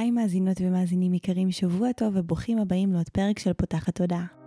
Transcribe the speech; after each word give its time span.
היי 0.00 0.10
מאזינות 0.10 0.56
ומאזינים 0.60 1.14
יקרים, 1.14 1.50
שבוע 1.50 1.92
טוב 1.92 2.12
וברוכים 2.16 2.58
הבאים 2.58 2.92
לעוד 2.92 3.08
פרק 3.08 3.38
של 3.38 3.52
פותחת 3.52 3.94
תודעה. 3.94 4.39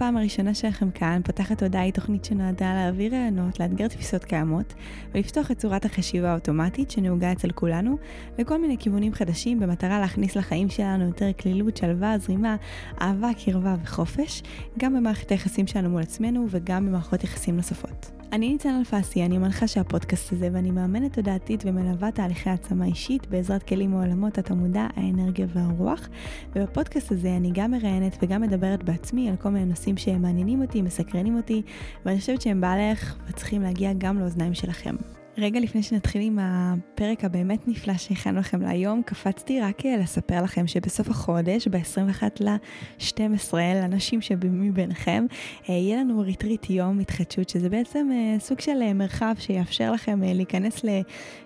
הפעם 0.00 0.16
הראשונה 0.16 0.54
שלכם 0.54 0.90
כאן, 0.90 1.20
פותחת 1.24 1.62
הודעה 1.62 1.82
היא 1.82 1.92
תוכנית 1.92 2.24
שנועדה 2.24 2.74
להעביר 2.74 3.14
רעיונות, 3.14 3.60
לאתגר 3.60 3.88
תפיסות 3.88 4.24
קיימות 4.24 4.74
ולפתוח 5.14 5.50
את 5.50 5.58
צורת 5.58 5.84
החשיבה 5.84 6.30
האוטומטית 6.30 6.90
שנהוגה 6.90 7.32
אצל 7.32 7.50
כולנו 7.50 7.98
לכל 8.38 8.60
מיני 8.60 8.78
כיוונים 8.78 9.14
חדשים 9.14 9.60
במטרה 9.60 10.00
להכניס 10.00 10.36
לחיים 10.36 10.68
שלנו 10.68 11.04
יותר 11.04 11.32
כלילות, 11.40 11.76
שלווה, 11.76 12.18
זרימה, 12.18 12.56
אהבה, 13.00 13.30
קרבה 13.44 13.76
וחופש, 13.82 14.42
גם 14.78 14.96
במערכת 14.96 15.30
היחסים 15.30 15.66
שלנו 15.66 15.90
מול 15.90 16.02
עצמנו 16.02 16.46
וגם 16.50 16.86
במערכות 16.86 17.24
יחסים 17.24 17.56
נוספות. 17.56 18.19
אני 18.32 18.48
ניצן 18.48 18.74
אלפסי, 18.78 19.24
אני 19.24 19.38
מנחה 19.38 19.66
של 19.66 19.80
הפודקאסט 19.80 20.32
הזה 20.32 20.48
ואני 20.52 20.70
מאמנת 20.70 21.12
תודעתית 21.12 21.62
ומלווה 21.66 22.10
תהליכי 22.10 22.50
העצמה 22.50 22.84
אישית 22.84 23.26
בעזרת 23.26 23.62
כלים 23.62 23.90
מעולמות 23.90 24.38
התמודה, 24.38 24.88
האנרגיה 24.96 25.46
והרוח. 25.54 26.08
ובפודקאסט 26.54 27.12
הזה 27.12 27.36
אני 27.36 27.50
גם 27.54 27.70
מראיינת 27.70 28.16
וגם 28.22 28.42
מדברת 28.42 28.82
בעצמי 28.82 29.30
על 29.30 29.36
כל 29.36 29.48
מיני 29.48 29.64
נושאים 29.64 29.96
שהם 29.96 30.22
מעניינים 30.22 30.62
אותי, 30.62 30.82
מסקרנים 30.82 31.36
אותי, 31.36 31.62
ואני 32.04 32.20
חושבת 32.20 32.40
שהם 32.40 32.60
בעלך 32.60 33.16
וצריכים 33.28 33.62
להגיע 33.62 33.92
גם 33.98 34.18
לאוזניים 34.18 34.54
שלכם. 34.54 34.96
רגע 35.40 35.60
לפני 35.60 35.82
שנתחיל 35.82 36.22
עם 36.22 36.38
הפרק 36.42 37.24
הבאמת 37.24 37.68
נפלא 37.68 37.94
שהכנו 37.96 38.38
לכם 38.38 38.62
להיום, 38.62 39.02
קפצתי 39.02 39.60
רק 39.60 39.86
אה, 39.86 39.96
לספר 39.96 40.42
לכם 40.42 40.66
שבסוף 40.66 41.08
החודש, 41.08 41.68
ב-21 41.68 42.22
ל-12, 42.40 43.54
לאנשים 43.54 44.20
שמביניכם, 44.20 45.26
אה, 45.68 45.74
יהיה 45.74 46.00
לנו 46.00 46.20
ריטריט 46.20 46.70
יום 46.70 46.98
התחדשות, 46.98 47.48
שזה 47.48 47.68
בעצם 47.68 48.08
אה, 48.12 48.40
סוג 48.40 48.60
של 48.60 48.92
מרחב 48.92 49.34
שיאפשר 49.38 49.92
לכם 49.92 50.20
להיכנס. 50.22 50.84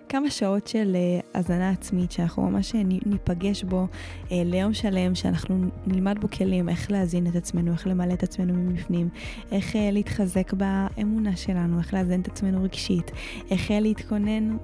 כמה 0.08 0.30
שעות 0.30 0.66
של 0.66 0.96
הזנה 1.34 1.70
עצמית, 1.70 2.12
שאנחנו 2.12 2.50
ממש 2.50 2.74
ניפגש 3.06 3.64
בו 3.64 3.86
uh, 4.24 4.28
ליום 4.30 4.74
שלם, 4.74 5.14
שאנחנו 5.14 5.64
נלמד 5.86 6.18
בו 6.20 6.28
כלים, 6.30 6.68
איך 6.68 6.90
להזין 6.90 7.26
את 7.26 7.36
עצמנו, 7.36 7.72
איך 7.72 7.86
למלא 7.86 8.12
את 8.12 8.22
עצמנו 8.22 8.54
מבפנים, 8.54 9.08
איך 9.52 9.76
להתחזק 9.92 10.52
באמונה 10.52 11.36
שלנו, 11.36 11.78
איך 11.78 11.94
לאזן 11.94 12.20
את 12.20 12.28
עצמנו 12.28 12.62
רגשית, 12.62 13.10
איך 13.50 13.70
להתכונן 13.70 14.56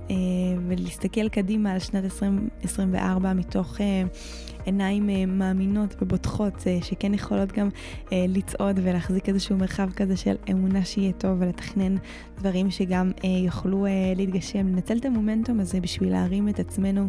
ולהסתכל 0.68 1.28
קדימה 1.28 1.72
על 1.72 1.78
שנת 1.78 2.04
2024 2.04 3.32
מתוך... 3.32 3.80
עיניים 4.64 5.08
uh, 5.08 5.12
מאמינות 5.26 5.96
ובוטחות, 6.02 6.54
uh, 6.54 6.84
שכן 6.84 7.14
יכולות 7.14 7.52
גם 7.52 7.68
uh, 7.68 8.10
לצעוד 8.28 8.80
ולהחזיק 8.82 9.28
איזשהו 9.28 9.56
מרחב 9.56 9.90
כזה 9.90 10.16
של 10.16 10.34
אמונה 10.50 10.84
שיהיה 10.84 11.12
טוב 11.12 11.36
ולתכנן 11.40 11.94
דברים 12.38 12.70
שגם 12.70 13.10
יוכלו 13.44 13.86
להתגשם, 14.16 14.66
לנצל 14.68 14.96
את 14.96 15.04
המומנטום 15.04 15.60
הזה 15.60 15.80
בשביל 15.80 16.12
להרים 16.12 16.48
את 16.48 16.60
עצמנו 16.60 17.08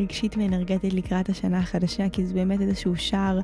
רגשית 0.00 0.36
ואנרגטית 0.36 0.92
לקראת 0.92 1.28
השנה 1.28 1.58
החדשה, 1.58 2.08
כי 2.08 2.26
זה 2.26 2.34
באמת 2.34 2.60
איזשהו 2.60 2.96
שער 2.96 3.40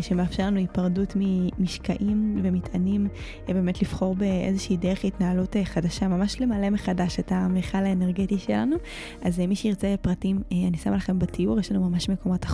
שמאפשר 0.00 0.46
לנו 0.46 0.56
היפרדות 0.58 1.16
ממשקעים 1.16 2.40
ומטענים, 2.42 3.08
באמת 3.48 3.82
לבחור 3.82 4.14
באיזושהי 4.14 4.76
דרך 4.76 5.04
התנהלות 5.04 5.56
חדשה, 5.64 6.08
ממש 6.08 6.40
למלא 6.40 6.70
מחדש 6.70 7.20
את 7.20 7.32
המכל 7.32 7.78
האנרגטי 7.78 8.38
שלנו. 8.38 8.76
אז 9.22 9.38
מי 9.38 9.56
שירצה 9.56 9.94
פרטים, 10.02 10.42
אני 10.52 10.78
שמה 10.78 10.96
לכם 10.96 11.18
בתיאור, 11.18 11.60
יש 11.60 11.72
לנו 11.72 11.90
ממש 11.90 12.08
מקומות 12.08 12.44
אחרונים, 12.44 12.53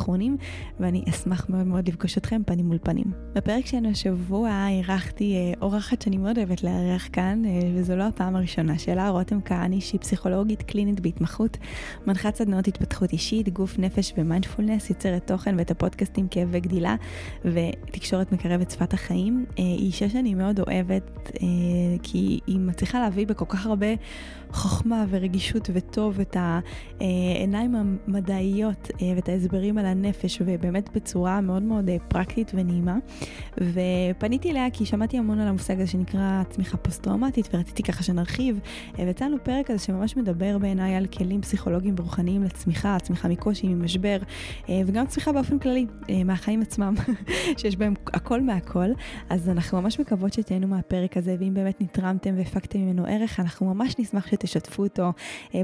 ואני 0.81 1.05
אשמח 1.09 1.47
מאוד 1.48 1.67
מאוד 1.67 1.89
לפגוש 1.89 2.19
אתכם 2.19 2.43
פנים 2.47 2.67
מול 2.67 2.79
פנים. 2.83 3.05
בפרק 3.34 3.67
שלנו 3.67 3.89
השבוע 3.89 4.66
אירחתי 4.69 5.55
uh, 5.55 5.62
אורחת 5.62 6.03
שאני 6.03 6.16
מאוד 6.16 6.38
אוהבת 6.38 6.62
לארח 6.62 7.09
כאן, 7.12 7.43
uh, 7.44 7.49
וזו 7.75 7.97
לא 7.97 8.03
הפעם 8.03 8.37
הראשונה 8.37 8.78
שלה, 8.78 9.09
רותם 9.09 9.41
כהני, 9.44 9.81
שהיא 9.81 10.00
פסיכולוגית 10.00 10.62
קלינית 10.62 11.00
בהתמחות, 11.00 11.56
מנחת 12.06 12.37
סדנאות 12.37 12.69
התפתחות 12.69 13.12
אישית, 13.12 13.49
גוף, 13.49 13.78
נפש 13.78 14.12
ומיינדפולנס, 14.19 14.91
יוצרת 14.91 15.27
תוכן 15.27 15.55
ואת 15.59 15.71
הפודקאסטים 15.71 16.28
כאב 16.28 16.49
וגדילה, 16.50 16.97
ותקשורת 17.44 18.32
מקרבת 18.32 18.71
שפת 18.71 18.93
החיים. 18.93 19.47
אה, 19.59 19.65
היא 19.65 19.87
אישה 19.87 20.09
שאני 20.09 20.34
מאוד 20.34 20.61
אוהבת, 20.61 21.31
אה, 21.43 21.47
כי 22.03 22.41
היא 22.47 22.59
מצליחה 22.59 23.00
להביא 23.00 23.27
בכל 23.27 23.44
כך 23.49 23.67
הרבה 23.67 23.87
חוכמה 24.53 25.05
ורגישות 25.09 25.71
וטוב 25.72 26.21
את 26.21 26.37
העיניים 27.00 27.75
המדעיות 27.75 28.91
אה, 29.03 29.12
ואת 29.16 29.28
ההסברים 29.28 29.78
על 29.78 29.87
הנפש, 29.87 30.43
ובאמת 30.47 30.91
בצורה 30.97 31.41
מאוד 31.41 31.62
מאוד 31.62 31.91
פרקטית 32.09 32.53
ונעימה. 32.55 32.97
ופניתי 33.56 34.50
אליה 34.50 34.71
כי 34.72 34.87
שמעתי 34.87 35.19
המון 35.19 35.41
על 35.41 35.49
המושג 35.49 35.81
הזה 35.81 35.91
שנקרא 35.91 36.43
צמיחה 36.50 36.77
פוסט-טראומטית, 36.77 37.49
ורציתי 37.55 37.81
רציתי 37.81 37.93
ככה 37.93 38.03
שנרחיב, 38.03 38.59
אה, 38.99 39.05
ויצא 39.05 39.25
לנו 39.25 39.37
פרק 39.43 39.66
כזה 39.66 39.78
שממש 39.78 40.16
מדבר 40.16 40.59
בעיניי 40.59 40.94
על 40.94 41.06
כלים 41.06 41.41
פסיכולוגיים 41.41 41.94
ורוחניים 41.99 42.43
לצמיחה, 42.43 42.97
צמיחה 43.03 43.28
מקושי, 43.28 43.69
ממשבר, 43.69 44.17
אה, 44.69 44.81
וגם 44.87 45.06
צמיחה 45.06 45.32
באופן 45.32 45.59
כללי, 45.59 45.87
אה, 46.11 46.25
מהחיים 46.25 46.62
עצמם, 46.62 46.94
שיש 47.59 47.77
בהם 47.77 47.94
הכל 48.06 48.41
מהכל. 48.41 48.88
אז 49.28 49.49
אנחנו 49.49 49.82
ממש 49.82 50.00
מקוות 50.00 50.32
שתהנו 50.32 50.69
מהפרק 50.69 51.17
הזה, 51.17 51.37
ואם 51.41 51.55
באמת 51.55 51.81
נתרמתם 51.81 52.34
והפקתם 52.37 52.78
ממנו 52.78 53.06
ערך, 53.06 53.41
אנחנו 53.41 53.75
ממש 53.75 53.94
נשמח 53.99 54.32
שתשתפו 54.47 54.83
אותו 54.83 55.12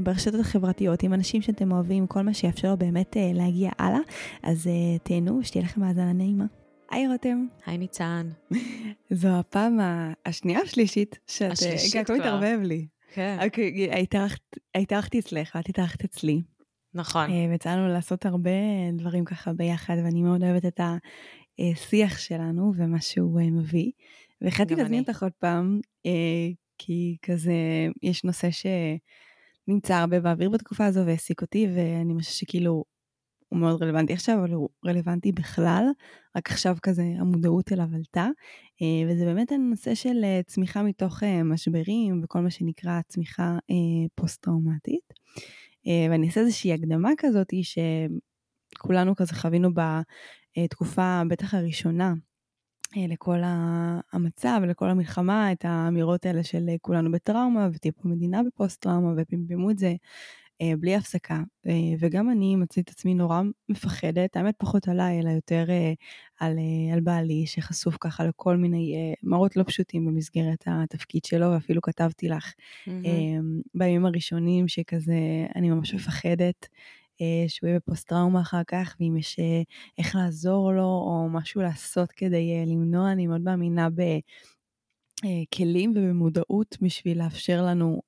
ברשתות 0.03 0.39
החברתיות, 0.39 1.03
עם 1.03 1.13
אנשים 1.13 1.41
שאתם 1.41 1.71
אוהבים, 1.71 2.07
כל 2.07 2.21
מה 2.21 2.33
שיאפשר 2.33 2.69
לו 2.69 2.77
באמת 2.77 3.17
להגיע 3.33 3.71
הלאה. 3.79 3.99
אז 4.43 4.69
תהנו, 5.03 5.43
שתהיה 5.43 5.63
לכם 5.63 5.83
האזנה 5.83 6.13
נעימה. 6.13 6.45
היי 6.91 7.07
רותם. 7.07 7.45
היי 7.65 7.77
ניצן. 7.77 8.29
זו 9.09 9.27
הפעם 9.27 9.79
השנייה 10.25 10.59
השלישית 10.59 11.19
שאת 11.27 11.51
השלישית 11.51 12.05
כבר. 12.05 12.15
מתערבב 12.15 12.59
לי. 12.63 12.87
כן. 13.13 13.37
אוקיי, 13.45 13.89
התארחתי 14.75 15.19
אצלך, 15.19 15.57
את 15.59 15.69
התארחת 15.69 16.03
אצלי. 16.03 16.41
נכון. 16.93 17.31
אה, 17.31 17.45
ויצאנו 17.49 17.87
לעשות 17.87 18.25
הרבה 18.25 18.51
דברים 18.93 19.25
ככה 19.25 19.53
ביחד, 19.53 19.95
ואני 20.03 20.21
מאוד 20.21 20.43
אוהבת 20.43 20.65
את 20.65 20.79
השיח 21.59 22.17
שלנו 22.17 22.73
ומה 22.75 23.01
שהוא 23.01 23.39
אה, 23.39 23.45
מביא. 23.45 23.91
והחלטתי 24.41 24.75
להזמין 24.75 24.99
אותך 24.99 25.23
עוד 25.23 25.31
פעם, 25.39 25.79
אה, 26.05 26.11
כי 26.77 27.17
כזה, 27.21 27.53
יש 28.03 28.23
נושא 28.23 28.47
שנמצא 28.51 29.95
הרבה 29.95 30.19
באוויר 30.19 30.49
בתקופה 30.49 30.85
הזו 30.85 31.05
והעסיק 31.05 31.41
אותי, 31.41 31.67
ואני 31.75 32.13
חושבת 32.19 32.33
שכאילו 32.33 32.83
הוא 33.49 33.59
מאוד 33.59 33.83
רלוונטי 33.83 34.13
עכשיו, 34.13 34.39
אבל 34.39 34.53
הוא 34.53 34.69
רלוונטי 34.85 35.31
בכלל, 35.31 35.85
רק 36.37 36.51
עכשיו 36.51 36.77
כזה 36.83 37.03
המודעות 37.19 37.71
אליו 37.71 37.87
עלתה, 37.95 38.27
אה, 38.81 39.09
וזה 39.09 39.25
באמת 39.25 39.51
הנושא 39.51 39.95
של 39.95 40.23
אה, 40.23 40.41
צמיחה 40.45 40.83
מתוך 40.83 41.23
אה, 41.23 41.43
משברים 41.43 42.21
וכל 42.23 42.39
מה 42.39 42.49
שנקרא 42.49 43.01
צמיחה 43.07 43.57
פוסט-טראומטית. 44.15 45.13
ואני 46.09 46.27
אעשה 46.27 46.39
איזושהי 46.39 46.73
הקדמה 46.73 47.09
כזאת 47.17 47.53
שכולנו 48.73 49.15
כזה 49.15 49.33
חווינו 49.35 49.69
בתקופה, 50.57 51.21
בטח 51.29 51.53
הראשונה, 51.53 52.13
לכל 52.95 53.39
המצב, 54.13 54.61
לכל 54.67 54.89
המלחמה, 54.89 55.51
את 55.51 55.65
האמירות 55.65 56.25
האלה 56.25 56.43
של 56.43 56.69
כולנו 56.81 57.11
בטראומה, 57.11 57.69
ותהיה 57.73 57.91
פה 57.91 58.07
מדינה 58.07 58.43
בפוסט-טראומה, 58.43 59.13
ופמפמו 59.17 59.71
את 59.71 59.77
זה 59.77 59.95
אה, 60.61 60.73
בלי 60.79 60.95
הפסקה, 60.95 61.41
אה, 61.67 61.73
וגם 61.99 62.29
אני 62.29 62.55
מצאתי 62.55 62.81
את 62.81 62.89
עצמי 62.89 63.13
נורא 63.13 63.41
מפחדת, 63.69 64.35
האמת 64.35 64.55
פחות 64.57 64.87
עליי, 64.87 65.19
אלא 65.19 65.29
יותר 65.29 65.65
אה, 65.69 65.93
על, 66.39 66.57
על 66.93 66.99
בעלי, 66.99 67.45
שחשוף 67.47 67.97
ככה 68.01 68.25
לכל 68.25 68.57
מיני 68.57 69.15
מראות 69.23 69.55
לא 69.55 69.63
פשוטים 69.63 70.05
במסגרת 70.05 70.63
התפקיד 70.67 71.25
שלו, 71.25 71.51
ואפילו 71.51 71.81
כתבתי 71.81 72.29
לך 72.29 72.53
mm-hmm. 72.53 72.91
בימים 73.75 74.05
הראשונים 74.05 74.67
שכזה, 74.67 75.45
אני 75.55 75.69
ממש 75.69 75.93
מפחדת. 75.93 76.67
שהוא 77.47 77.67
יהיה 77.67 77.79
בפוסט 77.79 78.07
טראומה 78.07 78.41
אחר 78.41 78.61
כך, 78.67 78.95
ואם 78.99 79.17
יש 79.17 79.39
איך 79.97 80.15
לעזור 80.15 80.73
לו, 80.73 80.83
או 80.83 81.27
משהו 81.31 81.61
לעשות 81.61 82.11
כדי 82.11 82.65
למנוע, 82.65 83.11
אני 83.11 83.27
מאוד 83.27 83.41
מאמינה 83.41 83.87
בכלים 85.23 85.93
ובמודעות 85.95 86.77
בשביל 86.81 87.23
לאפשר 87.23 87.65
לנו 87.65 88.01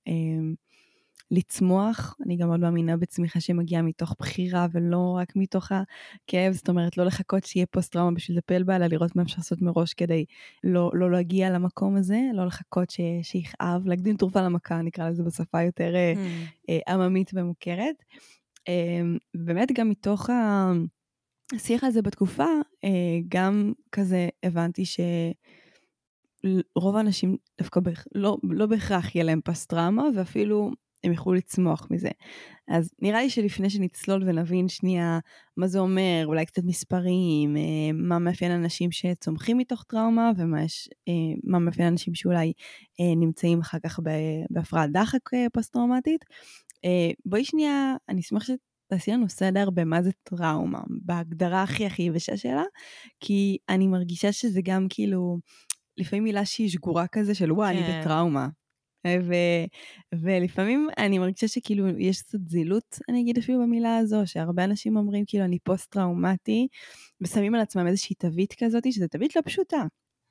לצמוח. 1.32 2.16
אני 2.26 2.36
גם 2.36 2.48
מאוד 2.48 2.60
מאמינה 2.60 2.98
בצמיחה 2.98 3.40
שמגיעה 3.40 3.82
מתוך 3.82 4.16
בחירה 4.20 4.68
ולא 4.72 5.18
רק 5.22 5.36
מתוך 5.36 5.72
הכאב, 5.72 6.54
זאת 6.54 6.70
אומרת 6.70 6.98
לא 6.98 7.06
לחכות 7.06 7.44
שיהיה 7.44 7.66
פוסט 7.66 7.94
טראומה 7.94 8.16
בשביל 8.16 8.38
לטפל 8.38 8.64
בה, 8.64 8.76
אלא 8.76 8.86
לראות 8.86 9.16
מה 9.16 9.22
אפשר 9.22 9.36
לעשות 9.38 9.62
מראש 9.62 9.94
כדי 9.94 10.26
לא, 10.64 10.92
לא 10.94 11.12
להגיע 11.12 11.50
למקום 11.50 11.96
הזה, 11.96 12.20
לא 12.34 12.46
לחכות 12.46 12.90
ש, 12.90 13.00
שיכאב, 13.22 13.88
להקדים 13.88 14.18
תרופה 14.18 14.42
למכה, 14.42 14.82
נקרא 14.82 15.10
לזה 15.10 15.24
בשפה 15.24 15.62
יותר 15.62 15.96
אה, 15.96 16.14
mm. 16.16 16.70
אה, 16.70 16.94
עממית 16.94 17.32
ומוכרת. 17.34 18.04
אה, 18.68 19.02
באמת 19.34 19.72
גם 19.74 19.90
מתוך 19.90 20.30
השיח 21.56 21.84
הזה 21.84 22.02
בתקופה, 22.02 22.46
גם 23.30 23.74
כזה 23.92 24.30
הבנתי 24.44 24.86
ש... 24.86 25.00
רוב 26.76 26.96
האנשים 26.96 27.38
דווקא 27.58 27.80
לא, 28.16 28.38
לא 28.44 28.66
בהכרח 28.66 29.16
יהיה 29.16 29.26
להם 29.26 29.40
פסט 29.44 29.70
טראומה, 29.70 30.04
ואפילו 30.16 30.72
הם 31.04 31.12
יוכלו 31.12 31.34
לצמוח 31.34 31.88
מזה. 31.92 32.10
אז 32.68 32.92
נראה 33.02 33.22
לי 33.22 33.30
שלפני 33.30 33.70
שנצלול 33.70 34.24
ונבין 34.26 34.68
שנייה 34.68 35.20
מה 35.58 35.68
זה 35.68 35.80
אומר, 35.80 36.24
אולי 36.26 36.46
קצת 36.46 36.62
מספרים, 36.66 37.58
אה, 37.58 37.92
מה 37.94 38.20
מאפיין 38.20 38.52
אנשים 38.52 38.92
שצומחים 38.92 39.58
מתוך 39.58 39.84
טראומה 39.84 40.32
ומה 40.38 40.64
יש, 40.64 40.90
מה 41.44 41.60
מאפיין 41.60 41.88
אנשים 41.88 42.16
שאולי 42.16 42.54
נמצאים 43.00 43.60
אחר 43.60 43.78
כך 43.84 44.00
בהפרעת 44.50 44.92
דחק 44.92 45.20
פוסט-טראומטית. 45.54 46.26
בואי 47.26 47.46
שנייה, 47.46 47.96
אני 48.10 48.22
אשמח 48.22 48.50
תעשי 48.88 49.12
לנו 49.12 49.30
סדר 49.30 49.70
במה 49.70 50.02
זה 50.02 50.12
טראומה, 50.24 50.80
בהגדרה 51.06 51.64
הכי 51.64 51.86
הכי 51.86 52.02
יבשה 52.02 52.38
שלה, 52.38 52.64
כי 53.20 53.58
אני 53.70 53.88
מרגישה 53.88 54.32
שזה 54.32 54.62
גם 54.64 54.88
כאילו, 54.90 55.40
לפעמים 55.98 56.24
מילה 56.24 56.46
שהיא 56.46 56.70
שגורה 56.70 57.08
כזה 57.08 57.36
של 57.36 57.52
וואי, 57.52 57.76
כן. 57.76 57.84
אני 57.84 58.02
בטראומה. 58.02 58.48
ו- 59.08 59.66
ולפעמים 60.22 60.88
אני 60.98 61.20
מרגישה 61.20 61.48
שכאילו 61.48 61.88
יש 62.00 62.22
קצת 62.22 62.40
זילות, 62.48 63.00
אני 63.10 63.22
אגיד 63.22 63.38
אפילו 63.38 63.60
במילה 63.60 63.98
הזו, 63.98 64.22
שהרבה 64.26 64.64
אנשים 64.64 64.98
אומרים 64.98 65.24
כאילו 65.28 65.46
אני 65.46 65.60
פוסט-טראומטי, 65.60 66.68
ושמים 67.22 67.56
על 67.56 67.62
עצמם 67.62 67.88
איזושהי 67.88 68.16
תווית 68.16 68.54
כזאת, 68.60 68.84
שזו 68.92 69.08
תווית 69.08 69.36
לא 69.36 69.42
פשוטה. 69.46 69.84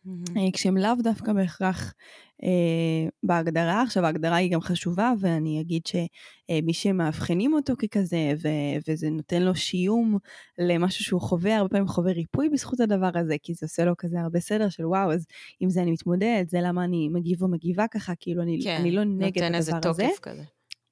Mm-hmm. 0.08 0.40
כשהם 0.52 0.76
לאו 0.76 0.94
דווקא 1.02 1.32
בהכרח 1.32 1.94
אה, 2.42 3.08
בהגדרה. 3.22 3.82
עכשיו 3.82 4.04
ההגדרה 4.06 4.36
היא 4.36 4.50
גם 4.52 4.60
חשובה 4.60 5.12
ואני 5.20 5.60
אגיד 5.60 5.82
שמי 5.86 6.72
שמאבחנים 6.72 7.52
אותו 7.52 7.74
ככזה 7.78 8.32
ו- 8.42 8.88
וזה 8.88 9.10
נותן 9.10 9.42
לו 9.42 9.54
שיום 9.54 10.18
למשהו 10.58 11.04
שהוא 11.04 11.20
חווה, 11.20 11.56
הרבה 11.56 11.68
פעמים 11.68 11.88
חווה 11.88 12.12
ריפוי 12.12 12.48
בזכות 12.48 12.80
הדבר 12.80 13.10
הזה, 13.14 13.36
כי 13.42 13.54
זה 13.54 13.66
עושה 13.66 13.84
לו 13.84 13.96
כזה 13.98 14.20
הרבה 14.20 14.40
סדר 14.40 14.68
של 14.68 14.86
וואו, 14.86 15.12
אז 15.12 15.26
עם 15.60 15.70
זה 15.70 15.82
אני 15.82 15.90
מתמודד, 15.90 16.44
זה 16.48 16.58
למה 16.62 16.84
אני 16.84 17.08
מגיב 17.08 17.42
או 17.42 17.48
מגיבה 17.48 17.86
ככה, 17.90 18.12
כאילו 18.20 18.42
אני, 18.42 18.58
כן, 18.64 18.76
אני 18.80 18.90
לא 18.90 19.04
נגד 19.04 19.12
הדבר 19.12 19.26
הזה. 19.26 19.40
כן, 19.40 19.44
נותן 19.44 19.54
איזה 19.54 19.72
תוקף 19.82 20.18
כזה. 20.22 20.42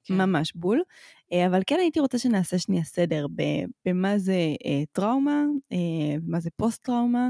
כן. 0.03 0.13
ממש 0.13 0.53
בול. 0.55 0.81
אבל 1.47 1.61
כן 1.67 1.77
הייתי 1.79 1.99
רוצה 1.99 2.19
שנעשה 2.19 2.59
שנייה 2.59 2.83
סדר 2.83 3.25
במה 3.85 4.17
זה 4.17 4.37
טראומה, 4.91 5.43
מה 6.27 6.39
זה 6.39 6.49
פוסט-טראומה. 6.55 7.29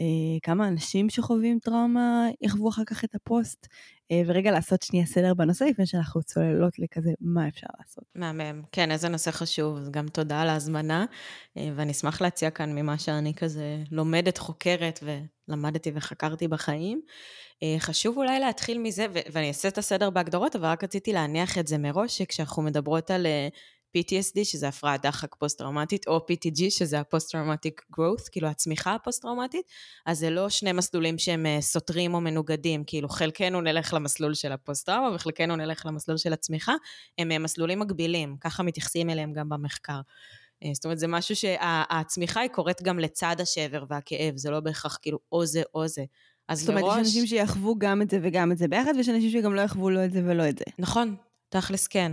אה, 0.00 0.38
כמה 0.42 0.68
אנשים 0.68 1.10
שחווים 1.10 1.58
טראומה 1.58 2.28
יחוו 2.40 2.68
אחר 2.68 2.82
כך 2.86 3.04
את 3.04 3.14
הפוסט, 3.14 3.66
אה, 4.10 4.22
ורגע 4.26 4.50
לעשות 4.50 4.82
שנייה 4.82 5.06
סדר 5.06 5.34
בנושא 5.34 5.64
לפני 5.64 5.86
שאנחנו 5.86 6.22
צוללות 6.22 6.78
לכזה 6.78 7.10
מה 7.20 7.48
אפשר 7.48 7.66
לעשות. 7.78 8.04
מהמם, 8.14 8.62
כן, 8.72 8.90
איזה 8.90 9.08
נושא 9.08 9.30
חשוב, 9.30 9.76
אז 9.76 9.90
גם 9.90 10.08
תודה 10.08 10.40
על 10.40 10.48
ההזמנה, 10.48 11.04
אה, 11.56 11.68
ואני 11.76 11.92
אשמח 11.92 12.20
להציע 12.20 12.50
כאן 12.50 12.74
ממה 12.74 12.98
שאני 12.98 13.34
כזה 13.34 13.82
לומדת, 13.90 14.38
חוקרת 14.38 15.00
ולמדתי 15.48 15.90
וחקרתי 15.94 16.48
בחיים. 16.48 17.00
חשוב 17.78 18.16
אולי 18.16 18.40
להתחיל 18.40 18.78
מזה, 18.78 19.06
ואני 19.32 19.48
אעשה 19.48 19.68
את 19.68 19.78
הסדר 19.78 20.10
בהגדרות, 20.10 20.56
אבל 20.56 20.66
רק 20.66 20.84
רציתי 20.84 21.12
להניח 21.12 21.58
את 21.58 21.66
זה 21.66 21.78
מראש, 21.78 22.18
שכשאנחנו 22.18 22.62
מדברות 22.62 23.10
על 23.10 23.26
PTSD, 23.98 24.44
שזה 24.44 24.68
הפרעת 24.68 25.02
דחק 25.02 25.34
פוסט-טראומטית, 25.34 26.06
או 26.06 26.16
PTG, 26.16 26.70
שזה 26.70 27.00
ה 27.00 27.06
post-traumatic 27.06 27.82
growth, 27.92 28.30
כאילו 28.32 28.48
הצמיחה 28.48 28.94
הפוסט-טראומטית, 28.94 29.66
אז 30.06 30.18
זה 30.18 30.30
לא 30.30 30.48
שני 30.48 30.72
מסלולים 30.72 31.18
שהם 31.18 31.46
אה, 31.46 31.60
סותרים 31.60 32.14
או 32.14 32.20
מנוגדים, 32.20 32.84
כאילו 32.84 33.08
חלקנו 33.08 33.60
נלך 33.60 33.94
למסלול 33.94 34.34
של 34.34 34.52
הפוסט-טראומה 34.52 35.14
וחלקנו 35.14 35.56
נלך 35.56 35.86
למסלול 35.86 36.16
של 36.16 36.32
הצמיחה, 36.32 36.74
הם 37.18 37.32
אה, 37.32 37.38
מסלולים 37.38 37.78
מקבילים, 37.78 38.36
ככה 38.40 38.62
מתייחסים 38.62 39.10
אליהם 39.10 39.32
גם 39.32 39.48
במחקר. 39.48 40.00
אה, 40.64 40.70
זאת 40.74 40.84
אומרת, 40.84 40.98
זה 40.98 41.06
משהו 41.06 41.36
שהצמיחה 41.36 42.40
היא 42.40 42.50
קורית 42.50 42.82
גם 42.82 42.98
לצד 42.98 43.36
השבר 43.40 43.84
והכאב, 43.88 44.36
זה 44.36 44.50
לא 44.50 44.60
בהכרח 44.60 44.98
כאילו 45.02 45.18
או 45.32 45.46
זה 45.46 45.62
או 45.74 45.88
זה. 45.88 46.04
אז 46.48 46.60
זאת 46.60 46.68
אומרת, 46.68 46.84
מראש... 46.84 47.00
יש 47.00 47.06
אנשים 47.06 47.26
שיחוו 47.26 47.78
גם 47.78 48.02
את 48.02 48.10
זה 48.10 48.18
וגם 48.22 48.52
את 48.52 48.58
זה 48.58 48.68
ביחד, 48.68 48.92
ויש 48.96 49.08
אנשים 49.08 49.30
שגם 49.30 49.54
לא 49.54 49.60
יחוו 49.60 49.90
לא 49.90 50.04
את 50.04 50.12
זה 50.12 50.22
ולא 50.24 50.48
את 50.48 50.58
זה. 50.58 50.64
נכון, 50.78 51.16
תכלס 51.48 51.86
כן. 51.86 52.12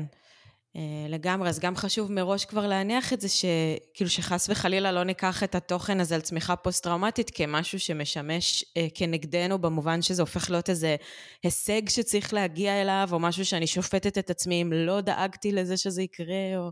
אה, 0.75 1.05
לגמרי, 1.09 1.49
אז 1.49 1.59
גם 1.59 1.75
חשוב 1.75 2.11
מראש 2.11 2.45
כבר 2.45 2.67
להניח 2.67 3.13
את 3.13 3.21
זה, 3.21 3.27
שכאילו 3.29 4.09
שחס 4.09 4.49
וחלילה 4.49 4.91
לא 4.91 5.03
ניקח 5.03 5.43
את 5.43 5.55
התוכן 5.55 5.99
הזה 5.99 6.15
על 6.15 6.21
צמיחה 6.21 6.55
פוסט-טראומטית 6.55 7.31
כמשהו 7.33 7.79
שמשמש 7.79 8.65
אה, 8.77 8.87
כנגדנו, 8.93 9.59
במובן 9.59 10.01
שזה 10.01 10.21
הופך 10.21 10.49
להיות 10.49 10.69
איזה 10.69 10.95
הישג 11.43 11.89
שצריך 11.89 12.33
להגיע 12.33 12.81
אליו, 12.81 13.09
או 13.11 13.19
משהו 13.19 13.45
שאני 13.45 13.67
שופטת 13.67 14.17
את 14.17 14.29
עצמי 14.29 14.61
אם 14.61 14.73
לא 14.73 15.01
דאגתי 15.01 15.51
לזה 15.51 15.77
שזה 15.77 16.01
יקרה, 16.01 16.57
או... 16.57 16.71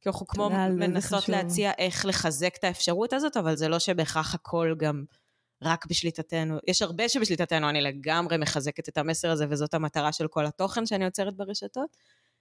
כי 0.00 0.08
אנחנו 0.08 0.26
כמו 0.26 0.50
מנסות 0.50 1.28
להציע 1.28 1.72
איך 1.78 2.06
לחזק 2.06 2.56
את 2.58 2.64
האפשרות 2.64 3.12
הזאת, 3.12 3.36
אבל 3.36 3.56
זה 3.56 3.68
לא 3.68 3.78
שבהכרח 3.78 4.34
הכל 4.34 4.74
גם 4.78 5.04
רק 5.62 5.86
בשליטתנו. 5.86 6.58
יש 6.66 6.82
הרבה 6.82 7.08
שבשליטתנו, 7.08 7.68
אני 7.68 7.80
לגמרי 7.80 8.36
מחזקת 8.36 8.88
את 8.88 8.98
המסר 8.98 9.30
הזה, 9.30 9.46
וזאת 9.50 9.74
המטרה 9.74 10.12
של 10.12 10.28
כל 10.28 10.46
התוכן 10.46 10.86
שאני 10.86 11.04
יוצרת 11.04 11.36
ברשתות. 11.36 11.96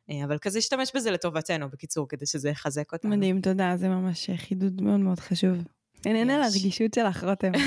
אה, 0.10 0.24
אבל 0.24 0.38
כזה 0.38 0.57
להשתמש 0.57 0.92
בזה 0.96 1.12
לטובתנו, 1.12 1.69
בקיצור, 1.69 2.07
כדי 2.10 2.25
שזה 2.25 2.50
יחזק 2.50 2.94
אותנו. 2.94 3.18
מדהים, 3.18 3.42
תודה, 3.42 3.74
זה 3.78 3.90
ממש 3.90 4.30
חידוד 4.36 4.81
מאוד 4.81 5.00
מאוד 5.00 5.19
חשוב. 5.19 5.57
אין 6.06 6.30
על 6.30 6.44
הרגישות 6.44 6.94
שלך, 6.94 7.24
רותם. 7.24 7.52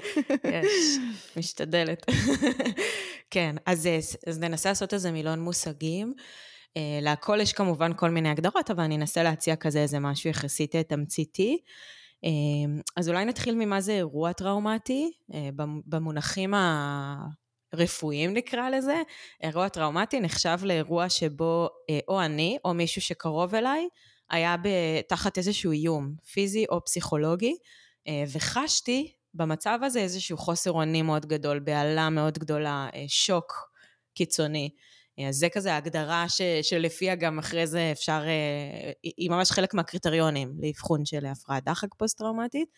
יש, 0.54 0.98
משתדלת. 1.36 2.06
כן, 3.30 3.56
אז, 3.66 3.86
אה, 3.86 3.98
אז 4.26 4.38
ננסה 4.38 4.68
לעשות 4.68 4.94
איזה 4.94 5.12
מילון 5.12 5.40
מושגים. 5.40 6.14
אה, 6.76 6.98
להכל 7.02 7.38
יש 7.40 7.52
כמובן 7.52 7.92
כל 7.96 8.10
מיני 8.10 8.28
הגדרות, 8.28 8.70
אבל 8.70 8.82
אני 8.82 8.96
אנסה 8.96 9.22
להציע 9.22 9.56
כזה 9.56 9.78
איזה 9.78 9.98
משהו 9.98 10.30
יחסית 10.30 10.76
תמציתי. 10.76 11.58
אז 12.96 13.08
אולי 13.08 13.24
נתחיל 13.24 13.54
ממה 13.54 13.80
זה 13.80 13.92
אירוע 13.92 14.32
טראומטי, 14.32 15.12
במונחים 15.86 16.54
רפואיים 17.74 18.34
נקרא 18.34 18.70
לזה, 18.70 19.02
אירוע 19.42 19.68
טראומטי 19.68 20.20
נחשב 20.20 20.58
לאירוע 20.62 21.08
שבו 21.08 21.68
אה, 21.90 21.98
או 22.08 22.22
אני 22.22 22.58
או 22.64 22.74
מישהו 22.74 23.02
שקרוב 23.02 23.54
אליי 23.54 23.88
היה 24.30 24.56
תחת 25.08 25.38
איזשהו 25.38 25.72
איום, 25.72 26.14
פיזי 26.32 26.64
או 26.70 26.84
פסיכולוגי, 26.84 27.56
אה, 28.08 28.24
וחשתי 28.32 29.12
במצב 29.34 29.78
הזה 29.82 30.00
איזשהו 30.00 30.36
חוסר 30.36 30.72
אונים 30.72 31.06
מאוד 31.06 31.26
גדול, 31.26 31.58
בהלה 31.58 32.10
מאוד 32.10 32.38
גדולה, 32.38 32.88
אה, 32.94 33.04
שוק 33.08 33.52
קיצוני. 34.14 34.70
אז 35.28 35.36
זה 35.36 35.48
כזה 35.48 35.74
ההגדרה 35.74 36.26
שלפיה 36.62 37.14
גם 37.14 37.38
אחרי 37.38 37.66
זה 37.66 37.92
אפשר, 37.92 38.22
היא 39.02 39.30
ממש 39.30 39.50
חלק 39.50 39.74
מהקריטריונים 39.74 40.52
לאבחון 40.62 41.04
של 41.04 41.26
הפרעת 41.26 41.64
דחק 41.64 41.88
פוסט-טראומטית. 41.98 42.68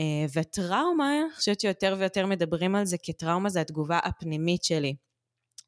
אה, 0.00 0.26
וטראומה, 0.34 1.20
אני 1.20 1.34
חושבת 1.34 1.60
שיותר 1.60 1.96
ויותר 1.98 2.26
מדברים 2.26 2.74
על 2.74 2.84
זה 2.84 2.96
כטראומה 3.02 3.48
זה 3.48 3.60
התגובה 3.60 3.98
הפנימית 3.98 4.64
שלי. 4.64 4.94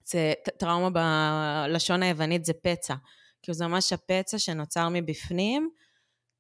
זה 0.05 0.33
טראומה 0.59 0.91
בלשון 0.91 2.03
היוונית 2.03 2.45
זה 2.45 2.53
פצע. 2.63 2.95
כאילו 3.43 3.55
זה 3.55 3.67
ממש 3.67 3.93
הפצע 3.93 4.39
שנוצר 4.39 4.89
מבפנים 4.89 5.71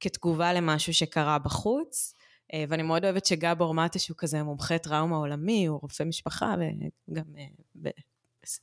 כתגובה 0.01 0.53
למשהו 0.53 0.95
שקרה 0.95 1.39
בחוץ. 1.39 2.15
אה, 2.55 2.65
ואני 2.69 2.83
מאוד 2.83 3.05
אוהבת 3.05 3.27
שגבור 3.27 3.75
מטה 3.75 3.99
שהוא 3.99 4.17
כזה 4.19 4.43
מומחה 4.43 4.79
טראומה 4.79 5.17
עולמי, 5.17 5.67
הוא 5.67 5.79
רופא 5.83 6.03
משפחה 6.03 6.55
וגם 7.09 7.25
אה, 7.39 7.91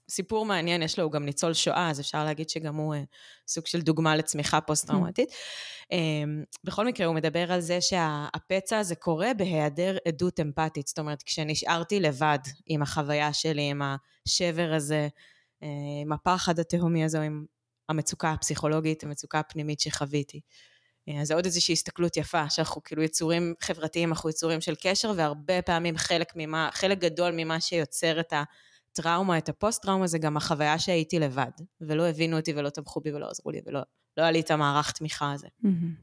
סיפור 0.10 0.46
מעניין, 0.46 0.82
יש 0.82 1.00
לו, 1.00 1.06
הוא 1.06 1.12
גם 1.12 1.26
ניצול 1.26 1.54
שואה, 1.54 1.90
אז 1.90 2.00
אפשר 2.00 2.26
להגיד 2.26 2.50
שגם 2.50 2.76
הוא 2.76 2.96
אה, 2.96 3.04
סוג 3.48 3.68
של 3.68 3.82
דוגמה 3.82 4.16
לצמיחה 4.16 4.62
פוסט-טראומטית. 4.62 5.30
אה, 5.92 5.98
בכל 6.64 6.86
מקרה, 6.86 7.08
הוא 7.08 7.16
מדבר 7.16 7.52
על 7.52 7.60
זה 7.62 7.82
שהפצע 7.82 8.80
הזה 8.80 8.96
קורה 8.96 9.34
בהיעדר 9.38 9.98
עדות 10.08 10.40
אמפתית. 10.40 10.88
זאת 10.88 11.00
אומרת, 11.00 11.24
כשנשארתי 11.24 12.00
לבד 12.00 12.40
עם 12.66 12.82
החוויה 12.82 13.34
שלי, 13.34 13.70
עם 13.70 13.82
השבר 13.82 14.74
הזה, 14.76 15.08
אה, 15.64 15.68
עם 16.02 16.12
הפחד 16.12 16.60
התהומי 16.60 17.04
הזה, 17.04 17.22
עם 17.22 17.46
המצוקה 17.90 18.32
הפסיכולוגית, 18.32 19.04
המצוקה 19.04 19.40
הפנימית 19.40 19.80
שחוויתי. 19.80 20.42
אז 21.22 21.28
זה 21.28 21.34
עוד 21.34 21.46
איזושהי 21.46 21.74
הסתכלות 21.74 22.18
יפה, 22.18 22.50
שאנחנו 22.50 22.84
כאילו 22.84 23.04
יצורים 23.04 23.54
חברתיים, 23.60 24.10
אנחנו 24.10 24.30
יצורים 24.30 24.62
של 24.62 24.76
קשר, 24.82 25.14
והרבה 25.16 25.62
פעמים 25.62 25.98
חלק 25.98 26.34
ממה, 26.36 26.70
חלק 26.74 26.98
גדול 26.98 27.32
ממה 27.36 27.62
שיוצר 27.62 28.20
את 28.20 28.34
ה... 28.34 28.44
הטראומה, 28.91 29.38
את 29.38 29.50
הפוסט-טראומה, 29.50 30.07
זה 30.07 30.17
גם 30.17 30.38
החוויה 30.38 30.79
שהייתי 30.79 31.19
לבד, 31.19 31.51
ולא 31.81 32.07
הבינו 32.07 32.38
אותי 32.38 32.53
ולא 32.55 32.69
תמכו 32.69 33.01
בי 33.01 33.13
ולא 33.13 33.27
עזרו 33.29 33.51
לי 33.51 33.62
ולא 33.65 33.81
לא 34.17 34.24
היה 34.24 34.31
לי 34.31 34.39
את 34.39 34.51
המערך 34.51 34.91
תמיכה 34.91 35.31
הזה. 35.31 35.48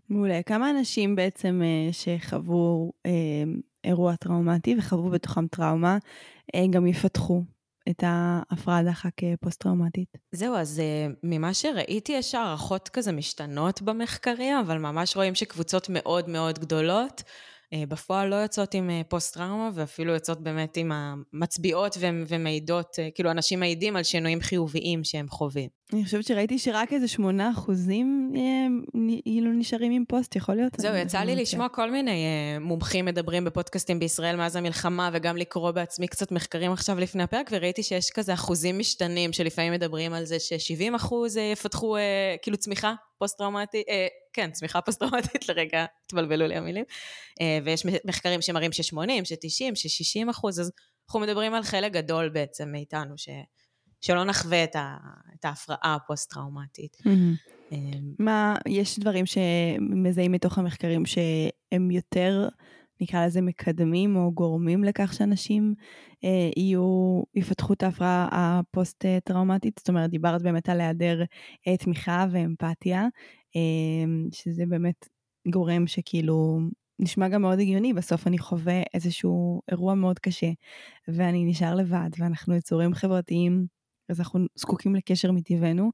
מעולה. 0.08 0.42
כמה 0.42 0.70
אנשים 0.70 1.16
בעצם 1.16 1.62
אה, 1.64 1.92
שחוו 1.92 2.92
אה, 3.06 3.10
אירוע 3.84 4.16
טראומטי 4.16 4.76
וחוו 4.78 5.10
בתוכם 5.10 5.46
טראומה, 5.46 5.98
אה, 6.54 6.64
גם 6.70 6.86
יפתחו 6.86 7.42
את 7.90 8.04
ההפרעה 8.06 8.82
דחק 8.82 9.10
פוסט-טראומטית. 9.40 10.08
זהו, 10.32 10.54
אז 10.54 10.82
ממה 11.22 11.54
שראיתי, 11.54 12.12
יש 12.12 12.34
הערכות 12.34 12.88
כזה 12.88 13.12
משתנות 13.12 13.82
במחקרים, 13.82 14.58
אבל 14.58 14.78
ממש 14.78 15.16
רואים 15.16 15.34
שקבוצות 15.34 15.86
מאוד 15.90 16.28
מאוד 16.28 16.58
גדולות 16.58 17.22
בפועל 17.88 18.28
לא 18.28 18.34
יוצאות 18.36 18.74
עם 18.74 18.90
אה, 18.90 19.00
פוסט-טראומה, 19.08 19.70
ואפילו 19.74 20.12
יוצאות 20.12 20.40
באמת 20.40 20.76
עם 20.76 20.92
המצביעות 20.92 21.96
ומעידות, 22.00 22.98
אה, 22.98 23.08
כאילו 23.14 23.30
אנשים 23.30 23.60
מעידים 23.60 23.96
על 23.96 24.02
שינויים 24.02 24.40
חיוביים 24.40 25.04
שהם 25.04 25.28
חווים. 25.28 25.77
אני 25.92 26.04
חושבת 26.04 26.24
שראיתי 26.24 26.58
שרק 26.58 26.92
איזה 26.92 27.08
שמונה 27.08 27.50
אחוזים 27.50 28.32
כאילו 29.24 29.52
נשארים 29.52 29.92
עם 29.92 30.04
פוסט, 30.08 30.36
יכול 30.36 30.54
להיות? 30.54 30.72
זהו, 30.76 30.96
יצא 30.96 31.18
לי 31.18 31.36
לשמוע 31.36 31.68
כל 31.68 31.90
מיני 31.90 32.24
uh, 32.56 32.60
מומחים 32.60 33.04
מדברים 33.04 33.44
בפודקאסטים 33.44 33.98
בישראל 33.98 34.36
מאז 34.36 34.56
המלחמה, 34.56 35.10
וגם 35.12 35.36
לקרוא 35.36 35.70
בעצמי 35.70 36.08
קצת 36.08 36.32
מחקרים 36.32 36.72
עכשיו 36.72 36.98
לפני 36.98 37.22
הפרק, 37.22 37.50
וראיתי 37.52 37.82
שיש 37.82 38.10
כזה 38.10 38.34
אחוזים 38.34 38.78
משתנים, 38.78 39.32
שלפעמים 39.32 39.72
מדברים 39.72 40.12
על 40.12 40.24
זה 40.24 40.40
ש-70 40.40 40.96
אחוז 40.96 41.36
יפתחו 41.36 41.96
uh, 41.96 42.00
כאילו 42.42 42.56
צמיחה 42.56 42.94
פוסט-טראומטית, 43.18 43.86
כן, 44.32 44.50
צמיחה 44.50 44.80
פוסט-טראומטית, 44.80 45.48
לרגע 45.48 45.84
התבלבלו 46.06 46.46
לי 46.46 46.56
המילים, 46.56 46.84
ויש 47.64 47.86
מחקרים 48.04 48.42
שמראים 48.42 48.72
ש-80, 48.72 49.24
ש-90, 49.24 49.74
ש-60 49.74 50.30
אחוז, 50.30 50.60
אז 50.60 50.72
אנחנו 51.06 51.20
מדברים 51.20 51.54
על 51.54 51.62
חלק 51.62 51.92
גדול 51.92 52.28
בעצם 52.28 52.68
מאיתנו, 52.72 53.18
ש... 53.18 53.28
שלא 54.00 54.24
נחווה 54.24 54.64
את, 54.64 54.76
ה, 54.76 54.96
את 55.34 55.44
ההפרעה 55.44 55.94
הפוסט-טראומטית. 55.94 56.96
Mm-hmm. 57.00 57.74
מה, 58.18 58.56
יש 58.68 58.98
דברים 58.98 59.24
שמזהים 59.26 60.32
מתוך 60.32 60.58
המחקרים 60.58 61.06
שהם 61.06 61.90
יותר, 61.90 62.48
נקרא 63.00 63.26
לזה 63.26 63.40
מקדמים 63.40 64.16
או 64.16 64.32
גורמים 64.32 64.84
לכך 64.84 65.12
שאנשים 65.14 65.74
אה, 66.24 66.50
יהיו, 66.56 67.22
יפתחו 67.34 67.72
את 67.72 67.82
ההפרעה 67.82 68.28
הפוסט-טראומטית? 68.32 69.78
זאת 69.78 69.88
אומרת, 69.88 70.10
דיברת 70.10 70.42
באמת 70.42 70.68
על 70.68 70.80
היעדר 70.80 71.22
אה, 71.68 71.76
תמיכה 71.76 72.26
ואמפתיה, 72.30 73.06
אה, 73.56 74.10
שזה 74.32 74.66
באמת 74.66 75.08
גורם 75.48 75.86
שכאילו 75.86 76.58
נשמע 76.98 77.28
גם 77.28 77.42
מאוד 77.42 77.58
הגיוני, 77.58 77.92
בסוף 77.92 78.26
אני 78.26 78.38
חווה 78.38 78.82
איזשהו 78.94 79.60
אירוע 79.70 79.94
מאוד 79.94 80.18
קשה, 80.18 80.50
ואני 81.08 81.44
נשאר 81.44 81.74
לבד, 81.74 82.10
ואנחנו 82.18 82.54
יצורים 82.54 82.94
חברתיים 82.94 83.66
אז 84.08 84.20
אנחנו 84.20 84.40
זקוקים 84.54 84.94
לקשר 84.94 85.32
מטבענו. 85.32 85.90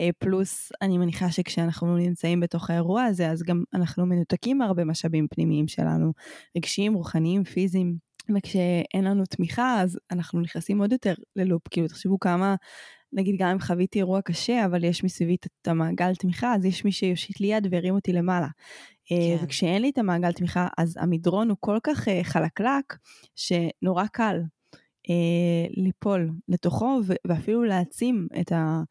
אה, 0.00 0.08
פלוס, 0.18 0.72
אני 0.82 0.98
מניחה 0.98 1.30
שכשאנחנו 1.30 1.96
נמצאים 1.96 2.40
בתוך 2.40 2.70
האירוע 2.70 3.02
הזה, 3.02 3.30
אז 3.30 3.42
גם 3.42 3.64
אנחנו 3.74 4.06
מנותקים 4.06 4.58
מהרבה 4.58 4.84
משאבים 4.84 5.26
פנימיים 5.30 5.68
שלנו, 5.68 6.12
רגשיים, 6.56 6.94
רוחניים, 6.94 7.44
פיזיים. 7.44 7.96
וכשאין 8.36 9.04
לנו 9.04 9.24
תמיכה, 9.26 9.80
אז 9.80 9.98
אנחנו 10.10 10.40
נכנסים 10.40 10.80
עוד 10.80 10.92
יותר 10.92 11.14
ללופ. 11.36 11.68
כאילו, 11.68 11.88
תחשבו 11.88 12.18
כמה, 12.18 12.54
נגיד 13.12 13.34
גם 13.38 13.48
אם 13.48 13.60
חוויתי 13.60 13.98
אירוע 13.98 14.20
קשה, 14.22 14.64
אבל 14.64 14.84
יש 14.84 15.04
מסביבי 15.04 15.34
את 15.34 15.68
המעגל 15.68 16.14
תמיכה, 16.14 16.54
אז 16.54 16.64
יש 16.64 16.84
מי 16.84 16.92
שיושיט 16.92 17.40
לי 17.40 17.46
יד 17.46 17.66
והרים 17.70 17.94
אותי 17.94 18.12
למעלה. 18.12 18.48
אה, 19.12 19.38
כן. 19.38 19.44
וכשאין 19.44 19.82
לי 19.82 19.90
את 19.90 19.98
המעגל 19.98 20.32
תמיכה, 20.32 20.68
אז 20.78 20.96
המדרון 21.00 21.48
הוא 21.48 21.56
כל 21.60 21.78
כך 21.82 22.08
אה, 22.08 22.24
חלקלק, 22.24 22.96
שנורא 23.36 24.06
קל 24.12 24.40
ליפול 25.76 26.30
לתוכו 26.48 27.00
ואפילו 27.26 27.64
להעצים 27.64 28.28
את, 28.40 28.52
ה, 28.52 28.82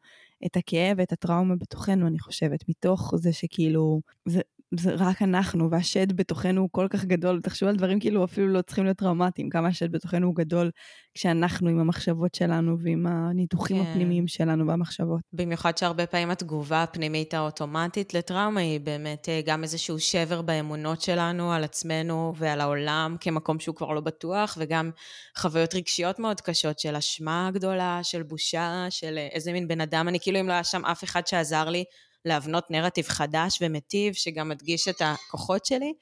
את 0.46 0.56
הכאב 0.56 0.94
ואת 0.98 1.12
הטראומה 1.12 1.56
בתוכנו, 1.56 2.06
אני 2.06 2.18
חושבת, 2.18 2.68
מתוך 2.68 3.12
זה 3.16 3.32
שכאילו, 3.32 4.00
זה, 4.26 4.40
זה 4.78 4.94
רק 4.94 5.22
אנחנו, 5.22 5.70
והשד 5.70 6.12
בתוכנו 6.12 6.60
הוא 6.60 6.68
כל 6.72 6.86
כך 6.90 7.04
גדול, 7.04 7.40
תחשבו 7.42 7.68
על 7.68 7.76
דברים 7.76 8.00
כאילו 8.00 8.24
אפילו 8.24 8.48
לא 8.48 8.62
צריכים 8.62 8.84
להיות 8.84 8.96
טראומטיים, 8.96 9.50
כמה 9.50 9.68
השד 9.68 9.92
בתוכנו 9.92 10.26
הוא 10.26 10.34
גדול 10.34 10.70
כשאנחנו 11.14 11.68
עם 11.68 11.78
המחשבות 11.78 12.34
שלנו 12.34 12.76
ועם 12.78 13.06
הניתוחים 13.06 13.84
כן. 13.84 13.90
הפנימיים 13.90 14.28
שלנו 14.28 14.66
והמחשבות. 14.66 15.20
במיוחד 15.32 15.78
שהרבה 15.78 16.06
פעמים 16.06 16.30
התגובה 16.30 16.82
הפנימית 16.82 17.34
האוטומטית 17.34 18.14
לטראומה 18.14 18.60
היא 18.60 18.80
באמת 18.80 19.28
אה, 19.28 19.40
גם 19.46 19.62
איזשהו 19.62 20.00
שבר 20.00 20.42
באמונות 20.42 21.00
שלנו 21.00 21.52
על 21.52 21.64
עצמנו 21.64 22.32
ועל 22.36 22.60
העולם 22.60 23.16
כמקום 23.20 23.60
שהוא 23.60 23.76
כבר 23.76 23.92
לא 23.92 24.00
בטוח, 24.00 24.58
וגם 24.60 24.90
חוויות 25.36 25.74
רגשיות 25.74 26.18
מאוד 26.18 26.40
קשות 26.40 26.78
של 26.78 26.96
אשמה 26.96 27.50
גדולה, 27.52 28.00
של 28.02 28.22
בושה, 28.22 28.86
של 28.90 29.18
אה, 29.18 29.28
איזה 29.32 29.52
מין 29.52 29.68
בן 29.68 29.80
אדם, 29.80 30.08
אני 30.08 30.20
כאילו 30.20 30.40
אם 30.40 30.48
לא 30.48 30.52
היה 30.52 30.64
שם 30.64 30.84
אף 30.84 31.04
אחד 31.04 31.26
שעזר 31.26 31.68
לי, 31.68 31.84
להבנות 32.24 32.70
נרטיב 32.70 33.06
חדש 33.08 33.58
ומטיב, 33.60 34.14
שגם 34.14 34.48
מדגיש 34.48 34.88
את 34.88 35.02
הכוחות 35.04 35.66
שלי. 35.66 35.92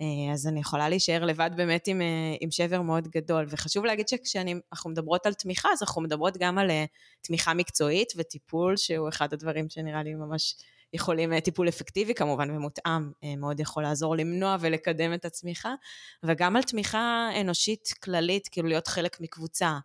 אה, 0.00 0.32
אז 0.32 0.46
אני 0.46 0.60
יכולה 0.60 0.88
להישאר 0.88 1.24
לבד 1.24 1.50
באמת 1.56 1.86
עם, 1.86 2.02
אה, 2.02 2.36
עם 2.40 2.50
שבר 2.50 2.82
מאוד 2.82 3.08
גדול. 3.08 3.46
וחשוב 3.48 3.84
להגיד 3.84 4.08
שכשאנחנו 4.08 4.90
מדברות 4.90 5.26
על 5.26 5.34
תמיכה, 5.34 5.68
אז 5.72 5.82
אנחנו 5.82 6.02
מדברות 6.02 6.36
גם 6.36 6.58
על 6.58 6.70
אה, 6.70 6.84
תמיכה 7.20 7.54
מקצועית 7.54 8.12
וטיפול, 8.16 8.76
שהוא 8.76 9.08
אחד 9.08 9.32
הדברים 9.32 9.68
שנראה 9.68 10.02
לי 10.02 10.14
ממש 10.14 10.56
יכולים, 10.92 11.40
טיפול 11.40 11.68
אפקטיבי 11.68 12.14
כמובן 12.14 12.50
ומותאם, 12.50 13.12
מאוד 13.36 13.60
יכול 13.60 13.82
לעזור 13.82 14.16
למנוע 14.16 14.56
ולקדם 14.60 15.14
את 15.14 15.24
הצמיחה, 15.24 15.74
וגם 16.22 16.56
על 16.56 16.62
תמיכה 16.62 17.28
אנושית 17.40 17.88
כללית, 18.02 18.48
כאילו 18.48 18.68
להיות 18.68 18.88
חלק 18.88 19.20
מקבוצה. 19.20 19.78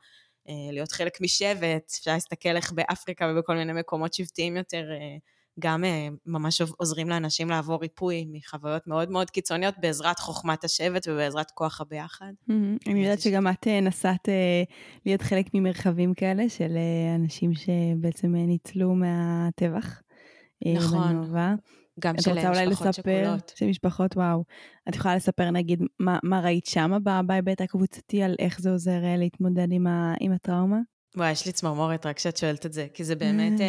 להיות 0.72 0.92
חלק 0.92 1.22
משבט, 1.22 1.92
אפשר 2.00 2.12
להסתכל 2.12 2.56
איך 2.56 2.72
באפריקה 2.72 3.32
ובכל 3.32 3.56
מיני 3.56 3.74
מקומות 3.74 4.14
שבטיים 4.14 4.58
יותר 4.58 4.84
גם 5.60 5.84
אה, 5.84 6.08
ממש 6.26 6.62
עוזרים 6.62 7.10
לאנשים 7.10 7.50
לעבור 7.50 7.82
ריפוי 7.82 8.26
מחוויות 8.32 8.88
מאוד 8.88 9.12
מאוד 9.12 9.30
קיצוניות 9.30 9.76
בעזרת 9.80 10.20
חוכמת 10.20 10.64
השבט 10.64 11.08
ובעזרת 11.08 11.52
כוח 11.52 11.82
הביחד. 11.82 12.32
אני 12.88 13.04
יודעת 13.04 13.22
שגם 13.22 13.48
את 13.48 13.68
אה, 13.68 13.82
נסעת 13.82 14.30
אה, 14.30 14.64
להיות 15.06 15.22
חלק 15.22 15.46
ממרחבים 15.54 16.14
כאלה 16.14 16.50
של 16.50 16.78
אנשים 17.16 17.52
שבעצם 17.54 18.36
ניצלו 18.36 18.96
מהטבח. 18.96 20.02
נכון. 20.76 21.30
גם 22.00 22.16
של 22.22 22.34
משפחות 22.34 22.94
שכולות. 22.94 23.52
של 23.56 23.66
משפחות, 23.66 24.18
וואו. 24.18 24.44
את 24.90 24.96
יכולה 24.96 25.16
לספר 25.16 25.52
נגיד 25.52 25.84
מה, 26.00 26.20
מה 26.24 26.40
ראית 26.40 26.66
שם 26.66 26.92
בהיבט 27.26 27.62
הקבוצתי 27.62 28.24
על 28.24 28.36
איך 28.40 28.62
זה 28.62 28.72
עוזר 28.72 29.00
להתמודד 29.18 29.68
עם, 29.72 29.88
ה, 29.88 30.14
עם 30.20 30.32
הטראומה? 30.32 30.80
וואי, 31.20 31.32
יש 31.32 31.46
לי 31.46 31.52
צמרמורת 31.52 32.06
רק 32.06 32.18
כשאת 32.18 32.38
שואלת 32.38 32.66
את 32.66 32.74
זה, 32.74 32.88
כי 32.94 33.04
זה 33.04 33.16
באמת 33.16 33.62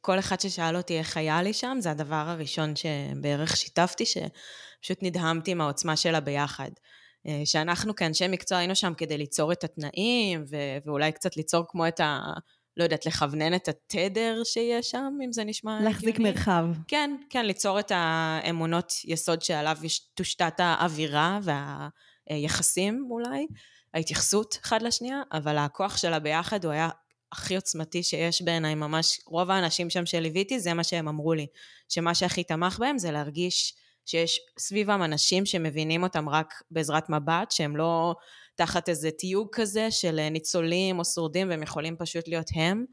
כל 0.00 0.18
אחד 0.18 0.40
ששאל 0.40 0.76
אותי 0.76 0.98
איך 0.98 1.16
היה 1.16 1.42
לי 1.42 1.52
שם, 1.52 1.76
זה 1.80 1.90
הדבר 1.90 2.14
הראשון 2.14 2.72
שבערך 2.76 3.56
שיתפתי, 3.56 4.04
שפשוט 4.06 4.98
נדהמתי 5.02 5.54
מהעוצמה 5.54 5.96
שלה 5.96 6.20
ביחד. 6.20 6.70
אה, 7.26 7.42
שאנחנו 7.44 7.94
כאנשי 7.94 8.28
מקצוע 8.28 8.58
היינו 8.58 8.74
שם 8.74 8.92
כדי 8.96 9.18
ליצור 9.18 9.52
את 9.52 9.64
התנאים, 9.64 10.44
ו- 10.50 10.78
ואולי 10.86 11.12
קצת 11.12 11.36
ליצור 11.36 11.64
כמו 11.68 11.88
את 11.88 12.00
ה... 12.00 12.20
לא 12.76 12.84
יודעת, 12.84 13.06
לכוונן 13.06 13.54
את 13.54 13.68
התדר 13.68 14.40
שיש 14.44 14.90
שם, 14.90 15.18
אם 15.24 15.32
זה 15.32 15.44
נשמע 15.44 15.80
להחזיק 15.82 16.14
הגיוני. 16.14 16.30
מרחב. 16.30 16.66
כן, 16.88 17.16
כן, 17.30 17.46
ליצור 17.46 17.80
את 17.80 17.92
האמונות 17.94 18.92
יסוד 19.04 19.42
שעליו 19.42 19.76
תושתת 20.14 20.54
האווירה 20.58 21.38
והיחסים 22.30 23.06
אולי, 23.10 23.46
ההתייחסות 23.94 24.58
אחד 24.64 24.82
לשנייה, 24.82 25.22
אבל 25.32 25.58
הכוח 25.58 25.96
שלה 25.96 26.18
ביחד 26.18 26.64
הוא 26.64 26.72
היה 26.72 26.88
הכי 27.32 27.56
עוצמתי 27.56 28.02
שיש 28.02 28.42
בעיניי, 28.42 28.74
ממש 28.74 29.20
רוב 29.26 29.50
האנשים 29.50 29.90
שם 29.90 30.06
שליוויתי, 30.06 30.60
זה 30.60 30.74
מה 30.74 30.84
שהם 30.84 31.08
אמרו 31.08 31.34
לי, 31.34 31.46
שמה 31.88 32.14
שהכי 32.14 32.44
תמך 32.44 32.78
בהם 32.78 32.98
זה 32.98 33.10
להרגיש 33.10 33.74
שיש 34.06 34.40
סביבם 34.58 35.02
אנשים 35.02 35.46
שמבינים 35.46 36.02
אותם 36.02 36.28
רק 36.28 36.62
בעזרת 36.70 37.10
מבט, 37.10 37.50
שהם 37.50 37.76
לא 37.76 38.14
תחת 38.54 38.88
איזה 38.88 39.10
תיוג 39.10 39.48
כזה 39.52 39.90
של 39.90 40.28
ניצולים 40.28 40.98
או 40.98 41.04
שורדים, 41.04 41.48
והם 41.50 41.62
יכולים 41.62 41.96
פשוט 41.96 42.28
להיות 42.28 42.50
הם, 42.54 42.84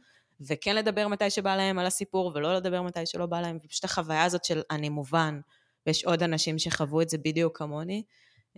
וכן 0.41 0.75
לדבר 0.75 1.07
מתי 1.07 1.29
שבא 1.29 1.55
להם 1.55 1.79
על 1.79 1.85
הסיפור, 1.85 2.31
ולא 2.35 2.55
לדבר 2.55 2.81
מתי 2.81 3.05
שלא 3.05 3.25
בא 3.25 3.41
להם, 3.41 3.57
ופשוט 3.63 3.83
החוויה 3.83 4.23
הזאת 4.23 4.45
של 4.45 4.61
אני 4.71 4.89
מובן, 4.89 5.39
ויש 5.87 6.05
עוד 6.05 6.23
אנשים 6.23 6.59
שחוו 6.59 7.01
את 7.01 7.09
זה 7.09 7.17
בדיוק 7.17 7.57
כמוני. 7.57 8.03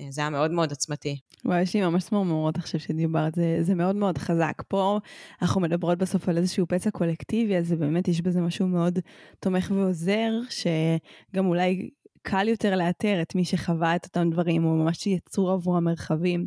זה 0.09 0.21
היה 0.21 0.29
מאוד 0.29 0.51
מאוד 0.51 0.69
עוצמתי. 0.69 1.19
וואי, 1.45 1.61
יש 1.61 1.73
לי 1.73 1.81
ממש 1.81 2.03
צמרמורות 2.03 2.57
עכשיו 2.57 2.79
שדיברת, 2.79 3.35
זה, 3.35 3.57
זה 3.61 3.75
מאוד 3.75 3.95
מאוד 3.95 4.17
חזק. 4.17 4.61
פה 4.67 4.99
אנחנו 5.41 5.61
מדברות 5.61 5.97
בסוף 5.97 6.29
על 6.29 6.37
איזשהו 6.37 6.65
פצע 6.67 6.91
קולקטיבי, 6.91 7.57
אז 7.57 7.73
באמת, 7.73 8.07
יש 8.07 8.21
בזה 8.21 8.41
משהו 8.41 8.67
מאוד 8.67 8.99
תומך 9.39 9.71
ועוזר, 9.75 10.31
שגם 10.49 11.45
אולי 11.45 11.89
קל 12.21 12.47
יותר 12.47 12.75
לאתר 12.75 13.21
את 13.21 13.35
מי 13.35 13.45
שחווה 13.45 13.95
את 13.95 14.05
אותם 14.05 14.29
דברים, 14.29 14.65
או 14.65 14.75
ממש 14.75 15.07
יצור 15.07 15.51
עבור 15.51 15.77
המרחבים. 15.77 16.45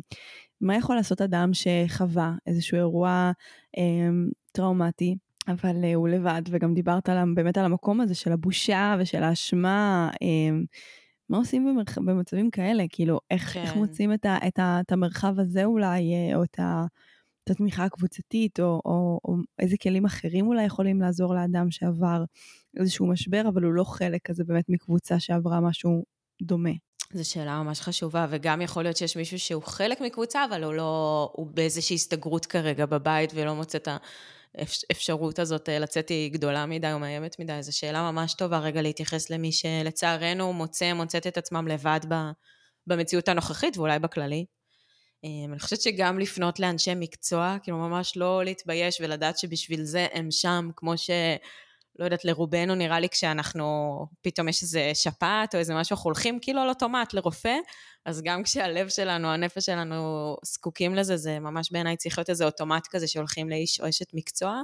מה 0.61 0.75
יכול 0.75 0.95
לעשות 0.95 1.21
אדם 1.21 1.51
שחווה 1.53 2.33
איזשהו 2.47 2.77
אירוע 2.77 3.31
אה, 3.77 4.09
טראומטי, 4.51 5.15
אבל 5.47 5.83
אה, 5.83 5.95
הוא 5.95 6.07
לבד, 6.07 6.41
וגם 6.49 6.73
דיברת 6.73 7.09
על, 7.09 7.17
באמת 7.35 7.57
על 7.57 7.65
המקום 7.65 8.01
הזה 8.01 8.15
של 8.15 8.31
הבושה 8.31 8.95
ושל 8.99 9.23
האשמה, 9.23 10.09
אה, 10.21 10.57
מה 11.31 11.37
עושים 11.37 11.65
במרח... 11.65 11.97
במצבים 11.97 12.51
כאלה? 12.51 12.83
כאילו, 12.89 13.19
איך, 13.31 13.53
כן. 13.53 13.61
איך 13.61 13.75
מוצאים 13.75 14.13
את, 14.13 14.25
ה, 14.25 14.37
את, 14.47 14.59
ה, 14.59 14.79
את 14.85 14.91
המרחב 14.91 15.39
הזה 15.39 15.65
אולי, 15.65 16.13
אה, 16.13 16.35
או 16.35 16.43
את, 16.43 16.59
ה, 16.59 16.85
את 17.43 17.49
התמיכה 17.49 17.83
הקבוצתית, 17.83 18.59
או, 18.59 18.81
או, 18.85 19.19
או 19.25 19.35
איזה 19.59 19.75
כלים 19.83 20.05
אחרים 20.05 20.47
אולי 20.47 20.63
יכולים 20.63 21.01
לעזור 21.01 21.35
לאדם 21.35 21.71
שעבר 21.71 22.23
איזשהו 22.79 23.07
משבר, 23.07 23.41
אבל 23.47 23.63
הוא 23.63 23.73
לא 23.73 23.83
חלק 23.83 24.21
כזה 24.23 24.43
באמת 24.43 24.65
מקבוצה 24.69 25.19
שעברה 25.19 25.59
משהו 25.59 26.03
דומה. 26.41 26.71
זו 27.13 27.29
שאלה 27.29 27.63
ממש 27.63 27.81
חשובה, 27.81 28.27
וגם 28.29 28.61
יכול 28.61 28.83
להיות 28.83 28.97
שיש 28.97 29.17
מישהו 29.17 29.39
שהוא 29.39 29.63
חלק 29.63 30.01
מקבוצה, 30.01 30.45
אבל 30.45 30.63
הוא 30.63 30.73
לא, 30.73 31.29
הוא 31.33 31.47
באיזושהי 31.47 31.95
הסתגרות 31.95 32.45
כרגע 32.45 32.85
בבית 32.85 33.31
ולא 33.35 33.55
מוצא 33.55 33.77
את 33.77 33.87
ה... 33.87 33.97
האפשרות 34.57 35.39
הזאת 35.39 35.69
אה, 35.69 35.79
לצאת 35.79 36.09
היא 36.09 36.31
גדולה 36.31 36.65
מדי 36.65 36.93
או 36.93 36.99
מאיימת 36.99 37.39
מדי, 37.39 37.57
זו 37.63 37.77
שאלה 37.77 38.11
ממש 38.11 38.33
טובה 38.33 38.59
רגע 38.59 38.81
להתייחס 38.81 39.29
למי 39.29 39.51
שלצערנו 39.51 40.53
מוצא, 40.53 40.93
מוצאת 40.93 41.27
את 41.27 41.37
עצמם 41.37 41.67
לבד 41.67 41.99
במציאות 42.87 43.27
הנוכחית 43.27 43.77
ואולי 43.77 43.99
בכללי. 43.99 44.45
אה, 45.25 45.45
אני 45.51 45.59
חושבת 45.59 45.81
שגם 45.81 46.19
לפנות 46.19 46.59
לאנשי 46.59 46.91
מקצוע, 46.95 47.57
כאילו 47.63 47.77
ממש 47.77 48.17
לא 48.17 48.43
להתבייש 48.43 49.01
ולדעת 49.01 49.37
שבשביל 49.37 49.83
זה 49.83 50.07
הם 50.13 50.31
שם, 50.31 50.69
כמו 50.75 50.97
ש... 50.97 51.09
לא 51.99 52.05
יודעת, 52.05 52.25
לרובנו 52.25 52.75
נראה 52.75 52.99
לי 52.99 53.09
כשאנחנו, 53.09 53.97
פתאום 54.21 54.49
יש 54.49 54.63
איזה 54.63 54.91
שפעת 54.93 55.55
או 55.55 55.59
איזה 55.59 55.75
משהו, 55.75 55.93
אנחנו 55.93 56.07
הולכים 56.07 56.39
כאילו 56.41 56.61
על 56.61 56.69
אוטומט 56.69 57.13
לרופא, 57.13 57.55
אז 58.05 58.21
גם 58.21 58.43
כשהלב 58.43 58.89
שלנו, 58.89 59.27
הנפש 59.27 59.65
שלנו 59.65 60.35
זקוקים 60.43 60.95
לזה, 60.95 61.17
זה 61.17 61.39
ממש 61.39 61.71
בעיניי 61.71 61.97
צריך 61.97 62.17
להיות 62.17 62.29
איזה 62.29 62.45
אוטומט 62.45 62.87
כזה 62.87 63.07
שהולכים 63.07 63.49
לאיש 63.49 63.81
או 63.81 63.89
אשת 63.89 64.13
מקצוע, 64.13 64.61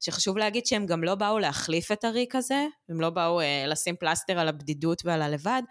שחשוב 0.00 0.38
להגיד 0.38 0.66
שהם 0.66 0.86
גם 0.86 1.04
לא 1.04 1.14
באו 1.14 1.38
להחליף 1.38 1.92
את 1.92 2.04
הריק 2.04 2.34
הזה, 2.34 2.66
הם 2.88 3.00
לא 3.00 3.10
באו 3.10 3.40
אה, 3.40 3.64
לשים 3.66 3.96
פלסטר 3.96 4.38
על 4.38 4.48
הבדידות 4.48 5.02
ועל 5.04 5.22
הלבד, 5.22 5.62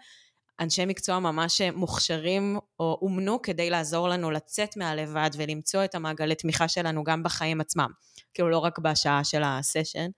אנשי 0.60 0.84
מקצוע 0.86 1.18
ממש 1.18 1.60
מוכשרים 1.60 2.58
או 2.80 2.98
אומנו 3.02 3.42
כדי 3.42 3.70
לעזור 3.70 4.08
לנו 4.08 4.30
לצאת 4.30 4.76
מהלבד 4.76 5.30
ולמצוא 5.36 5.84
את 5.84 5.94
המעגלי 5.94 6.34
תמיכה 6.34 6.68
שלנו 6.68 7.04
גם 7.04 7.22
בחיים 7.22 7.60
עצמם, 7.60 7.90
כאילו 8.34 8.50
לא 8.50 8.58
רק 8.58 8.78
בשעה 8.78 9.24
של 9.24 9.42
הסשן. 9.44 10.10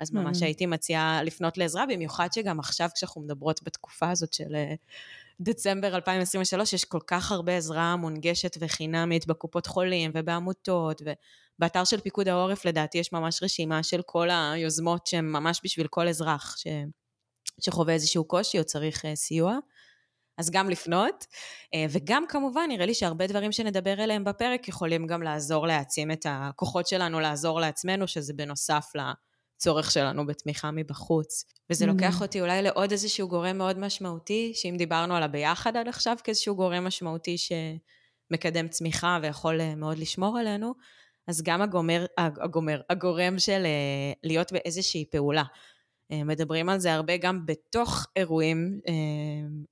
אז 0.00 0.12
ממש 0.12 0.42
הייתי 0.42 0.66
מציעה 0.66 1.22
לפנות 1.22 1.58
לעזרה, 1.58 1.86
במיוחד 1.86 2.28
שגם 2.32 2.60
עכשיו 2.60 2.88
כשאנחנו 2.94 3.20
מדברות 3.20 3.60
בתקופה 3.62 4.10
הזאת 4.10 4.32
של 4.32 4.54
אה, 4.54 4.74
דצמבר 5.40 5.94
2023, 5.96 6.72
יש 6.72 6.84
כל 6.84 7.00
כך 7.06 7.32
הרבה 7.32 7.56
עזרה 7.56 7.96
מונגשת 7.96 8.56
וחינמית 8.60 9.26
בקופות 9.26 9.66
חולים 9.66 10.10
ובעמותות, 10.14 11.02
ובאתר 11.02 11.84
של 11.84 12.00
פיקוד 12.00 12.28
העורף 12.28 12.64
לדעתי 12.64 12.98
יש 12.98 13.12
ממש 13.12 13.42
רשימה 13.42 13.82
של 13.82 14.02
כל 14.06 14.28
היוזמות 14.30 15.06
שהן 15.06 15.24
ממש 15.24 15.60
בשביל 15.64 15.86
כל 15.86 16.08
אזרח 16.08 16.56
ש... 16.56 16.66
שחווה 17.60 17.94
איזשהו 17.94 18.24
קושי 18.24 18.58
או 18.58 18.64
צריך 18.64 19.04
אה, 19.04 19.16
סיוע. 19.16 19.58
אז 20.38 20.50
גם 20.50 20.70
לפנות, 20.70 21.26
אה, 21.74 21.86
וגם 21.90 22.24
כמובן 22.28 22.64
נראה 22.68 22.86
לי 22.86 22.94
שהרבה 22.94 23.26
דברים 23.26 23.52
שנדבר 23.52 24.00
עליהם 24.00 24.24
בפרק 24.24 24.68
יכולים 24.68 25.06
גם 25.06 25.22
לעזור 25.22 25.66
להעצים 25.66 26.10
את 26.10 26.26
הכוחות 26.28 26.86
שלנו 26.86 27.20
לעזור 27.20 27.60
לעצמנו, 27.60 28.08
שזה 28.08 28.32
בנוסף 28.32 28.90
לצורך 29.60 29.90
שלנו 29.90 30.26
בתמיכה 30.26 30.70
מבחוץ. 30.70 31.44
וזה 31.70 31.84
mm-hmm. 31.84 31.88
לוקח 31.88 32.22
אותי 32.22 32.40
אולי 32.40 32.62
לעוד 32.62 32.92
איזשהו 32.92 33.28
גורם 33.28 33.58
מאוד 33.58 33.78
משמעותי, 33.78 34.52
שאם 34.54 34.74
דיברנו 34.78 35.16
על 35.16 35.22
הביחד 35.22 35.76
עד 35.76 35.88
עכשיו 35.88 36.16
כאיזשהו 36.24 36.56
גורם 36.56 36.84
משמעותי 36.84 37.36
שמקדם 37.38 38.68
צמיחה 38.68 39.18
ויכול 39.22 39.60
אה, 39.60 39.74
מאוד 39.74 39.98
לשמור 39.98 40.38
עלינו, 40.38 40.74
אז 41.28 41.42
גם 41.42 41.62
הגומר, 41.62 42.06
הגומר, 42.18 42.80
הגורם 42.90 43.38
של 43.38 43.62
אה, 43.64 44.12
להיות 44.22 44.52
באיזושהי 44.52 45.04
פעולה. 45.10 45.44
אה, 46.12 46.24
מדברים 46.24 46.68
על 46.68 46.78
זה 46.78 46.94
הרבה 46.94 47.16
גם 47.16 47.46
בתוך 47.46 48.06
אירועים, 48.16 48.80
אה, 48.88 48.92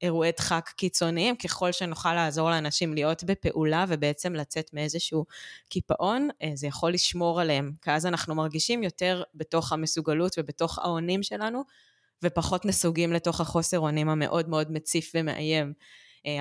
אירועי 0.03 0.33
דחק 0.37 0.71
קיצוניים, 0.77 1.37
ככל 1.37 1.73
שנוכל 1.73 2.15
לעזור 2.15 2.51
לאנשים 2.51 2.95
להיות 2.95 3.25
בפעולה 3.25 3.85
ובעצם 3.89 4.35
לצאת 4.35 4.71
מאיזשהו 4.73 5.25
קיפאון, 5.69 6.29
אה, 6.43 6.51
זה 6.55 6.67
יכול 6.67 6.93
לשמור 6.93 7.41
עליהם, 7.41 7.73
כי 7.83 7.91
אז 7.91 8.07
אנחנו 8.07 8.35
מרגישים 8.35 8.83
יותר 8.83 9.23
בתוך 9.35 9.73
המסוגלות 9.73 10.35
ובתוך 10.39 10.79
האונים 10.79 11.23
שלנו, 11.23 11.63
ופחות 12.23 12.65
נסוגים 12.65 13.13
לתוך 13.13 13.41
החוסר 13.41 13.79
אונים 13.79 14.09
המאוד 14.09 14.49
מאוד 14.49 14.73
מציף 14.73 15.13
ומאיים. 15.15 15.73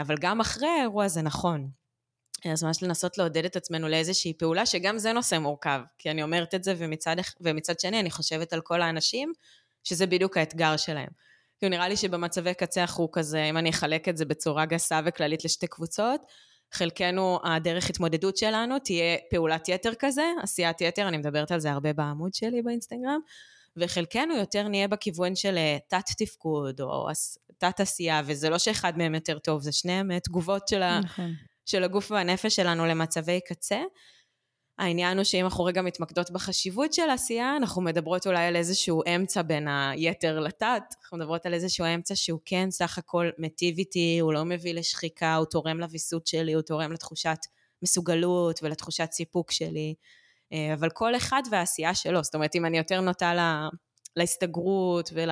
אבל 0.01 0.15
גם 0.19 0.41
אחרי 0.41 0.67
האירוע 0.67 1.07
זה 1.07 1.21
נכון. 1.21 1.69
אז 2.45 2.63
ממש 2.63 2.83
לנסות 2.83 3.17
לעודד 3.17 3.45
את 3.45 3.55
עצמנו 3.55 3.87
לאיזושהי 3.87 4.33
פעולה, 4.33 4.65
שגם 4.65 4.97
זה 4.97 5.13
נושא 5.13 5.37
מורכב, 5.37 5.81
כי 5.97 6.11
אני 6.11 6.23
אומרת 6.23 6.55
את 6.55 6.63
זה, 6.63 6.73
ומצד, 6.77 7.15
ומצד 7.41 7.79
שני 7.79 7.99
אני 7.99 8.11
חושבת 8.11 8.53
על 8.53 8.61
כל 8.61 8.81
האנשים 8.81 9.33
שזה 9.87 10.07
בדיוק 10.07 10.37
האתגר 10.37 10.77
שלהם. 10.77 11.09
כי 11.59 11.69
נראה 11.69 11.87
לי 11.87 11.97
שבמצבי 11.97 12.53
קצה 12.53 12.81
אנחנו 12.81 13.11
כזה, 13.11 13.43
אם 13.43 13.57
אני 13.57 13.69
אחלק 13.69 14.09
את 14.09 14.17
זה 14.17 14.25
בצורה 14.25 14.65
גסה 14.65 14.99
וכללית 15.05 15.45
לשתי 15.45 15.67
קבוצות, 15.67 16.21
חלקנו, 16.71 17.39
הדרך 17.43 17.89
התמודדות 17.89 18.37
שלנו 18.37 18.79
תהיה 18.79 19.17
פעולת 19.29 19.69
יתר 19.69 19.93
כזה, 19.99 20.31
עשיית 20.41 20.81
יתר, 20.81 21.07
אני 21.07 21.17
מדברת 21.17 21.51
על 21.51 21.59
זה 21.59 21.71
הרבה 21.71 21.93
בעמוד 21.93 22.33
שלי 22.33 22.61
באינסטגרם, 22.61 23.19
וחלקנו 23.77 24.37
יותר 24.37 24.67
נהיה 24.67 24.87
בכיוון 24.87 25.35
של 25.35 25.57
אה, 25.57 25.77
תת 25.87 26.05
תפקוד 26.17 26.81
או 26.81 27.07
תת 27.57 27.79
עשייה, 27.79 28.21
וזה 28.25 28.49
לא 28.49 28.57
שאחד 28.57 28.97
מהם 28.97 29.15
יותר 29.15 29.39
טוב, 29.39 29.61
זה 29.61 29.71
שניהם 29.71 30.11
אה, 30.11 30.19
תגובות 30.19 30.67
של, 30.67 30.99
נכון. 30.99 31.25
ה, 31.25 31.29
של 31.65 31.83
הגוף 31.83 32.11
והנפש 32.11 32.55
שלנו 32.55 32.85
למצבי 32.85 33.39
קצה. 33.47 33.79
העניין 34.77 35.17
הוא 35.17 35.23
שאם 35.23 35.45
אנחנו 35.45 35.63
רגע 35.63 35.81
מתמקדות 35.81 36.31
בחשיבות 36.31 36.93
של 36.93 37.09
עשייה, 37.09 37.57
אנחנו 37.57 37.81
מדברות 37.81 38.27
אולי 38.27 38.45
על 38.45 38.55
איזשהו 38.55 39.01
אמצע 39.15 39.41
בין 39.41 39.67
היתר 39.67 40.39
לתת, 40.39 40.83
אנחנו 41.01 41.17
מדברות 41.17 41.45
על 41.45 41.53
איזשהו 41.53 41.85
אמצע 41.85 42.15
שהוא 42.15 42.39
כן 42.45 42.71
סך 42.71 42.97
הכל 42.97 43.29
מטיב 43.37 43.77
איתי, 43.77 44.19
הוא 44.19 44.33
לא 44.33 44.45
מביא 44.45 44.73
לשחיקה, 44.73 45.35
הוא 45.35 45.45
תורם 45.45 45.79
לוויסות 45.79 46.27
שלי, 46.27 46.53
הוא 46.53 46.61
תורם 46.61 46.91
לתחושת 46.91 47.37
מסוגלות 47.81 48.59
ולתחושת 48.63 49.09
סיפוק 49.11 49.51
שלי, 49.51 49.93
אה, 50.53 50.73
אבל 50.73 50.89
כל 50.89 51.15
אחד 51.15 51.41
והעשייה 51.51 51.95
שלו, 51.95 52.23
זאת 52.23 52.35
אומרת 52.35 52.55
אם 52.55 52.65
אני 52.65 52.77
יותר 52.77 53.01
נוטה 53.01 53.33
לה, 53.33 53.69
להסתגרות 54.15 55.09
ול... 55.13 55.29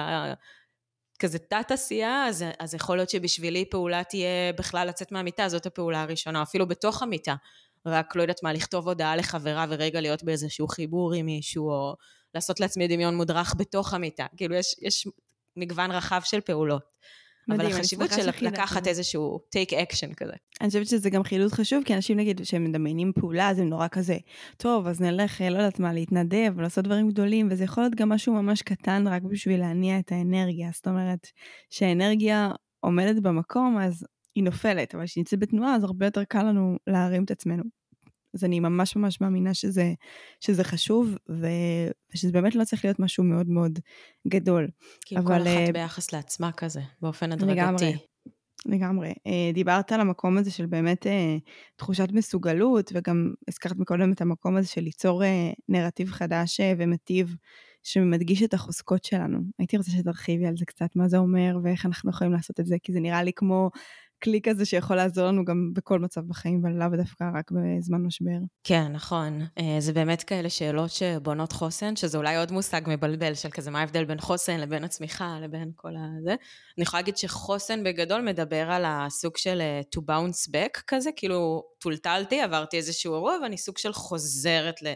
כזה 1.20 1.40
תת 1.40 1.72
עשייה, 1.72 2.26
אז, 2.28 2.46
אז 2.60 2.74
יכול 2.74 2.98
להיות 2.98 3.10
שבשבילי 3.10 3.66
פעולה 3.66 4.04
תהיה 4.04 4.54
בכלל 4.58 4.88
לצאת 4.88 5.12
מהמיטה, 5.12 5.50
זאת 5.50 5.66
הפעולה 5.66 6.02
הראשונה, 6.02 6.42
אפילו 6.42 6.68
בתוך 6.68 7.04
המיטה. 7.04 7.36
רק 7.86 8.16
לא 8.16 8.22
יודעת 8.22 8.44
מה, 8.44 8.54
לכתוב 8.54 8.88
הודעה 8.88 9.16
לחברה 9.16 9.66
ורגע 9.70 10.02
להיות 10.02 10.24
באיזשהו 10.24 10.68
חיבור 10.68 11.14
עם 11.14 11.26
מישהו, 11.26 11.70
או 11.70 11.96
לעשות 12.36 12.60
לעצמי 12.60 12.88
דמיון 12.88 13.16
מודרך 13.16 13.56
בתוך 13.58 13.94
המיטה. 13.94 14.26
כאילו, 14.38 14.56
יש, 14.56 14.76
יש 14.82 15.08
מגוון 15.58 15.92
רחב 15.92 16.22
של 16.24 16.42
פעולות. 16.42 16.96
מדהים, 17.48 17.70
אבל 17.70 17.80
החשיבות 17.80 18.10
של 18.12 18.30
לקחת 18.42 18.88
איזשהו 18.88 19.40
take 19.56 19.72
action 19.72 20.14
כזה. 20.16 20.34
אני 20.62 20.68
חושבת 20.68 20.88
שזה 20.88 21.10
גם 21.10 21.24
חילוט 21.24 21.54
חשוב, 21.54 21.84
כי 21.84 21.96
אנשים 21.96 22.18
נגיד 22.18 22.42
שהם 22.44 22.64
מדמיינים 22.64 23.12
פעולה, 23.14 23.50
אז 23.50 23.60
הם 23.60 23.70
נורא 23.70 23.88
כזה, 23.88 24.18
טוב, 24.58 24.88
אז 24.88 25.02
נלך, 25.02 25.42
לא 25.42 25.58
יודעת 25.58 25.80
מה, 25.80 25.94
להתנדב, 25.94 26.60
לעשות 26.60 26.84
דברים 26.84 27.10
גדולים, 27.10 27.48
וזה 27.52 27.64
יכול 27.64 27.84
להיות 27.84 27.96
גם 27.96 28.10
משהו 28.10 28.34
ממש 28.34 28.62
קטן 28.62 29.08
רק 29.08 29.22
בשביל 29.22 29.60
להניע 29.60 30.00
את 30.00 30.12
האנרגיה. 30.12 30.70
זאת 30.74 30.88
אומרת, 30.88 31.28
שהאנרגיה 31.70 32.52
עומדת 32.80 33.22
במקום, 33.22 33.78
אז 33.82 34.06
היא 34.36 34.44
נופלת, 34.44 34.96
אבל 34.96 35.06
כשהיא 35.06 35.22
נמצאת 35.22 35.40
בתנועה 35.40 35.76
אז 35.76 35.84
הרבה 35.84 36.06
יותר 36.06 36.24
קל 36.24 36.44
לנו 36.44 36.78
להרים 36.88 37.24
את 37.24 37.32
עצמנו. 37.32 37.64
אז 38.34 38.44
אני 38.44 38.60
ממש 38.60 38.96
ממש 38.96 39.22
מאמינה 39.22 39.54
שזה, 39.54 39.94
שזה 40.40 40.64
חשוב, 40.64 41.16
ו, 41.30 41.48
ושזה 42.14 42.32
באמת 42.32 42.56
לא 42.56 42.64
צריך 42.64 42.86
להיות 42.86 43.00
משהו 43.00 43.24
מאוד 43.24 43.50
מאוד 43.50 43.80
גדול. 44.28 44.68
כי 45.06 45.18
אבל, 45.18 45.26
כל 45.26 45.48
אחת 45.48 45.70
uh, 45.70 45.72
ביחס 45.72 46.14
לעצמה 46.14 46.52
כזה, 46.52 46.82
באופן 47.02 47.32
הדרגתי. 47.32 47.56
לגמרי. 47.56 47.98
לגמרי. 48.66 49.12
Uh, 49.12 49.54
דיברת 49.54 49.92
על 49.92 50.02
המקום 50.02 50.38
הזה 50.38 50.52
של 50.52 50.66
באמת 50.66 51.06
uh, 51.06 51.10
תחושת 51.76 52.08
מסוגלות, 52.12 52.92
וגם 52.96 53.34
הזכרת 53.48 53.78
מקודם 53.78 54.12
את 54.12 54.22
המקום 54.22 54.56
הזה 54.58 54.68
של 54.68 54.82
ליצור 54.82 55.24
נרטיב 55.70 56.12
חדש 56.12 56.60
ומטיב, 56.78 57.36
שמדגיש 57.84 58.44
את 58.44 58.54
החוזקות 58.54 59.04
שלנו. 59.04 59.40
הייתי 59.60 59.78
רוצה 59.78 59.92
שתרחיבי 59.92 60.46
על 60.46 60.58
זה 60.58 60.66
קצת, 60.66 60.96
מה 60.96 61.08
זה 61.08 61.18
אומר 61.18 61.58
ואיך 61.64 61.86
אנחנו 61.86 62.10
יכולים 62.10 62.34
לעשות 62.34 62.60
את 62.60 62.66
זה, 62.66 62.76
כי 62.84 62.94
זה 62.94 63.00
נראה 63.00 63.24
לי 63.24 63.32
כמו 63.36 63.70
כלי 64.26 64.40
כזה 64.44 64.66
שיכול 64.66 64.96
לעזור 64.96 65.28
לנו 65.28 65.46
גם 65.46 65.72
בכל 65.74 66.00
מצב 66.00 66.22
בחיים, 66.22 66.64
ולאו 66.64 66.88
דווקא 66.98 67.24
רק 67.36 67.52
בזמן 67.52 68.02
משבר. 68.02 68.38
כן, 68.64 68.92
נכון. 68.92 69.42
אה, 69.58 69.76
זה 69.80 69.94
באמת 69.94 70.24
כאלה 70.24 70.50
שאלות 70.50 70.92
שבונות 70.92 71.52
חוסן, 71.52 71.96
שזה 71.96 72.18
אולי 72.18 72.38
עוד 72.38 72.52
מושג 72.52 72.82
מבלבל 72.88 73.34
של 73.34 73.50
כזה, 73.50 73.72
מה 73.72 73.80
ההבדל 73.80 74.06
בין 74.06 74.20
חוסן 74.20 74.60
לבין 74.60 74.84
הצמיחה, 74.84 75.38
לבין 75.42 75.72
כל 75.76 75.92
הזה. 75.98 76.36
אני 76.78 76.84
יכולה 76.84 77.02
להגיד 77.02 77.18
שחוסן 77.18 77.84
בגדול 77.84 78.22
מדבר 78.22 78.72
על 78.72 78.84
הסוג 78.88 79.38
של 79.38 79.62
אה, 79.62 79.82
to 79.96 80.00
bounce 80.00 80.52
back 80.52 80.82
כזה, 80.88 81.10
כאילו 81.16 81.64
טולטלתי, 81.80 82.42
עברתי 82.42 82.78
איזשהו 82.78 83.14
אירוע, 83.14 83.38
ואני 83.44 83.58
סוג 83.58 83.78
של 83.78 83.94
חוזרת 83.94 84.82
ל... 84.82 84.94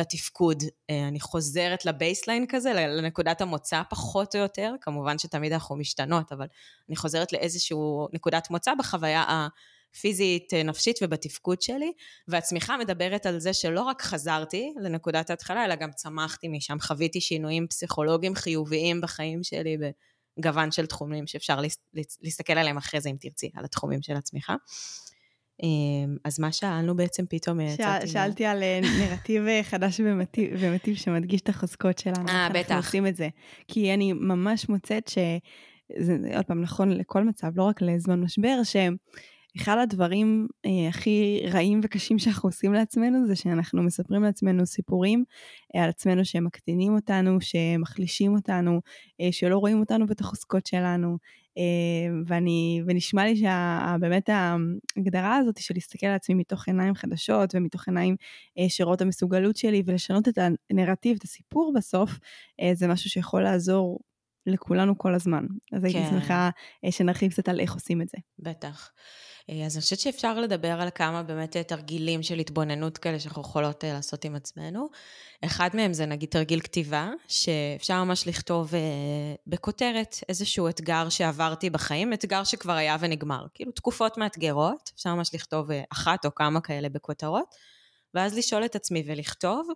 לתפקוד. 0.00 0.62
אה, 0.90 1.08
אני 1.08 1.20
חוזרת 1.20 1.84
לבייסליין 1.84 2.46
כזה, 2.48 2.72
לנקודת 2.72 3.40
המוצא 3.40 3.82
פחות 3.90 4.34
או 4.34 4.40
יותר, 4.40 4.74
כמובן 4.80 5.18
שתמיד 5.18 5.52
אנחנו 5.52 5.76
משתנות, 5.76 6.32
אבל 6.32 6.46
אני 6.88 6.96
חוזרת 6.96 7.32
לאיזושהי 7.32 7.76
נקודת 8.12 8.50
מוצא 8.50 8.74
בחוויה 8.78 9.24
הפיזית, 9.28 10.54
אה, 10.54 10.62
נפשית 10.62 10.98
ובתפקוד 11.02 11.62
שלי, 11.62 11.92
והצמיחה 12.28 12.76
מדברת 12.76 13.26
על 13.26 13.38
זה 13.38 13.52
שלא 13.52 13.82
רק 13.82 14.02
חזרתי 14.02 14.74
לנקודת 14.82 15.30
ההתחלה, 15.30 15.64
אלא 15.64 15.74
גם 15.74 15.90
צמחתי 15.92 16.48
משם, 16.48 16.80
חוויתי 16.80 17.20
שינויים 17.20 17.66
פסיכולוגיים 17.66 18.34
חיוביים 18.34 19.00
בחיים 19.00 19.42
שלי 19.42 19.76
בגוון 20.38 20.70
של 20.70 20.86
תחומים 20.86 21.26
שאפשר 21.26 21.60
להסתכל 22.22 22.52
עליהם 22.52 22.76
אחרי 22.76 23.00
זה 23.00 23.08
אם 23.08 23.16
תרצי, 23.20 23.50
על 23.54 23.64
התחומים 23.64 24.02
של 24.02 24.16
הצמיחה. 24.16 24.54
אמ, 25.62 26.16
אז 26.24 26.40
מה 26.40 26.52
שאלנו 26.52 26.96
בעצם 26.96 27.24
פתאום 27.28 27.58
שאל, 27.76 28.06
שאלתי 28.06 28.46
על 28.46 28.62
אה, 28.62 28.80
נרטיב 29.00 29.46
אה, 29.46 29.60
חדש 29.62 30.00
ומטיב, 30.04 30.50
ומטיב 30.58 30.96
שמדגיש 30.96 31.40
את 31.40 31.48
החוזקות 31.48 31.98
שלנו. 31.98 32.28
אה, 32.28 32.48
בטח. 32.54 32.70
אנחנו 32.70 32.76
עושים 32.76 33.06
את 33.06 33.16
זה. 33.16 33.28
כי 33.68 33.94
אני 33.94 34.12
ממש 34.12 34.68
מוצאת 34.68 35.08
ש... 35.08 35.18
זה 35.98 36.16
עוד 36.36 36.44
פעם 36.44 36.62
נכון 36.62 36.90
לכל 36.90 37.24
מצב, 37.24 37.48
לא 37.56 37.62
רק 37.62 37.82
לזמן 37.82 38.20
משבר, 38.20 38.62
ש... 38.62 38.76
אחד 39.56 39.78
הדברים 39.82 40.48
אה, 40.66 40.88
הכי 40.88 41.40
רעים 41.52 41.80
וקשים 41.82 42.18
שאנחנו 42.18 42.48
עושים 42.48 42.72
לעצמנו 42.72 43.26
זה 43.26 43.36
שאנחנו 43.36 43.82
מספרים 43.82 44.22
לעצמנו 44.22 44.66
סיפורים 44.66 45.24
אה, 45.76 45.84
על 45.84 45.88
עצמנו 45.88 46.24
שהם 46.24 46.44
מקטינים 46.44 46.94
אותנו, 46.94 47.38
שמחלישים 47.40 48.34
אותנו, 48.34 48.80
אה, 49.20 49.28
שלא 49.32 49.58
רואים 49.58 49.80
אותנו 49.80 50.08
ואת 50.08 50.20
החוזקות 50.20 50.66
שלנו. 50.66 51.16
אה, 51.58 52.22
ואני, 52.26 52.82
ונשמע 52.86 53.24
לי 53.24 53.36
שבאמת 53.36 54.28
ההגדרה 54.28 55.36
הזאת 55.36 55.58
של 55.58 55.74
להסתכל 55.74 56.06
על 56.06 56.14
עצמי 56.14 56.34
מתוך 56.34 56.66
עיניים 56.66 56.94
חדשות 56.94 57.54
ומתוך 57.54 57.88
עיניים 57.88 58.16
אה, 58.58 58.68
שרואות 58.68 59.00
המסוגלות 59.00 59.56
שלי 59.56 59.82
ולשנות 59.86 60.28
את 60.28 60.38
הנרטיב, 60.70 61.16
את 61.18 61.24
הסיפור 61.24 61.72
בסוף, 61.76 62.10
אה, 62.60 62.70
זה 62.74 62.88
משהו 62.88 63.10
שיכול 63.10 63.42
לעזור 63.42 63.98
לכולנו 64.46 64.98
כל 64.98 65.14
הזמן. 65.14 65.46
אז 65.72 65.84
הייתי 65.84 66.00
כן. 66.00 66.10
שמחה 66.10 66.50
שנרחיב 66.90 67.30
קצת 67.30 67.48
על 67.48 67.60
איך 67.60 67.74
עושים 67.74 68.02
את 68.02 68.08
זה. 68.08 68.18
בטח. 68.38 68.90
אז 69.66 69.76
אני 69.76 69.82
חושבת 69.82 70.00
שאפשר 70.00 70.40
לדבר 70.40 70.80
על 70.80 70.88
כמה 70.94 71.22
באמת 71.22 71.56
תרגילים 71.56 72.22
של 72.22 72.38
התבוננות 72.38 72.98
כאלה 72.98 73.20
שאנחנו 73.20 73.42
יכולות 73.42 73.84
לעשות 73.84 74.24
עם 74.24 74.34
עצמנו. 74.34 74.88
אחד 75.44 75.70
מהם 75.74 75.92
זה 75.92 76.06
נגיד 76.06 76.28
תרגיל 76.28 76.60
כתיבה, 76.60 77.10
שאפשר 77.28 78.04
ממש 78.04 78.28
לכתוב 78.28 78.74
אה, 78.74 78.80
בכותרת 79.46 80.16
איזשהו 80.28 80.68
אתגר 80.68 81.08
שעברתי 81.08 81.70
בחיים, 81.70 82.12
אתגר 82.12 82.44
שכבר 82.44 82.72
היה 82.72 82.96
ונגמר. 83.00 83.46
כאילו 83.54 83.72
תקופות 83.72 84.18
מאתגרות, 84.18 84.90
אפשר 84.94 85.14
ממש 85.14 85.30
לכתוב 85.34 85.70
אה, 85.70 85.82
אחת 85.92 86.24
או 86.26 86.34
כמה 86.34 86.60
כאלה 86.60 86.88
בכותרות, 86.88 87.54
ואז 88.14 88.38
לשאול 88.38 88.64
את 88.64 88.76
עצמי 88.76 89.02
ולכתוב, 89.06 89.68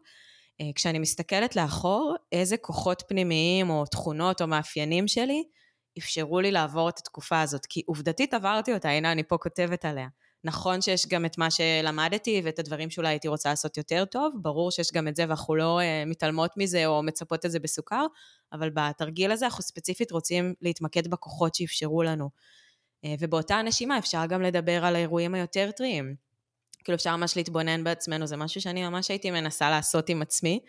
אה, 0.61 0.67
כשאני 0.75 0.99
מסתכלת 0.99 1.57
לאחור, 1.57 2.15
איזה 2.33 2.57
כוחות 2.57 3.03
פנימיים 3.09 3.71
או 3.71 3.87
תכונות 3.87 4.43
או 4.43 4.47
מאפיינים 4.47 5.09
שלי 5.09 5.45
אפשרו 5.99 6.41
לי 6.41 6.51
לעבור 6.51 6.89
את 6.89 6.99
התקופה 6.99 7.41
הזאת. 7.41 7.67
כי 7.67 7.83
עובדתית 7.87 8.35
עברתי 8.35 8.75
אותה, 8.75 8.91
הנה 8.91 9.13
אני 9.13 9.23
פה 9.23 9.39
כותבת 9.39 9.85
עליה. 9.85 10.09
נכון 10.45 10.81
שיש 10.81 11.07
גם 11.07 11.25
את 11.25 11.39
מה 11.39 11.51
שלמדתי 11.51 12.43
ואת 12.45 12.59
הדברים 12.59 12.91
שאולי 12.91 13.09
הייתי 13.09 13.29
רוצה 13.29 13.49
לעשות 13.49 13.77
יותר 13.77 14.05
טוב, 14.05 14.35
ברור 14.43 14.71
שיש 14.71 14.93
גם 14.93 15.09
את 15.09 15.17
זה 15.17 15.25
ואנחנו 15.29 15.55
לא 15.55 15.81
uh, 15.81 16.09
מתעלמות 16.09 16.51
מזה 16.57 16.87
או 16.87 17.03
מצפות 17.03 17.47
את 17.47 17.51
זה 17.51 17.61
בסוכר, 17.61 18.07
אבל 18.53 18.71
בתרגיל 18.71 19.33
הזה 19.33 19.45
אנחנו 19.45 19.63
ספציפית 19.63 20.13
רוצים 20.13 20.55
להתמקד 20.63 21.09
בכוחות 21.09 21.55
שאפשרו 21.55 22.03
לנו. 22.03 22.31
Uh, 23.05 23.09
ובאותה 23.21 23.55
הנשימה 23.55 23.99
אפשר 23.99 24.27
גם 24.27 24.43
לדבר 24.43 24.85
על 24.85 24.97
האירועים 24.97 25.35
היותר 25.35 25.71
טריים. 25.77 26.15
כאילו 26.85 26.97
אפשר 26.97 27.17
ממש 27.17 27.37
להתבונן 27.37 27.85
בעצמנו, 27.85 28.27
זה 28.27 28.37
משהו 28.37 28.61
שאני 28.61 28.89
ממש 28.89 29.09
הייתי 29.09 29.31
מנסה 29.31 29.71
לעשות 29.71 30.09
עם 30.09 30.23
עצמי, 30.23 30.61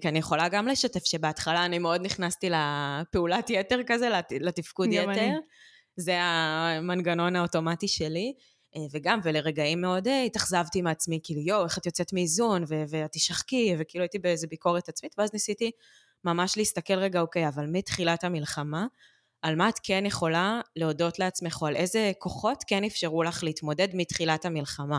כי 0.00 0.08
אני 0.08 0.18
יכולה 0.18 0.48
גם 0.48 0.68
לשתף 0.68 1.04
שבהתחלה 1.04 1.64
אני 1.64 1.78
מאוד 1.78 2.00
נכנסתי 2.00 2.50
לפעולת 2.50 3.50
יתר 3.50 3.80
כזה, 3.86 4.08
לתפקוד 4.40 4.88
יתר. 4.92 5.30
זה 5.96 6.18
המנגנון 6.20 7.36
האוטומטי 7.36 7.88
שלי. 7.88 8.34
אה, 8.76 8.80
וגם, 8.92 9.20
ולרגעים 9.22 9.80
מאוד 9.80 10.08
אה, 10.08 10.22
התאכזבתי 10.22 10.82
מעצמי, 10.82 11.20
כאילו, 11.22 11.40
יואו, 11.40 11.64
איך 11.64 11.78
את 11.78 11.86
יוצאת 11.86 12.12
מאיזון, 12.12 12.64
ואת 12.68 13.12
תשחקי, 13.12 13.74
וכאילו 13.78 14.02
הייתי 14.02 14.18
באיזה 14.18 14.46
ביקורת 14.46 14.88
עצמית, 14.88 15.14
ואז 15.18 15.32
ניסיתי 15.32 15.70
ממש 16.24 16.56
להסתכל 16.56 16.94
רגע, 16.94 17.20
אוקיי, 17.20 17.48
אבל 17.48 17.66
מתחילת 17.66 18.24
המלחמה, 18.24 18.86
על 19.42 19.56
מה 19.56 19.68
את 19.68 19.78
כן 19.82 20.06
יכולה 20.06 20.60
להודות 20.76 21.18
לעצמך, 21.18 21.58
או 21.62 21.66
על 21.66 21.76
איזה 21.76 22.12
כוחות 22.18 22.64
כן 22.66 22.84
אפשרו 22.84 23.22
לך 23.22 23.44
להתמודד 23.44 23.88
מתחילת 23.94 24.44
המלחמה. 24.44 24.98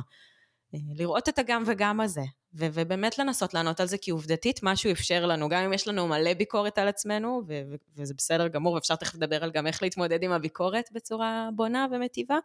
לראות 0.96 1.30
את 1.30 1.40
הגם 1.40 1.64
וגם 1.66 2.02
הזה, 2.02 2.22
ו- 2.54 2.68
ובאמת 2.74 3.18
לנסות 3.18 3.54
לענות 3.54 3.80
על 3.80 3.88
זה, 3.88 3.98
כי 3.98 4.12
עובדתית 4.12 4.60
משהו 4.64 4.92
אפשר 4.92 5.26
לנו, 5.26 5.50
גם 5.50 5.64
אם 5.64 5.74
יש 5.74 5.88
לנו 5.88 6.08
מלא 6.08 6.34
ביקורת 6.34 6.78
על 6.78 6.88
עצמנו, 6.88 7.42
ו- 7.48 7.62
ו- 7.72 7.76
וזה 7.98 8.14
בסדר 8.18 8.48
גמור, 8.48 8.74
ואפשר 8.74 8.96
תכף 8.96 9.16
לדבר 9.16 9.44
על 9.44 9.52
גם 9.52 9.68
איך 9.68 9.84
להתמודד 9.84 10.24
עם 10.24 10.32
הביקורת 10.32 10.90
בצורה 10.92 11.50
בונה 11.56 11.88
ומטיבה, 11.92 12.38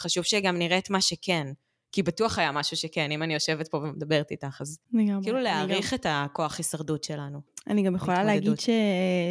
חשוב 0.00 0.24
שגם 0.24 0.58
נראה 0.58 0.78
את 0.78 0.90
מה 0.90 1.00
שכן. 1.00 1.46
כי 1.92 2.02
בטוח 2.02 2.38
היה 2.38 2.52
משהו 2.52 2.76
שכן, 2.76 3.10
אם 3.10 3.22
אני 3.22 3.34
יושבת 3.34 3.68
פה 3.68 3.76
ומדברת 3.76 4.30
איתך, 4.30 4.60
אז 4.60 4.78
לגמרי, 4.92 5.24
כאילו 5.24 5.40
להעריך. 5.40 5.94
את 5.94 6.06
הכוח 6.08 6.58
הישרדות 6.58 7.04
שלנו. 7.04 7.40
אני 7.68 7.82
גם 7.82 7.94
יכולה 7.94 8.24
להגיד 8.24 8.60
ש... 8.60 8.70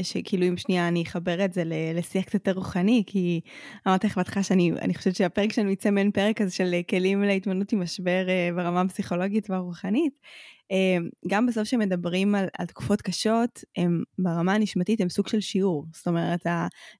שכאילו 0.04 0.48
אם 0.48 0.58
שנייה 0.58 0.88
אני 0.88 1.04
אחבר 1.04 1.46
את 1.46 1.54
זה 1.54 1.63
לשיח 1.65 2.24
קצת 2.24 2.34
יותר 2.34 2.52
רוחני, 2.52 3.04
כי 3.08 3.42
אמרתי 3.88 4.08
לך 4.08 4.18
בהתחלה 4.18 4.44
שאני 4.44 4.94
חושבת 4.98 5.15
שהפרק 5.15 5.54
שלנו 5.54 5.70
יצא 5.70 5.92
מעין 5.92 6.12
פרק 6.12 6.38
כזה 6.42 6.52
של 6.52 6.76
כלים 6.89 7.22
להתמודדות 7.24 7.72
עם 7.72 7.82
משבר 7.82 8.30
אה, 8.30 8.50
ברמה 8.56 8.82
הפסיכולוגית 8.82 9.50
והרוחנית. 9.50 10.13
אמ, 10.72 11.10
גם 11.28 11.46
בסוף 11.46 11.63
שמדברים 11.63 12.36
על, 12.36 12.46
על 12.58 12.65
תקופות 12.65 13.02
קשות, 13.02 13.63
הם 13.78 14.04
ברמה 14.20 14.54
הנשמתית 14.54 15.02
הם 15.02 15.10
סוג 15.10 15.28
של 15.28 15.39
שיעור. 15.39 15.86
זאת 15.94 16.08
אומרת, 16.08 16.39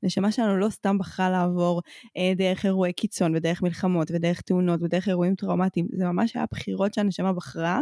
הנשמה 0.04 0.32
שלנו 0.32 0.58
לא 0.58 0.70
סתם 0.70 0.98
בחרה 0.98 1.30
לעבור 1.30 1.82
אה, 2.18 2.34
דרך 2.36 2.66
אירועי 2.66 2.94
קיצון 2.94 3.36
ודרך 3.36 3.62
מלחמות 3.62 4.12
ודרך 4.12 4.42
תאונות 4.42 4.82
ודרך 4.82 5.08
אירועים 5.08 5.36
טראומטיים, 5.36 5.88
זה 5.94 6.06
ממש 6.06 6.36
היה 6.36 6.46
בחירות 6.52 6.94
שהנשמה 6.94 7.34
בחרה, 7.34 7.76
אה, 7.76 7.82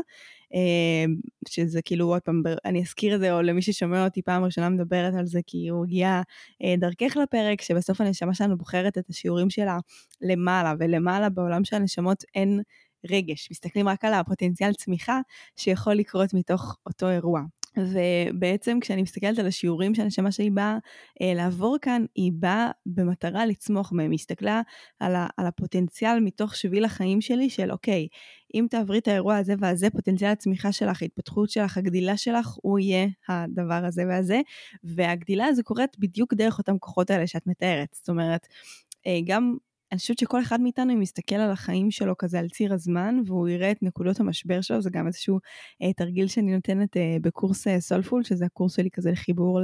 שזה 1.47 1.81
כאילו 1.81 2.07
עוד 2.07 2.21
פעם, 2.21 2.41
אני 2.65 2.81
אזכיר 2.81 3.15
את 3.15 3.19
זה, 3.19 3.33
או 3.33 3.41
למי 3.41 3.61
ששומע 3.61 4.05
אותי 4.05 4.21
פעם 4.21 4.43
ראשונה 4.43 4.69
מדברת 4.69 5.13
על 5.13 5.25
זה, 5.25 5.39
כי 5.47 5.67
הוא 5.67 5.85
הגיע 5.85 6.21
אה, 6.63 6.75
דרכך 6.77 7.17
לפרק, 7.17 7.61
שבסוף 7.61 8.01
הנשמה 8.01 8.33
שלנו 8.33 8.57
בוחרת 8.57 8.97
את 8.97 9.09
השיעורים 9.09 9.49
שלה 9.49 9.77
למעלה, 10.21 10.73
ולמעלה 10.79 11.29
בעולם 11.29 11.65
של 11.65 11.75
הנשמות 11.75 12.23
אין... 12.35 12.61
רגש, 13.11 13.47
מסתכלים 13.51 13.87
רק 13.87 14.05
על 14.05 14.13
הפוטנציאל 14.13 14.73
צמיחה 14.73 15.19
שיכול 15.55 15.93
לקרות 15.93 16.33
מתוך 16.33 16.77
אותו 16.85 17.09
אירוע. 17.09 17.41
ובעצם 17.77 18.77
כשאני 18.81 19.01
מסתכלת 19.01 19.39
על 19.39 19.47
השיעורים 19.47 19.95
שהנשמה 19.95 20.31
שלי 20.31 20.49
באה 20.49 20.77
אה, 21.21 21.33
לעבור 21.35 21.77
כאן, 21.81 22.05
היא 22.15 22.31
באה 22.35 22.71
במטרה 22.85 23.45
לצמוח 23.45 23.91
מהם, 23.91 24.11
היא 24.11 24.17
הסתכלה 24.19 24.61
על, 24.99 25.15
ה, 25.15 25.27
על 25.37 25.45
הפוטנציאל 25.45 26.19
מתוך 26.19 26.55
שביל 26.55 26.85
החיים 26.85 27.21
שלי 27.21 27.49
של 27.49 27.71
אוקיי, 27.71 28.07
אם 28.53 28.67
תעברי 28.69 28.97
את 28.97 29.07
האירוע 29.07 29.37
הזה 29.37 29.53
והזה, 29.59 29.89
פוטנציאל 29.89 30.31
הצמיחה 30.31 30.71
שלך, 30.71 31.01
ההתפתחות 31.01 31.49
שלך, 31.49 31.77
הגדילה 31.77 32.17
שלך, 32.17 32.57
הוא 32.61 32.79
יהיה 32.79 33.07
הדבר 33.27 33.85
הזה 33.85 34.03
והזה, 34.09 34.41
והגדילה 34.83 35.45
הזו 35.45 35.63
קורית 35.63 35.99
בדיוק 35.99 36.33
דרך 36.33 36.57
אותם 36.57 36.77
כוחות 36.79 37.09
האלה 37.09 37.27
שאת 37.27 37.47
מתארת. 37.47 37.89
זאת 37.93 38.09
אומרת, 38.09 38.47
אה, 39.07 39.19
גם 39.25 39.57
אני 39.91 39.99
חושבת 39.99 40.19
שכל 40.19 40.41
אחד 40.41 40.61
מאיתנו, 40.61 40.93
אם 40.93 41.01
יסתכל 41.01 41.35
על 41.35 41.51
החיים 41.51 41.91
שלו 41.91 42.17
כזה 42.17 42.39
על 42.39 42.49
ציר 42.49 42.73
הזמן, 42.73 43.15
והוא 43.25 43.47
יראה 43.47 43.71
את 43.71 43.83
נקודות 43.83 44.19
המשבר 44.19 44.61
שלו, 44.61 44.81
זה 44.81 44.89
גם 44.89 45.07
איזשהו 45.07 45.39
אה, 45.81 45.93
תרגיל 45.93 46.27
שאני 46.27 46.55
נותנת 46.55 46.97
אה, 46.97 47.17
בקורס 47.21 47.67
אה, 47.67 47.79
סולפול, 47.79 48.23
שזה 48.23 48.45
הקורס 48.45 48.75
שלי 48.75 48.89
כזה 48.93 49.11
לחיבור 49.11 49.59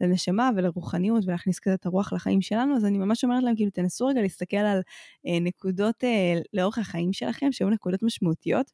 לנשמה 0.00 0.50
ולרוחניות, 0.56 1.24
ולהכניס 1.26 1.58
כזה 1.58 1.74
את 1.74 1.86
הרוח 1.86 2.12
לחיים 2.12 2.42
שלנו, 2.42 2.76
אז 2.76 2.84
אני 2.84 2.98
ממש 2.98 3.24
אומרת 3.24 3.42
להם, 3.42 3.56
כאילו, 3.56 3.70
תנסו 3.70 4.06
רגע 4.06 4.20
להסתכל 4.22 4.56
על 4.56 4.80
אה, 5.26 5.40
נקודות 5.40 6.04
אה, 6.04 6.40
לאורך 6.52 6.78
החיים 6.78 7.12
שלכם, 7.12 7.52
שהיו 7.52 7.70
נקודות 7.70 8.02
משמעותיות, 8.02 8.70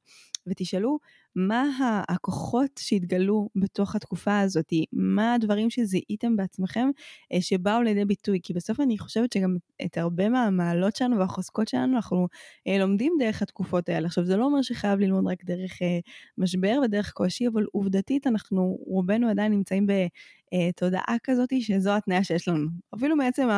ותשאלו, 0.46 0.98
מה 1.36 1.64
הכוחות 2.08 2.70
שהתגלו 2.78 3.48
בתוך 3.56 3.94
התקופה 3.94 4.40
הזאת, 4.40 4.72
מה 4.92 5.34
הדברים 5.34 5.70
שזיהיתם 5.70 6.36
בעצמכם 6.36 6.88
אה, 7.32 7.40
שבאו 7.40 7.82
לידי 7.82 8.04
ביטוי, 8.04 8.40
כי 8.42 8.52
בסוף 8.52 8.80
אני 8.80 8.98
חושבת 8.98 9.32
שגם 9.32 9.56
את 9.84 9.98
הרבה 9.98 10.28
מהמעלות 10.28 10.96
שלנו 10.96 11.18
והחוזקות 11.18 11.68
שלנו 11.68 11.96
אנחנו 11.96 12.26
אה, 12.68 12.78
לומדים 12.78 13.12
דרך 13.18 13.42
התקופות 13.42 13.88
האלה. 13.88 14.06
עכשיו 14.06 14.24
זה 14.24 14.36
לא 14.36 14.44
אומר 14.44 14.62
שחייב 14.62 15.00
ללמוד 15.00 15.26
רק 15.26 15.44
דרך 15.44 15.82
אה, 15.82 15.98
משבר 16.38 16.78
ודרך 16.84 17.12
קושי, 17.12 17.48
אבל 17.48 17.64
עובדתית 17.72 18.26
אנחנו 18.26 18.78
רובנו 18.86 19.28
עדיין 19.28 19.52
נמצאים 19.52 19.86
בתודעה 19.86 21.16
כזאת 21.24 21.48
שזו 21.60 21.96
התניה 21.96 22.24
שיש 22.24 22.48
לנו. 22.48 22.66
אפילו 22.94 23.16
בעצם 23.18 23.48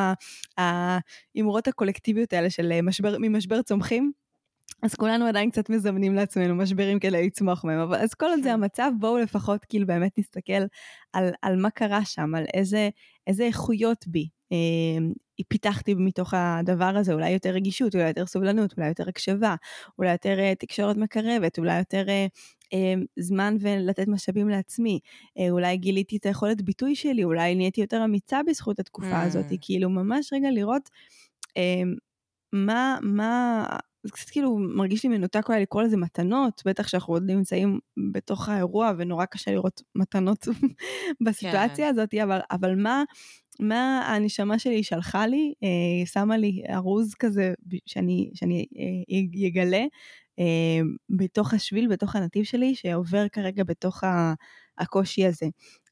האמרות 0.57 1.69
הקולקטיביות 1.69 2.33
האלה 2.33 2.51
של 2.51 2.81
משבר, 2.83 3.17
ממשבר 3.21 3.62
צומחים, 3.62 4.12
אז 4.83 4.95
כולנו 4.95 5.27
עדיין 5.27 5.51
קצת 5.51 5.71
מזמנים 5.71 6.15
לעצמנו 6.15 6.55
משברים 6.55 6.99
כדי 6.99 7.27
לצמוח 7.27 7.65
מהם, 7.65 7.79
אבל 7.79 7.97
אז 7.97 8.15
כל 8.15 8.27
עוד 8.27 8.43
זה 8.43 8.49
כן. 8.49 8.55
המצב, 8.55 8.91
בואו 8.99 9.19
לפחות 9.19 9.65
כאילו 9.65 9.87
באמת 9.87 10.19
נסתכל 10.19 10.62
על, 11.12 11.31
על 11.43 11.57
מה 11.57 11.71
קרה 11.71 12.05
שם, 12.05 12.35
על 12.35 12.45
איזה, 12.55 12.89
איזה 13.27 13.45
איכויות 13.45 14.05
בי 14.07 14.29
אה, 14.53 15.07
פיתחתי 15.49 15.95
מתוך 15.95 16.35
הדבר 16.37 16.93
הזה, 16.97 17.12
אולי 17.12 17.31
יותר 17.31 17.51
רגישות, 17.51 17.95
אולי 17.95 18.09
יותר 18.09 18.27
סובלנות, 18.27 18.75
אולי 18.77 18.89
יותר 18.89 19.09
הקשבה, 19.09 19.55
אולי 19.99 20.12
יותר 20.12 20.39
אה, 20.39 20.55
תקשורת 20.55 20.97
מקרבת, 20.97 21.59
אולי 21.59 21.79
יותר 21.79 22.09
אה, 22.09 22.27
אה, 22.73 22.95
זמן 23.19 23.57
ולתת 23.61 24.09
משאבים 24.09 24.49
לעצמי, 24.49 25.01
אה, 25.39 25.51
אולי 25.51 25.77
גיליתי 25.77 26.17
את 26.17 26.27
היכולת 26.27 26.62
ביטוי 26.62 26.95
שלי, 26.95 27.25
אולי 27.25 27.55
נהייתי 27.55 27.81
יותר 27.81 28.05
אמיצה 28.05 28.41
בזכות 28.47 28.79
התקופה 28.79 29.23
mm. 29.23 29.27
הזאת, 29.27 29.47
כאילו 29.61 29.91
ממש 29.91 30.33
רגע 30.33 30.51
לראות 30.51 30.91
אה, 31.57 31.83
מה, 32.53 32.99
מה 33.03 33.67
זה 34.07 34.12
קצת 34.12 34.31
כאילו 34.31 34.59
מרגיש 34.59 35.05
לי 35.05 35.09
מנותק 35.09 35.49
אולי 35.49 35.62
לקרוא 35.62 35.83
לזה 35.83 35.97
מתנות, 35.97 36.62
בטח 36.66 36.88
שאנחנו 36.88 37.14
עוד 37.14 37.31
נמצאים 37.31 37.79
בתוך 38.12 38.49
האירוע 38.49 38.92
ונורא 38.99 39.25
קשה 39.25 39.51
לראות 39.51 39.83
מתנות 39.95 40.49
בסיטואציה 41.27 41.87
כן. 41.87 41.90
הזאת, 41.90 42.14
אבל, 42.14 42.38
אבל 42.51 42.75
מה, 42.75 43.03
מה 43.61 44.03
הנשמה 44.09 44.59
שלי 44.59 44.83
שלחה 44.83 45.27
לי, 45.27 45.53
אה, 45.62 46.07
שמה 46.07 46.37
לי 46.37 46.62
ארוז 46.71 47.14
כזה 47.14 47.55
שאני, 47.87 48.31
שאני 48.35 48.66
אה, 48.79 49.49
אגלה 49.49 49.85
אה, 50.38 50.81
בתוך 51.11 51.55
השביל, 51.55 51.88
בתוך 51.88 52.16
הנתיב 52.16 52.45
שלי, 52.45 52.75
שעובר 52.75 53.29
כרגע 53.29 53.64
בתוך 53.64 54.05
הקושי 54.79 55.27
הזה. 55.27 55.47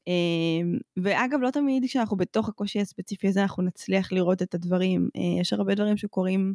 אה, 0.07 0.77
ואגב, 0.97 1.39
לא 1.41 1.49
תמיד 1.49 1.83
כשאנחנו 1.85 2.17
בתוך 2.17 2.49
הקושי 2.49 2.79
הספציפי 2.79 3.27
הזה 3.27 3.41
אנחנו 3.41 3.63
נצליח 3.63 4.11
לראות 4.11 4.41
את 4.41 4.53
הדברים. 4.55 5.09
אה, 5.17 5.41
יש 5.41 5.53
הרבה 5.53 5.75
דברים 5.75 5.97
שקורים 5.97 6.53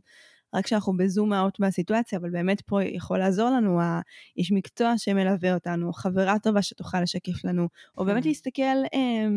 רק 0.54 0.64
כשאנחנו 0.64 0.96
בזום 0.96 1.32
אאוט 1.32 1.60
מהסיטואציה, 1.60 2.18
אבל 2.18 2.30
באמת 2.30 2.60
פה 2.60 2.82
יכול 2.84 3.18
לעזור 3.18 3.50
לנו 3.50 3.80
האיש 3.80 4.52
מקצוע 4.52 4.94
שמלווה 4.96 5.54
אותנו, 5.54 5.92
חברה 5.92 6.38
טובה 6.38 6.62
שתוכל 6.62 7.00
לשקף 7.00 7.44
לנו, 7.44 7.68
או 7.98 8.04
באמת 8.04 8.22
כן. 8.22 8.28
להסתכל 8.28 8.62
אה, 8.94 9.28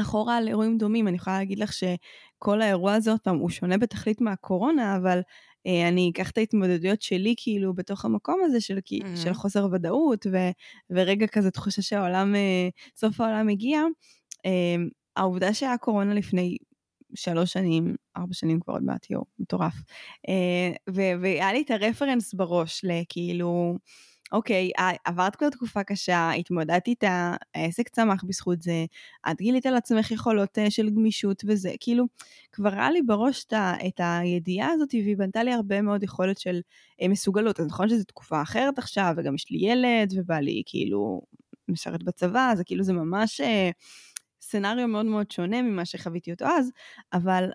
אחורה 0.00 0.36
על 0.36 0.48
אירועים 0.48 0.78
דומים. 0.78 1.08
אני 1.08 1.16
יכולה 1.16 1.38
להגיד 1.38 1.58
לך 1.58 1.72
שכל 1.72 2.62
האירוע 2.62 2.94
הזה, 2.94 3.10
עוד 3.10 3.20
פעם, 3.20 3.38
הוא 3.38 3.50
שונה 3.50 3.78
בתכלית 3.78 4.20
מהקורונה, 4.20 4.96
אבל 4.96 5.20
אה, 5.66 5.88
אני 5.88 6.10
אקח 6.10 6.30
את 6.30 6.38
ההתמודדויות 6.38 7.02
שלי 7.02 7.34
כאילו 7.36 7.74
בתוך 7.74 8.04
המקום 8.04 8.40
הזה 8.44 8.60
של, 8.60 8.78
mm-hmm. 8.78 9.16
של 9.16 9.34
חוסר 9.34 9.68
ודאות, 9.72 10.26
ו, 10.32 10.36
ורגע 10.90 11.26
כזה 11.26 11.50
תחושה 11.50 11.82
שהעולם, 11.82 12.34
אה, 12.34 12.68
סוף 12.96 13.20
העולם 13.20 13.48
הגיע. 13.48 13.82
אה, 14.46 14.76
העובדה 15.16 15.54
שהיה 15.54 15.78
קורונה 15.78 16.14
לפני 16.14 16.56
שלוש 17.14 17.52
שנים, 17.52 17.94
ארבע 18.16 18.34
שנים 18.34 18.60
כבר 18.60 18.72
עוד 18.72 18.82
מעט, 18.82 19.10
יואו, 19.10 19.24
מטורף. 19.38 19.74
והיה 21.22 21.52
לי 21.52 21.62
את 21.62 21.70
הרפרנס 21.70 22.34
בראש 22.34 22.84
לכאילו, 22.84 23.78
אוקיי, 24.32 24.70
עברת 25.04 25.36
כבר 25.36 25.50
תקופה 25.50 25.84
קשה, 25.84 26.30
התמודדת 26.30 26.86
איתה, 26.86 27.34
העסק 27.54 27.88
צמח 27.88 28.24
בזכות 28.24 28.62
זה, 28.62 28.84
את 29.30 29.36
גילית 29.36 29.66
על 29.66 29.76
עצמך 29.76 30.10
יכולות 30.10 30.58
של 30.68 30.90
גמישות 30.90 31.42
וזה, 31.46 31.72
כאילו, 31.80 32.04
כבר 32.52 32.72
היה 32.72 32.90
לי 32.90 33.02
בראש 33.02 33.44
את 33.86 34.00
הידיעה 34.04 34.70
הזאת, 34.70 34.94
והיא 34.94 35.16
בנתה 35.16 35.42
לי 35.42 35.52
הרבה 35.52 35.82
מאוד 35.82 36.02
יכולת 36.02 36.38
של 36.38 36.60
מסוגלות. 37.08 37.60
אז 37.60 37.66
נכון 37.66 37.88
שזו 37.88 38.04
תקופה 38.04 38.42
אחרת 38.42 38.78
עכשיו, 38.78 39.14
וגם 39.16 39.34
יש 39.34 39.50
לי 39.50 39.58
ילד, 39.58 40.12
ובא 40.16 40.38
לי 40.38 40.62
כאילו 40.66 41.22
משרת 41.68 42.02
בצבא, 42.02 42.52
זה 42.56 42.64
כאילו 42.64 42.84
זה 42.84 42.92
ממש... 42.92 43.40
סצנריו 44.42 44.88
מאוד 44.88 45.06
מאוד 45.06 45.30
שונה 45.30 45.62
ממה 45.62 45.84
שחוויתי 45.84 46.32
אותו 46.32 46.44
אז, 46.44 46.70
אבל 47.12 47.50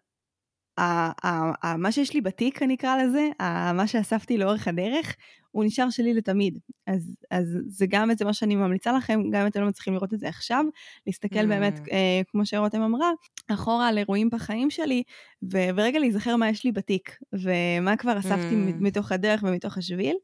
מה 1.78 1.91
שיש 1.91 2.13
לי 2.13 2.21
בתיק, 2.21 2.63
אני 2.63 2.76
אקרא 2.76 2.97
לזה, 3.04 3.30
מה 3.73 3.88
שאספתי 3.88 4.38
לאורך 4.38 4.67
הדרך, 4.67 5.15
הוא 5.52 5.65
נשאר 5.65 5.89
שלי 5.89 6.13
לתמיד. 6.13 6.60
אז, 6.88 7.15
אז 7.32 7.58
זה 7.67 7.86
גם 7.89 8.10
איזה 8.10 8.26
מה 8.26 8.34
שאני 8.34 8.56
ממליצה 8.56 8.91
לכם, 8.91 9.21
גם 9.32 9.41
אם 9.41 9.47
אתם 9.47 9.62
לא 9.62 9.67
מצליחים 9.67 9.93
לראות 9.93 10.13
את 10.13 10.19
זה 10.19 10.30
עכשיו, 10.30 10.65
להסתכל 11.08 11.39
mm. 11.39 11.47
באמת, 11.47 11.80
אה, 11.91 12.21
כמו 12.28 12.45
שרותם 12.45 12.82
אמרה, 12.82 13.12
אחורה 13.47 13.88
על 13.88 13.97
אירועים 13.97 14.30
בחיים 14.30 14.69
שלי, 14.69 15.04
ו- 15.52 15.69
ורגע 15.76 16.00
להיזכר 16.00 16.36
מה 16.36 16.50
יש 16.50 16.63
לי 16.63 16.71
בתיק, 16.71 17.17
ומה 17.34 17.97
כבר 17.97 18.19
אספתי 18.19 18.56
mm. 18.56 18.73
מתוך 18.80 19.12
הדרך 19.12 19.43
ומתוך 19.43 19.78
השביל, 19.78 20.15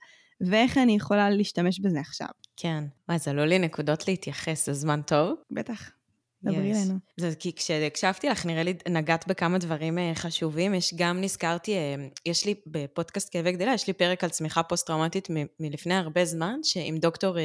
ואיך 0.42 0.78
אני 0.78 0.96
יכולה 0.96 1.30
להשתמש 1.30 1.80
בזה 1.80 2.00
עכשיו. 2.00 2.28
כן. 2.58 2.84
וואי, 3.10 3.20
זה 3.20 3.32
עלו 3.32 3.46
לי 3.46 3.60
נקודות 3.60 4.08
להתייחס, 4.08 4.66
זה 4.66 4.74
זמן 4.74 5.02
טוב. 5.02 5.36
בטח. 5.52 5.92
דברי 6.44 6.72
yes. 6.72 6.76
לנו. 6.76 7.00
זה 7.18 7.34
כי 7.40 7.54
כשהקשבתי 7.56 8.30
לך, 8.30 8.46
נראה 8.46 8.64
לי 8.64 8.74
נגעת 8.90 9.28
בכמה 9.28 9.58
דברים 9.58 9.98
אה, 9.98 10.12
חשובים. 10.16 10.74
יש 10.74 10.94
גם, 10.98 11.22
נזכרתי, 11.22 11.76
אה, 11.76 11.96
יש 12.26 12.46
לי 12.46 12.56
בפודקאסט 12.68 13.30
כאבי 13.32 13.52
גדילה, 13.52 13.74
יש 13.74 13.88
לי 13.88 13.94
פרק 13.94 14.24
על 14.24 14.30
צמיחה 14.30 14.64
פוסט-טראומטית 14.64 15.28
מלפני 15.60 15.94
הרבה 15.94 16.26
זמן, 16.26 16.60
שעם 16.64 16.98
דוקטור 16.98 17.38
אה, 17.38 17.44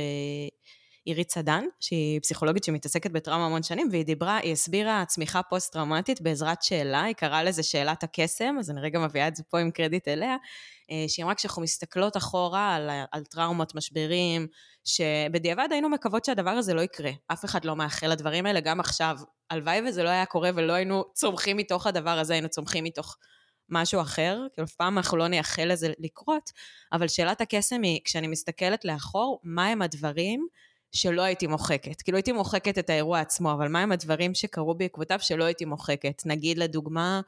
עירית 1.08 1.30
סדן, 1.30 1.64
שהיא 1.80 2.20
פסיכולוגית 2.20 2.64
שמתעסקת 2.64 3.10
בטראומה 3.10 3.46
המון 3.46 3.62
שנים, 3.62 3.88
והיא 3.90 4.04
דיברה, 4.04 4.36
היא 4.36 4.52
הסבירה 4.52 5.04
צמיחה 5.06 5.42
פוסט-טראומטית 5.42 6.20
בעזרת 6.20 6.62
שאלה, 6.62 7.02
היא 7.02 7.14
קראה 7.14 7.42
לזה 7.42 7.62
שאלת 7.62 8.02
הקסם, 8.02 8.56
אז 8.58 8.70
אני 8.70 8.80
רגע 8.80 8.98
מביאה 8.98 9.28
את 9.28 9.36
זה 9.36 9.42
פה 9.42 9.58
עם 9.58 9.70
קרדיט 9.70 10.08
אליה, 10.08 10.36
שהיא 11.08 11.24
אמרה 11.24 11.34
כשאנחנו 11.34 11.62
מסתכלות 11.62 12.16
אחורה 12.16 12.74
על, 12.74 12.90
על 13.12 13.24
טראומות, 13.24 13.74
משברים, 13.74 14.46
שבדיעבד 14.84 15.68
היינו 15.70 15.88
מקוות 15.88 16.24
שהדבר 16.24 16.50
הזה 16.50 16.74
לא 16.74 16.80
יקרה. 16.80 17.10
אף 17.32 17.44
אחד 17.44 17.64
לא 17.64 17.76
מאחל 17.76 18.06
לדברים 18.06 18.46
האלה, 18.46 18.60
גם 18.60 18.80
עכשיו. 18.80 19.16
הלוואי 19.50 19.80
וזה 19.88 20.02
לא 20.02 20.08
היה 20.08 20.26
קורה 20.26 20.50
ולא 20.54 20.72
היינו 20.72 21.04
צומחים 21.14 21.56
מתוך 21.56 21.86
הדבר 21.86 22.18
הזה, 22.18 22.32
היינו 22.32 22.48
צומחים 22.48 22.84
מתוך 22.84 23.16
משהו 23.68 24.00
אחר, 24.00 24.46
כאילו 24.52 24.66
אף 24.66 24.74
פעם 24.74 24.98
אנחנו 24.98 25.16
לא 25.16 25.28
נייחל 25.28 25.64
לזה 25.64 25.92
לקרות, 25.98 26.50
אבל 26.92 27.08
שאלת 27.08 27.40
הקסם 27.40 27.82
היא, 27.82 28.00
כשאני 28.04 28.26
מסתכלת 28.26 28.84
לאחור, 28.84 29.40
מהם 29.44 29.82
הדברים 29.82 30.46
שלא 30.92 31.22
הייתי 31.22 31.46
מוחקת. 31.46 32.02
כאילו 32.02 32.16
הייתי 32.18 32.32
מוחקת 32.32 32.78
את 32.78 32.90
האירוע 32.90 33.20
עצמו, 33.20 33.52
אבל 33.52 33.68
מהם 33.68 33.92
הדברים 33.92 34.34
שקרו 34.34 34.74
בעקבותיו 34.74 35.18
שלא 35.20 35.44
הייתי 35.44 35.64
מוחקת? 35.64 36.22
נגיד 36.26 36.58
לדוגמה, 36.58 37.20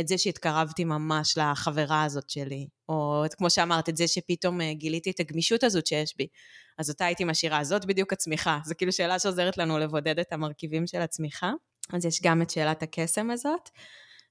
את 0.00 0.08
זה 0.08 0.18
שהתקרבתי 0.18 0.84
ממש 0.84 1.38
לחברה 1.38 2.04
הזאת 2.04 2.30
שלי, 2.30 2.66
או 2.88 3.24
כמו 3.38 3.50
שאמרת, 3.50 3.88
את 3.88 3.96
זה 3.96 4.08
שפתאום 4.08 4.60
אה, 4.60 4.74
גיליתי 4.74 5.10
את 5.10 5.20
הגמישות 5.20 5.64
הזאת 5.64 5.86
שיש 5.86 6.14
בי. 6.18 6.26
אז 6.78 6.90
אותה 6.90 7.04
הייתי 7.04 7.24
משאירה, 7.24 7.64
זאת 7.64 7.84
בדיוק 7.84 8.12
הצמיחה. 8.12 8.58
זו 8.64 8.74
כאילו 8.78 8.92
שאלה 8.92 9.18
שעוזרת 9.18 9.58
לנו 9.58 9.78
לבודד 9.78 10.18
את 10.18 10.32
המרכיבים 10.32 10.86
של 10.86 11.00
הצמיחה. 11.00 11.52
אז 11.92 12.04
יש 12.04 12.22
גם 12.22 12.42
את 12.42 12.50
שאלת 12.50 12.82
הקסם 12.82 13.30
הזאת, 13.30 13.70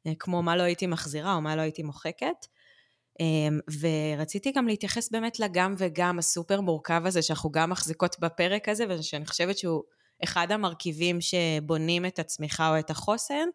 אה, 0.08 0.12
כמו 0.20 0.42
מה 0.42 0.56
לא 0.56 0.64
הייתי 0.64 0.88
מחזירה 0.88 1.34
או 1.34 1.42
מה 1.42 1.56
לא 1.56 1.62
הייתי 1.62 1.84
מוחקת. 1.84 2.46
אמ, 3.20 3.60
ורציתי 3.80 4.52
גם 4.52 4.68
להתייחס 4.68 5.12
באמת 5.12 5.40
לגם 5.40 5.76
וגם 5.78 6.20
הסופר 6.20 6.62
מורכב 6.62 7.02
הזה 7.06 7.22
שאנחנו 7.22 7.52
גם 7.52 7.70
מחזיקות 7.70 8.16
בפרק 8.20 8.70
הזה 8.70 8.86
ושאני 8.90 9.26
חושבת 9.26 9.58
שהוא 9.58 9.84
אחד 10.24 10.52
המרכיבים 10.52 11.22
שבונים 11.22 12.06
את 12.06 12.20
הצמיחה 12.20 12.70
או 12.70 12.80
את 12.80 12.90
החוסן 12.90 13.48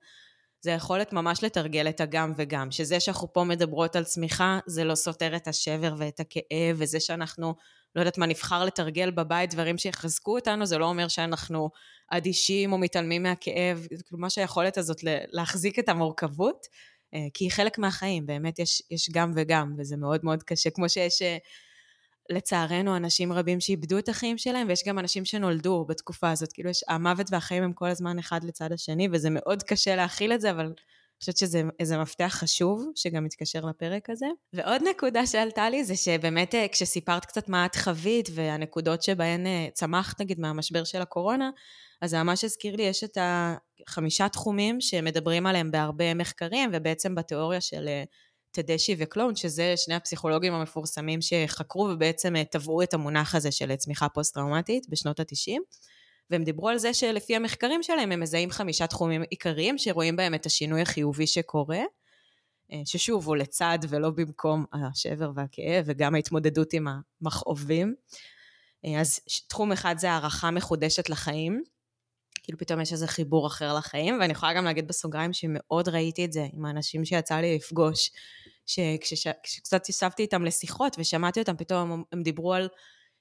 זה 0.63 0.71
יכולת 0.71 1.13
ממש 1.13 1.45
לתרגל 1.45 1.89
את 1.89 2.01
הגם 2.01 2.33
וגם, 2.37 2.71
שזה 2.71 3.01
שאנחנו 3.01 3.33
פה 3.33 3.45
מדברות 3.45 3.97
על 3.97 4.05
צמיחה 4.05 4.59
זה 4.67 4.85
לא 4.85 4.95
סותר 4.95 5.37
את 5.37 5.49
השבר 5.49 5.95
ואת 5.99 6.21
הכאב 6.21 6.77
וזה 6.77 7.01
שאנחנו 7.01 7.55
לא 7.95 8.01
יודעת 8.01 8.19
מה, 8.19 8.27
נבחר 8.27 8.65
לתרגל 8.65 9.11
בבית 9.11 9.51
דברים 9.51 9.79
שיחזקו 9.79 10.35
אותנו, 10.37 10.67
זה 10.67 10.79
לא 10.79 10.87
אומר 10.87 11.09
שאנחנו 11.09 11.71
אדישים 12.11 12.73
או 12.73 12.79
מתעלמים 12.79 13.23
מהכאב, 13.23 13.87
כלומר 14.09 14.29
שהיכולת 14.29 14.79
הזאת 14.79 14.99
להחזיק 15.33 15.79
את 15.79 15.89
המורכבות 15.89 16.67
כי 17.35 17.45
היא 17.45 17.51
חלק 17.51 17.79
מהחיים, 17.79 18.27
באמת 18.27 18.59
יש, 18.59 18.83
יש 18.91 19.11
גם 19.13 19.33
וגם, 19.37 19.75
וזה 19.79 19.97
מאוד 19.97 20.21
מאוד 20.25 20.43
קשה, 20.43 20.71
כמו 20.71 20.89
שיש 20.89 21.23
אה, 21.23 21.37
לצערנו 22.31 22.97
אנשים 22.97 23.33
רבים 23.33 23.61
שאיבדו 23.61 23.99
את 23.99 24.09
החיים 24.09 24.39
שלהם, 24.39 24.69
ויש 24.69 24.83
גם 24.87 24.99
אנשים 24.99 25.25
שנולדו 25.25 25.85
בתקופה 25.89 26.31
הזאת, 26.31 26.53
כאילו 26.53 26.71
יש, 26.71 26.85
המוות 26.89 27.27
והחיים 27.31 27.63
הם 27.63 27.73
כל 27.73 27.89
הזמן 27.89 28.19
אחד 28.19 28.45
לצד 28.45 28.73
השני, 28.73 29.09
וזה 29.13 29.29
מאוד 29.31 29.63
קשה 29.63 29.97
להכיל 29.97 30.33
את 30.33 30.41
זה, 30.41 30.51
אבל 30.51 30.73
חושבת 31.21 31.37
שזה 31.37 31.99
מפתח 31.99 32.37
חשוב, 32.41 32.87
שגם 32.95 33.25
מתקשר 33.25 33.61
לפרק 33.61 34.11
הזה. 34.11 34.27
ועוד 34.53 34.83
נקודה 34.91 35.27
שעלתה 35.27 35.71
לי 35.71 35.85
זה 35.85 35.97
שבאמת 35.97 36.55
אה, 36.55 36.67
כשסיפרת 36.73 37.25
קצת 37.25 37.49
מה 37.49 37.67
את 37.67 37.77
חווית, 37.77 38.29
והנקודות 38.35 39.03
שבהן 39.03 39.47
צמחת 39.73 40.21
נגיד 40.21 40.41
מהמשבר 40.41 40.85
של 40.85 41.03
הקורונה, 41.03 41.51
אז 42.03 42.11
זה 42.11 42.23
ממש 42.23 42.45
הזכיר 42.45 42.77
לי, 42.77 42.83
יש 42.83 43.05
את 43.05 43.19
החמישה 43.21 44.29
תחומים 44.29 44.81
שמדברים 44.81 45.47
עליהם 45.47 45.71
בהרבה 45.71 46.15
מחקרים, 46.15 46.71
ובעצם 46.73 47.15
בתיאוריה 47.15 47.61
של 47.61 47.89
אה, 47.89 48.05
טדשי 48.51 48.97
וקלון, 48.99 49.37
שזה 49.37 49.75
שני 49.77 49.95
הפסיכולוגים 49.95 50.55
המפורסמים 50.55 51.21
שחקרו 51.21 51.83
ובעצם 51.83 52.37
אה, 52.37 52.45
טבעו 52.45 52.83
את 52.83 52.95
המונח 52.95 53.35
הזה 53.35 53.53
של 53.53 53.77
צמיחה 53.77 54.09
פוסט-טראומטית 54.09 54.89
בשנות 54.89 55.21
ה-90. 55.21 55.61
והם 56.31 56.45
דיברו 56.45 56.69
על 56.69 56.79
זה 56.79 56.95
שלפי 56.95 57.37
המחקרים 57.37 57.83
שלהם 57.83 58.13
הם 58.13 58.21
מזהים 58.21 58.51
חמישה 58.51 58.87
תחומים 58.87 59.23
עיקריים 59.23 59.79
שרואים 59.79 60.17
בהם 60.17 60.35
את 60.35 60.47
השינוי 60.47 60.83
החיובי 60.83 61.27
שקורה, 61.27 61.81
אה, 62.73 62.83
ששוב 62.85 63.27
הוא 63.27 63.37
לצד 63.37 63.79
ולא 63.89 64.11
במקום 64.11 64.65
השבר 64.73 65.31
והכאב 65.35 65.85
וגם 65.87 66.15
ההתמודדות 66.15 66.73
עם 66.73 66.87
המכאובים. 67.23 67.95
אז 69.01 69.21
תחום 69.49 69.73
אחד 69.73 69.95
זה 69.99 70.11
הערכה 70.11 70.51
מחודשת 70.51 71.09
לחיים, 71.09 71.63
כאילו 72.43 72.59
פתאום 72.59 72.81
יש 72.81 72.93
איזה 72.93 73.07
חיבור 73.07 73.47
אחר 73.47 73.75
לחיים, 73.75 74.19
ואני 74.21 74.33
יכולה 74.33 74.55
גם 74.55 74.65
להגיד 74.65 74.89
בסוגריים 74.89 75.33
שמאוד 75.33 75.89
ראיתי 75.89 76.25
את 76.25 76.33
זה 76.33 76.47
עם 76.53 76.67
האנשים 76.67 77.05
שיצא 77.05 77.35
לי 77.35 77.57
לפגוש, 77.57 78.11
שכשקצת 78.67 79.89
ישבתי 79.89 80.23
איתם 80.23 80.45
לשיחות 80.45 80.97
ושמעתי 80.99 81.41
אותם, 81.41 81.57
פתאום 81.57 82.05
הם 82.13 82.23
דיברו 82.23 82.55
על 82.55 82.69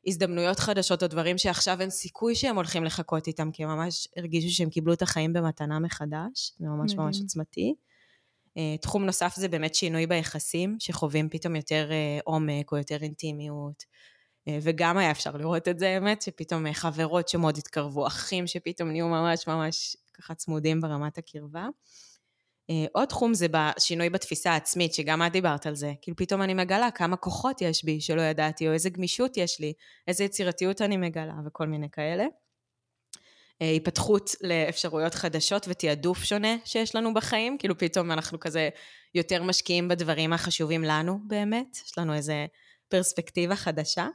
הזדמנויות 0.07 0.59
חדשות 0.59 1.03
או 1.03 1.07
דברים 1.07 1.37
שעכשיו 1.37 1.81
אין 1.81 1.89
סיכוי 1.89 2.35
שהם 2.35 2.55
הולכים 2.55 2.83
לחכות 2.83 3.27
איתם, 3.27 3.51
כי 3.51 3.63
הם 3.63 3.69
ממש 3.69 4.07
הרגישו 4.17 4.55
שהם 4.55 4.69
קיבלו 4.69 4.93
את 4.93 5.01
החיים 5.01 5.33
במתנה 5.33 5.79
מחדש, 5.79 6.53
זה 6.59 6.67
ממש 6.67 6.91
מדהים. 6.91 7.05
ממש 7.05 7.19
עוצמתי. 7.21 7.75
אה, 8.57 8.77
תחום 8.81 9.05
נוסף 9.05 9.35
זה 9.35 9.47
באמת 9.47 9.75
שינוי 9.75 10.07
ביחסים, 10.07 10.75
שחווים 10.79 11.29
פתאום 11.29 11.55
יותר 11.55 11.87
אה, 11.91 12.19
עומק 12.23 12.71
או 12.71 12.77
יותר 12.77 12.97
אינטימיות. 13.01 13.83
אה, 14.47 14.59
וגם 14.61 14.97
היה 14.97 15.11
אפשר 15.11 15.31
לראות 15.31 15.67
את 15.67 15.79
זה, 15.79 15.89
האמת, 15.89 16.21
שפתאום 16.21 16.73
חברות 16.73 17.29
שמאוד 17.29 17.57
התקרבו, 17.57 18.07
אחים 18.07 18.47
שפתאום 18.47 18.89
נהיו 18.89 19.07
ממש 19.07 19.47
ממש 19.47 19.95
ככה 20.13 20.35
צמודים 20.35 20.81
ברמת 20.81 21.17
הקרבה. 21.17 21.67
אה, 22.69 22.85
עוד 22.93 23.07
תחום 23.07 23.33
זה 23.33 23.47
בשינוי 23.51 24.09
בתפיסה 24.09 24.51
העצמית, 24.51 24.93
שגם 24.93 25.21
את 25.25 25.31
דיברת 25.31 25.65
על 25.65 25.75
זה. 25.75 25.93
כאילו 26.01 26.17
פתאום 26.17 26.41
אני 26.41 26.53
מגלה 26.53 26.91
כמה 26.91 27.15
כוחות 27.15 27.61
יש 27.61 27.83
בי 27.83 28.01
שלא 28.01 28.21
ידעתי, 28.21 28.67
או 28.67 28.73
איזה 28.73 28.89
גמישות 28.89 29.37
יש 29.37 29.59
לי, 29.59 29.73
איזה 30.07 30.23
יצירתיות 30.23 30.81
אני 30.81 30.97
מגלה, 30.97 31.33
וכל 31.45 31.67
מיני 31.67 31.89
כאלה. 31.91 32.25
היפתחות 33.59 34.35
לאפשרויות 34.41 35.15
חדשות 35.15 35.65
ותעדוף 35.69 36.23
שונה 36.23 36.55
שיש 36.65 36.95
לנו 36.95 37.13
בחיים, 37.13 37.57
כאילו 37.57 37.77
פתאום 37.77 38.11
אנחנו 38.11 38.39
כזה 38.39 38.69
יותר 39.15 39.43
משקיעים 39.43 39.87
בדברים 39.87 40.33
החשובים 40.33 40.83
לנו 40.83 41.19
באמת, 41.27 41.77
יש 41.85 41.97
לנו 41.97 42.13
איזה 42.13 42.45
פרספקטיבה 42.87 43.55
חדשה. 43.55 44.07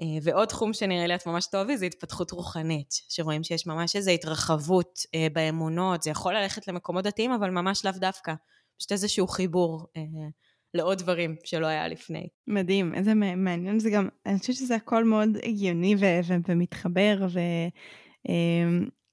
אה, 0.00 0.18
ועוד 0.22 0.48
תחום 0.48 0.72
שנראה 0.72 1.06
לי 1.06 1.14
את 1.14 1.26
ממש 1.26 1.46
תאהבי 1.46 1.76
זה 1.76 1.86
התפתחות 1.86 2.30
רוחנית, 2.30 2.90
שרואים 3.08 3.44
שיש 3.44 3.66
ממש 3.66 3.96
איזו 3.96 4.10
התרחבות 4.10 4.98
אה, 5.14 5.26
באמונות, 5.32 6.02
זה 6.02 6.10
יכול 6.10 6.34
ללכת 6.34 6.68
למקומות 6.68 7.04
דתיים 7.04 7.32
אבל 7.32 7.50
ממש 7.50 7.84
לאו 7.84 7.92
דווקא, 7.96 8.34
פשוט 8.78 8.92
איזשהו 8.92 9.26
חיבור 9.26 9.86
אה, 9.96 10.02
לעוד 10.74 10.98
דברים 10.98 11.36
שלא 11.44 11.66
היה 11.66 11.88
לפני. 11.88 12.28
מדהים, 12.46 12.94
איזה 12.94 13.14
מעניין 13.14 13.78
זה 13.78 13.90
גם, 13.90 14.08
אני 14.26 14.38
חושבת 14.38 14.56
שזה 14.56 14.74
הכל 14.74 15.04
מאוד 15.04 15.28
הגיוני 15.42 15.94
ו- 15.94 16.20
ו- 16.24 16.34
ומתחבר, 16.48 17.26
ו- 17.28 18.30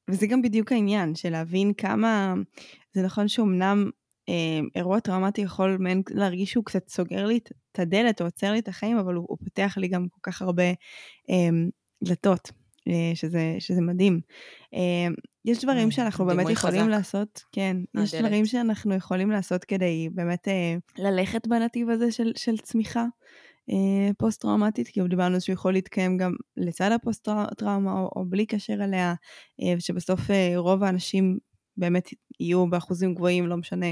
וזה 0.10 0.28
גם 0.28 0.41
בדיוק 0.41 0.72
העניין, 0.72 1.15
של 1.15 1.30
להבין 1.30 1.74
כמה, 1.74 2.34
זה 2.93 3.02
נכון 3.02 3.28
שאומנם 3.28 3.89
אירוע 4.76 5.00
טראומטי 5.00 5.42
יכול 5.42 5.78
מעין 5.80 6.02
להרגיש 6.10 6.52
שהוא 6.52 6.66
קצת 6.66 6.90
סוגר 6.90 7.26
לי 7.26 7.40
את 7.72 7.80
הדלת 7.80 8.22
או 8.22 8.26
עוצר 8.26 8.52
לי 8.52 8.60
את 8.60 8.68
החיים, 8.68 8.98
אבל 8.98 9.14
הוא, 9.14 9.26
הוא 9.30 9.38
פותח 9.44 9.74
לי 9.78 9.88
גם 9.88 10.08
כל 10.10 10.32
כך 10.32 10.42
הרבה 10.42 10.70
אה, 11.30 11.50
דלתות, 12.04 12.52
אה, 12.88 13.12
שזה, 13.16 13.56
שזה 13.60 13.82
מדהים. 13.82 14.20
אה, 14.74 15.14
יש 15.46 15.64
דברים 15.64 15.92
שאנחנו 15.92 16.26
באמת 16.26 16.50
יכולים 16.50 16.82
חזק. 16.82 16.90
לעשות, 16.90 17.42
כן, 17.52 17.78
הדלת. 17.96 18.08
יש 18.08 18.16
דברים 18.16 18.46
שאנחנו 18.46 18.96
יכולים 18.96 19.32
לעשות 19.32 19.64
כדי 19.64 20.10
באמת 20.14 20.48
אה, 20.48 20.76
ללכת 20.98 21.48
בנתיב 21.48 21.90
הזה 21.90 22.12
של, 22.12 22.32
של 22.36 22.58
צמיחה. 22.58 23.06
אה, 23.70 24.14
פוסט-טראומטית, 24.18 24.88
כי 24.88 25.02
דיברנו 25.10 25.42
שהוא 25.42 25.54
יכול 25.54 25.74
להתקיים 25.74 26.18
גם 26.18 26.34
לצד 26.58 26.92
הפוסט-טראומה 26.92 27.92
או, 27.92 28.10
או 28.16 28.26
בלי 28.26 28.46
קשר 28.46 28.74
אליה, 28.74 29.14
אה, 29.62 29.74
ושבסוף 29.78 30.32
אה, 30.32 30.54
רוב 30.58 30.84
האנשים 30.84 31.38
באמת 31.78 32.10
יהיו 32.39 32.69
באחוזים 32.69 33.15
גבוהים, 33.15 33.48
לא 33.48 33.58
משנה 33.58 33.88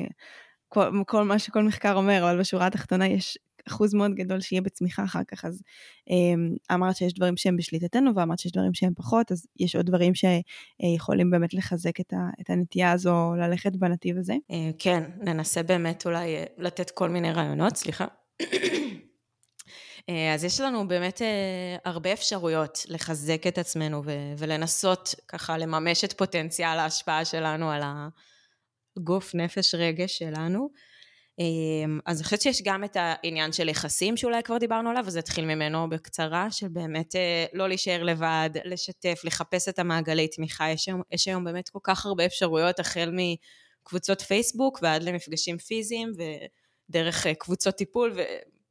כל, 0.69 0.89
כל 1.07 1.23
מה 1.23 1.39
שכל 1.39 1.63
מחקר 1.63 1.93
אומר, 1.95 2.23
אבל 2.23 2.39
בשורה 2.39 2.67
התחתונה 2.67 3.07
יש 3.07 3.37
אחוז 3.67 3.93
מאוד 3.93 4.11
גדול 4.15 4.41
שיהיה 4.41 4.61
בצמיחה 4.61 5.03
אחר 5.03 5.23
כך, 5.27 5.45
אז 5.45 5.61
אמרת 6.73 6.95
שיש 6.95 7.13
דברים 7.13 7.37
שהם 7.37 7.57
בשליטתנו 7.57 8.15
ואמרת 8.15 8.39
שיש 8.39 8.51
דברים 8.51 8.73
שהם 8.73 8.93
פחות, 8.95 9.31
אז 9.31 9.47
יש 9.59 9.75
עוד 9.75 9.85
דברים 9.85 10.13
שיכולים 10.15 11.31
באמת 11.31 11.53
לחזק 11.53 11.99
את, 11.99 12.13
ה, 12.13 12.29
את 12.41 12.49
הנטייה 12.49 12.91
הזו 12.91 13.35
ללכת 13.35 13.75
בנתיב 13.75 14.17
הזה? 14.17 14.33
כן, 14.79 15.03
ננסה 15.19 15.63
באמת 15.63 16.05
אולי 16.05 16.35
לתת 16.57 16.91
כל 16.91 17.09
מיני 17.09 17.31
רעיונות, 17.31 17.75
סליחה. 17.75 18.05
אה, 20.09 20.33
אז 20.33 20.43
יש 20.43 20.59
לנו 20.59 20.87
באמת 20.87 21.21
אה, 21.21 21.75
הרבה 21.85 22.13
אפשרויות 22.13 22.85
לחזק 22.87 23.47
את 23.47 23.57
עצמנו 23.57 24.03
ולנסות 24.37 25.15
ככה 25.27 25.57
לממש 25.57 26.03
את 26.03 26.13
פוטנציאל 26.13 26.79
ההשפעה 26.79 27.25
שלנו 27.25 27.71
על 27.71 27.81
הגוף, 28.97 29.35
נפש, 29.35 29.75
רגש 29.75 30.17
שלנו. 30.17 30.69
אה, 31.39 31.45
אז 32.05 32.17
אני 32.17 32.23
חושבת 32.23 32.41
שיש 32.41 32.61
גם 32.61 32.83
את 32.83 32.97
העניין 32.99 33.51
של 33.51 33.69
יחסים 33.69 34.17
שאולי 34.17 34.43
כבר 34.43 34.57
דיברנו 34.57 34.89
עליו, 34.89 35.03
אז 35.07 35.17
אתחיל 35.17 35.45
ממנו 35.45 35.89
בקצרה, 35.89 36.51
של 36.51 36.67
באמת 36.67 37.15
לא 37.53 37.67
להישאר 37.67 38.03
לבד, 38.03 38.49
לשתף, 38.65 39.21
לחפש 39.23 39.69
את 39.69 39.79
המעגלי 39.79 40.27
תמיכה. 40.27 40.69
יש 40.69 40.87
היום, 40.87 41.01
יש 41.11 41.27
היום 41.27 41.43
באמת 41.43 41.69
כל 41.69 41.79
כך 41.83 42.05
הרבה 42.05 42.25
אפשרויות, 42.25 42.79
החל 42.79 43.13
מקבוצות 43.83 44.21
פייסבוק 44.21 44.79
ועד 44.81 45.03
למפגשים 45.03 45.57
פיזיים 45.57 46.11
ודרך 46.89 47.27
קבוצות 47.27 47.75
טיפול, 47.75 48.17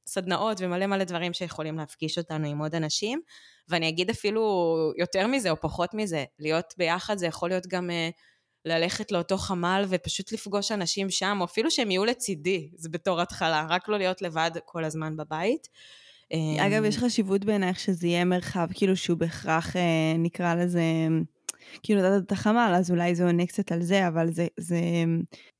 סדנאות 0.06 0.56
ומלא 0.60 0.86
מלא 0.86 1.04
דברים 1.04 1.32
שיכולים 1.32 1.78
להפגיש 1.78 2.18
אותנו 2.18 2.48
עם 2.48 2.58
עוד 2.58 2.74
אנשים. 2.74 3.20
ואני 3.68 3.88
אגיד 3.88 4.10
אפילו 4.10 4.76
יותר 4.98 5.26
מזה 5.26 5.50
או 5.50 5.60
פחות 5.60 5.94
מזה, 5.94 6.24
להיות 6.38 6.74
ביחד 6.78 7.18
זה 7.18 7.26
יכול 7.26 7.48
להיות 7.48 7.66
גם 7.66 7.90
uh, 7.90 8.20
ללכת 8.64 9.12
לאותו 9.12 9.36
חמ"ל 9.36 9.84
ופשוט 9.88 10.32
לפגוש 10.32 10.72
אנשים 10.72 11.10
שם, 11.10 11.36
או 11.40 11.44
אפילו 11.44 11.70
שהם 11.70 11.90
יהיו 11.90 12.04
לצידי, 12.04 12.70
זה 12.76 12.88
בתור 12.88 13.20
התחלה, 13.20 13.66
רק 13.68 13.88
לא 13.88 13.98
להיות 13.98 14.22
לבד 14.22 14.50
כל 14.64 14.84
הזמן 14.84 15.16
בבית. 15.16 15.68
אגב, 16.58 16.84
יש 16.84 16.98
חשיבות 16.98 17.44
בעינייך 17.44 17.80
שזה 17.80 18.06
יהיה 18.06 18.24
מרחב 18.24 18.68
כאילו 18.74 18.96
שהוא 18.96 19.18
בהכרח, 19.18 19.76
אה, 19.76 19.82
נקרא 20.18 20.54
לזה... 20.54 20.82
כאילו 21.82 22.00
נתת 22.00 22.26
את 22.26 22.32
החמ"ל, 22.32 22.72
אז 22.76 22.90
אולי 22.90 23.14
זה 23.14 23.24
עונה 23.24 23.46
קצת 23.46 23.72
על 23.72 23.82
זה, 23.82 24.08
אבל 24.08 24.32
זה, 24.32 24.46
זה... 24.56 24.76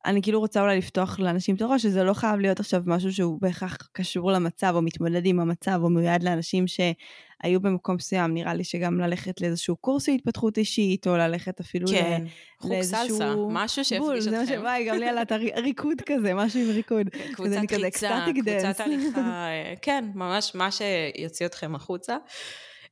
אני 0.07 0.23
כאילו 0.23 0.41
רוצה 0.41 0.61
אולי 0.61 0.79
לפתוח 0.79 1.19
לאנשים 1.19 1.57
את 1.57 1.63
הראש, 1.63 1.83
שזה 1.83 2.05
לא 2.05 2.13
חייב 2.15 2.41
להיות 2.41 2.61
עכשיו 2.61 2.83
משהו 2.87 3.13
שהוא 3.13 3.39
בהכרח 3.41 3.77
קשור 3.93 4.33
למצב, 4.33 4.73
או 4.75 4.83
מתמודד 4.83 5.27
עם 5.27 5.41
המצב, 5.41 5.81
או 5.83 5.91
מיועד 5.91 6.23
לאנשים 6.23 6.65
שהיו 6.67 7.61
במקום 7.61 7.95
מסוים. 7.95 8.35
נראה 8.35 8.55
לי 8.55 8.65
שגם 8.65 9.01
ללכת 9.01 9.41
לאיזשהו 9.41 9.77
קורס 9.77 10.09
התפתחות 10.09 10.59
אישית, 10.59 11.07
או 11.07 11.17
ללכת 11.17 11.61
אפילו 11.61 11.89
כן, 11.89 12.23
ל... 12.25 12.29
חוג 12.59 12.83
סלסה, 12.83 13.35
משהו 13.51 13.85
שיפגיש 13.85 14.27
אתכם. 14.27 14.31
זה 14.31 14.39
מה 14.39 14.47
שבא, 14.47 14.77
גם 14.89 14.99
לי 14.99 15.09
עלת 15.09 15.33
ריקוד 15.57 16.03
כזה, 16.07 16.35
משהו 16.35 16.61
עם 16.61 16.71
ריקוד. 16.71 17.09
קבוצת 17.35 17.73
ריצה, 17.73 18.25
קבוצת 18.35 18.81
הליכה, 18.81 19.21
אה, 19.49 19.75
כן, 19.83 20.05
ממש 20.15 20.53
מה 20.55 20.69
שיוציא 20.71 21.47
אתכם 21.47 21.75
החוצה. 21.75 22.17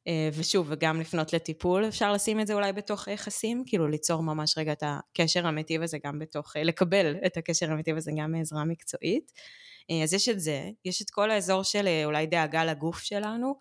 אה, 0.09 0.29
ושוב, 0.33 0.67
וגם 0.71 1.01
לפנות 1.01 1.33
לטיפול, 1.33 1.89
אפשר 1.89 2.13
לשים 2.13 2.41
את 2.41 2.47
זה 2.47 2.55
אולי 2.55 2.73
בתוך 2.73 3.09
היחסים, 3.09 3.63
כאילו 3.67 3.89
ליצור 3.89 4.23
ממש 4.23 4.59
רגע 4.59 4.73
את 4.73 4.83
הקשר 4.87 5.47
המיטיב 5.47 5.83
הזה 5.83 5.99
גם 6.05 6.19
בתוך, 6.19 6.57
אה, 6.57 6.63
לקבל 6.63 7.17
את 7.27 7.37
הקשר 7.37 7.73
המיטיב 7.73 7.97
הזה 7.97 8.13
גם 8.17 8.33
מעזרה 8.33 8.65
מקצועית. 8.65 9.33
אה, 9.91 10.03
אז 10.03 10.15
יש 10.15 10.29
את 10.29 10.41
זה, 10.41 10.71
יש 10.85 11.03
את 11.03 11.11
כל 11.11 11.31
האזור 11.31 11.63
של 11.63 11.89
אולי 12.05 12.27
דאגה 12.27 12.65
לגוף 12.65 12.99
שלנו, 12.99 13.55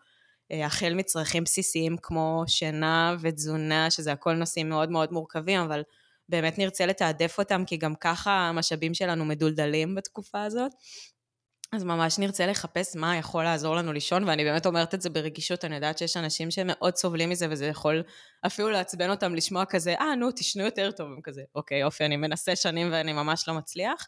החל 0.64 0.94
מצרכים 0.94 1.44
בסיסיים 1.44 1.96
כמו 2.02 2.44
שינה 2.48 3.16
ותזונה, 3.22 3.92
שזה 3.92 4.12
הכל 4.12 4.34
נושאים 4.34 4.70
מאוד 4.70 4.92
מאוד 4.92 5.12
מורכבים, 5.12 5.62
אבל 5.62 5.84
באמת 6.30 6.58
נרצה 6.58 6.86
לתעדף 6.86 7.40
אותם, 7.40 7.64
כי 7.66 7.78
גם 7.78 7.96
ככה 7.96 8.32
המשאבים 8.32 8.94
שלנו 8.94 9.26
מדולדלים 9.26 9.96
בתקופה 9.96 10.44
הזאת. 10.44 10.72
אז 11.71 11.84
ממש 11.84 12.19
נרצה 12.19 12.45
לחפש 12.45 12.95
מה 12.95 13.17
יכול 13.17 13.43
לעזור 13.43 13.75
לנו 13.75 13.93
לישון, 13.93 14.23
ואני 14.23 14.43
באמת 14.43 14.65
אומרת 14.65 14.93
את 14.93 15.01
זה 15.01 15.10
ברגישות, 15.10 15.65
אני 15.65 15.75
יודעת 15.75 15.97
שיש 15.97 16.17
אנשים 16.17 16.51
שמאוד 16.51 16.95
סובלים 16.95 17.30
מזה, 17.30 17.47
וזה 17.49 17.65
יכול 17.65 18.03
אפילו 18.45 18.69
לעצבן 18.69 19.10
אותם 19.10 19.36
לשמוע 19.36 19.65
כזה, 19.65 19.95
אה, 19.99 20.15
נו, 20.15 20.32
תשנו 20.32 20.63
יותר 20.63 20.91
טוב, 20.91 21.08
הם 21.08 21.21
כזה, 21.23 21.41
אוקיי, 21.56 21.80
יופי, 21.80 22.06
אני 22.06 22.17
מנסה 22.17 22.56
שנים 22.56 22.89
ואני 22.91 23.13
ממש 23.13 23.47
לא 23.47 23.53
מצליח. 23.53 24.08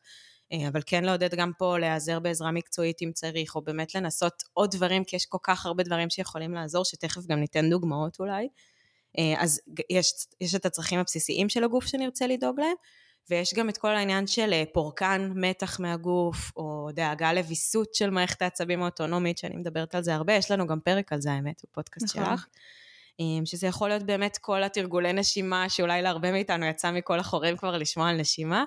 אה, 0.53 0.67
אבל 0.67 0.81
כן 0.85 1.03
לעודד 1.03 1.35
גם 1.35 1.51
פה 1.57 1.77
להיעזר 1.77 2.19
בעזרה 2.19 2.51
מקצועית 2.51 3.01
אם 3.01 3.11
צריך, 3.13 3.55
או 3.55 3.61
באמת 3.61 3.95
לנסות 3.95 4.43
עוד 4.53 4.71
דברים, 4.75 5.03
כי 5.03 5.15
יש 5.15 5.25
כל 5.25 5.37
כך 5.43 5.65
הרבה 5.65 5.83
דברים 5.83 6.09
שיכולים 6.09 6.53
לעזור, 6.53 6.85
שתכף 6.85 7.21
גם 7.27 7.39
ניתן 7.39 7.69
דוגמאות 7.69 8.19
אולי. 8.19 8.47
אה, 9.19 9.43
אז 9.43 9.61
יש, 9.89 10.13
יש 10.41 10.55
את 10.55 10.65
הצרכים 10.65 10.99
הבסיסיים 10.99 11.49
של 11.49 11.63
הגוף 11.63 11.85
שנרצה 11.85 12.27
לדאוג 12.27 12.59
להם, 12.59 12.75
ויש 13.29 13.53
גם 13.53 13.69
את 13.69 13.77
כל 13.77 13.95
העניין 13.95 14.27
של 14.27 14.53
אה, 14.53 14.63
פורקן 14.73 15.32
מתח 15.36 15.79
מהגוף, 15.79 16.51
או 16.55 16.89
דאגה 16.93 17.34
לוויסות 17.34 17.93
של 17.93 18.10
מערכת 18.10 18.41
העצבים 18.41 18.82
האוטונומית, 18.82 19.38
שאני 19.38 19.55
מדברת 19.55 19.95
על 19.95 20.03
זה 20.03 20.15
הרבה, 20.15 20.34
יש 20.34 20.51
לנו 20.51 20.67
גם 20.67 20.79
פרק 20.79 21.13
על 21.13 21.21
זה 21.21 21.32
האמת, 21.32 21.62
בפודקאסט 21.63 22.17
נכון. 22.17 22.25
שלך. 22.25 22.45
אמ, 23.19 23.45
שזה 23.45 23.67
יכול 23.67 23.89
להיות 23.89 24.03
באמת 24.03 24.38
כל 24.38 24.63
התרגולי 24.63 25.13
נשימה, 25.13 25.69
שאולי 25.69 26.01
להרבה 26.01 26.32
מאיתנו 26.32 26.65
יצא 26.65 26.91
מכל 26.91 27.19
החורים 27.19 27.58
כבר 27.58 27.77
לשמוע 27.77 28.10
על 28.10 28.15
נשימה, 28.15 28.63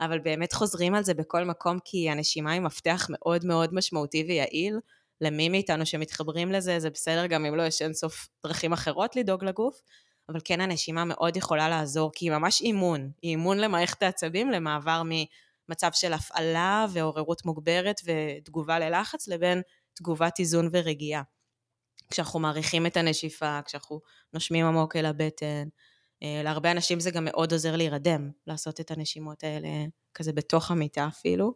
אבל 0.00 0.18
באמת 0.18 0.52
חוזרים 0.52 0.94
על 0.94 1.02
זה 1.02 1.14
בכל 1.14 1.44
מקום, 1.44 1.78
כי 1.84 2.10
הנשימה 2.10 2.52
היא 2.52 2.60
מפתח 2.60 3.06
מאוד 3.10 3.44
מאוד 3.44 3.74
משמעותי 3.74 4.24
ויעיל. 4.28 4.78
למי 5.20 5.48
מאיתנו 5.48 5.86
שמתחברים 5.86 6.52
לזה, 6.52 6.80
זה 6.80 6.90
בסדר 6.90 7.26
גם 7.26 7.46
אם 7.46 7.54
לא 7.54 7.62
יש 7.62 7.82
אינסוף 7.82 8.28
דרכים 8.46 8.72
אחרות 8.72 9.16
לדאוג 9.16 9.44
לגוף, 9.44 9.80
אבל 10.28 10.40
כן 10.44 10.60
הנשימה 10.60 11.04
מאוד 11.04 11.36
יכולה 11.36 11.68
לעזור, 11.68 12.10
כי 12.14 12.24
היא 12.26 12.32
ממש 12.32 12.60
אימון, 12.60 13.10
היא 13.22 13.30
אימון 13.30 13.58
למערכת 13.58 14.02
העצבים, 14.02 14.50
למעבר 14.50 15.02
ממצב 15.04 15.90
של 15.92 16.12
הפעלה 16.12 16.86
ועוררות 16.92 17.44
מוגברת 17.44 18.00
ותגובה 18.04 18.78
ללחץ, 18.78 19.28
לבין 19.28 19.62
תגובת 19.94 20.38
איזון 20.38 20.68
ורגיעה. 20.72 21.22
כשאנחנו 22.10 22.40
מעריכים 22.40 22.86
את 22.86 22.96
הנשיפה, 22.96 23.60
כשאנחנו 23.64 24.00
נושמים 24.32 24.66
עמוק 24.66 24.96
אל 24.96 25.06
הבטן, 25.06 25.68
אה, 26.22 26.40
להרבה 26.44 26.70
אנשים 26.70 27.00
זה 27.00 27.10
גם 27.10 27.24
מאוד 27.24 27.52
עוזר 27.52 27.76
להירדם, 27.76 28.30
לעשות 28.46 28.80
את 28.80 28.90
הנשימות 28.90 29.44
האלה 29.44 29.68
כזה 30.14 30.32
בתוך 30.32 30.70
המיטה 30.70 31.06
אפילו. 31.08 31.54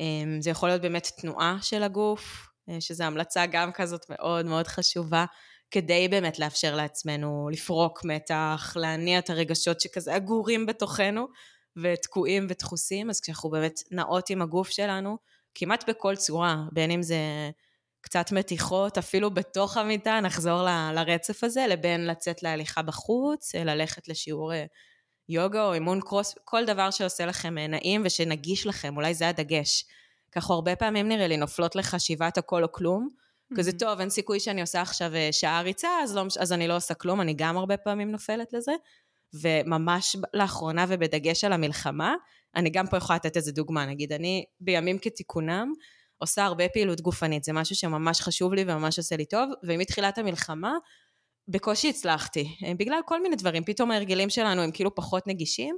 אה, 0.00 0.24
זה 0.40 0.50
יכול 0.50 0.68
להיות 0.68 0.82
באמת 0.82 1.08
תנועה 1.20 1.58
של 1.62 1.82
הגוף, 1.82 2.48
אה, 2.68 2.80
שזו 2.80 3.04
המלצה 3.04 3.46
גם 3.46 3.72
כזאת 3.72 4.06
מאוד 4.10 4.46
מאוד 4.46 4.66
חשובה, 4.66 5.24
כדי 5.70 6.08
באמת 6.08 6.38
לאפשר 6.38 6.76
לעצמנו 6.76 7.48
לפרוק 7.52 8.04
מתח, 8.04 8.72
להניע 8.76 9.18
את 9.18 9.30
הרגשות 9.30 9.80
שכזה 9.80 10.16
אגורים 10.16 10.66
בתוכנו 10.66 11.26
ותקועים 11.82 12.46
ודחוסים, 12.48 13.10
אז 13.10 13.20
כשאנחנו 13.20 13.50
באמת 13.50 13.80
נעות 13.90 14.30
עם 14.30 14.42
הגוף 14.42 14.68
שלנו, 14.68 15.18
כמעט 15.54 15.88
בכל 15.88 16.16
צורה, 16.16 16.56
בין 16.72 16.90
אם 16.90 17.02
זה 17.02 17.16
קצת 18.00 18.32
מתיחות, 18.32 18.98
אפילו 18.98 19.30
בתוך 19.30 19.76
המיטה, 19.76 20.20
נחזור 20.20 20.62
ל, 20.62 20.92
לרצף 20.94 21.44
הזה, 21.44 21.66
לבין 21.68 22.06
לצאת 22.06 22.42
להליכה 22.42 22.82
בחוץ, 22.82 23.54
ללכת 23.54 24.08
לשיעור 24.08 24.52
אה, 24.54 24.64
יוגה 25.28 25.64
או 25.64 25.74
אימון 25.74 26.00
קרוס, 26.00 26.34
כל 26.44 26.64
דבר 26.64 26.90
שעושה 26.90 27.26
לכם 27.26 27.58
אה, 27.58 27.66
נעים 27.66 28.02
ושנגיש 28.04 28.66
לכם, 28.66 28.96
אולי 28.96 29.14
זה 29.14 29.28
הדגש. 29.28 29.84
ככה 30.32 30.52
הרבה 30.52 30.76
פעמים 30.76 31.08
נראה 31.08 31.26
לי 31.26 31.36
נופלות 31.36 31.76
לחשיבת 31.76 32.38
הכל 32.38 32.62
או 32.62 32.72
כלום, 32.72 33.08
כזה, 33.56 33.72
טוב, 33.72 34.00
אין 34.00 34.10
סיכוי 34.10 34.40
שאני 34.40 34.60
עושה 34.60 34.80
עכשיו 34.80 35.14
אה, 35.14 35.28
שעה 35.32 35.62
ריצה, 35.62 35.88
אז, 36.02 36.16
לא, 36.16 36.24
אז 36.40 36.52
אני 36.52 36.68
לא 36.68 36.76
עושה 36.76 36.94
כלום, 36.94 37.20
אני 37.20 37.34
גם 37.36 37.56
הרבה 37.56 37.76
פעמים 37.76 38.10
נופלת 38.10 38.52
לזה. 38.52 38.72
וממש 39.34 40.16
לאחרונה 40.34 40.84
ובדגש 40.88 41.44
על 41.44 41.52
המלחמה, 41.52 42.14
אני 42.56 42.70
גם 42.70 42.86
פה 42.86 42.96
יכולה 42.96 43.16
לתת 43.16 43.36
איזה 43.36 43.52
דוגמה, 43.52 43.86
נגיד, 43.86 44.12
אני 44.12 44.44
בימים 44.60 44.98
כתיקונם 44.98 45.72
עושה 46.18 46.44
הרבה 46.44 46.68
פעילות 46.68 47.00
גופנית, 47.00 47.44
זה 47.44 47.52
משהו 47.52 47.76
שממש 47.76 48.20
חשוב 48.20 48.54
לי 48.54 48.64
וממש 48.66 48.98
עושה 48.98 49.16
לי 49.16 49.24
טוב, 49.24 49.50
ומתחילת 49.62 50.18
המלחמה 50.18 50.72
בקושי 51.48 51.88
הצלחתי, 51.88 52.56
אה, 52.64 52.72
בגלל 52.78 53.00
כל 53.06 53.22
מיני 53.22 53.36
דברים, 53.36 53.64
פתאום 53.64 53.90
ההרגלים 53.90 54.30
שלנו 54.30 54.62
הם 54.62 54.70
כאילו 54.70 54.94
פחות 54.94 55.26
נגישים, 55.26 55.76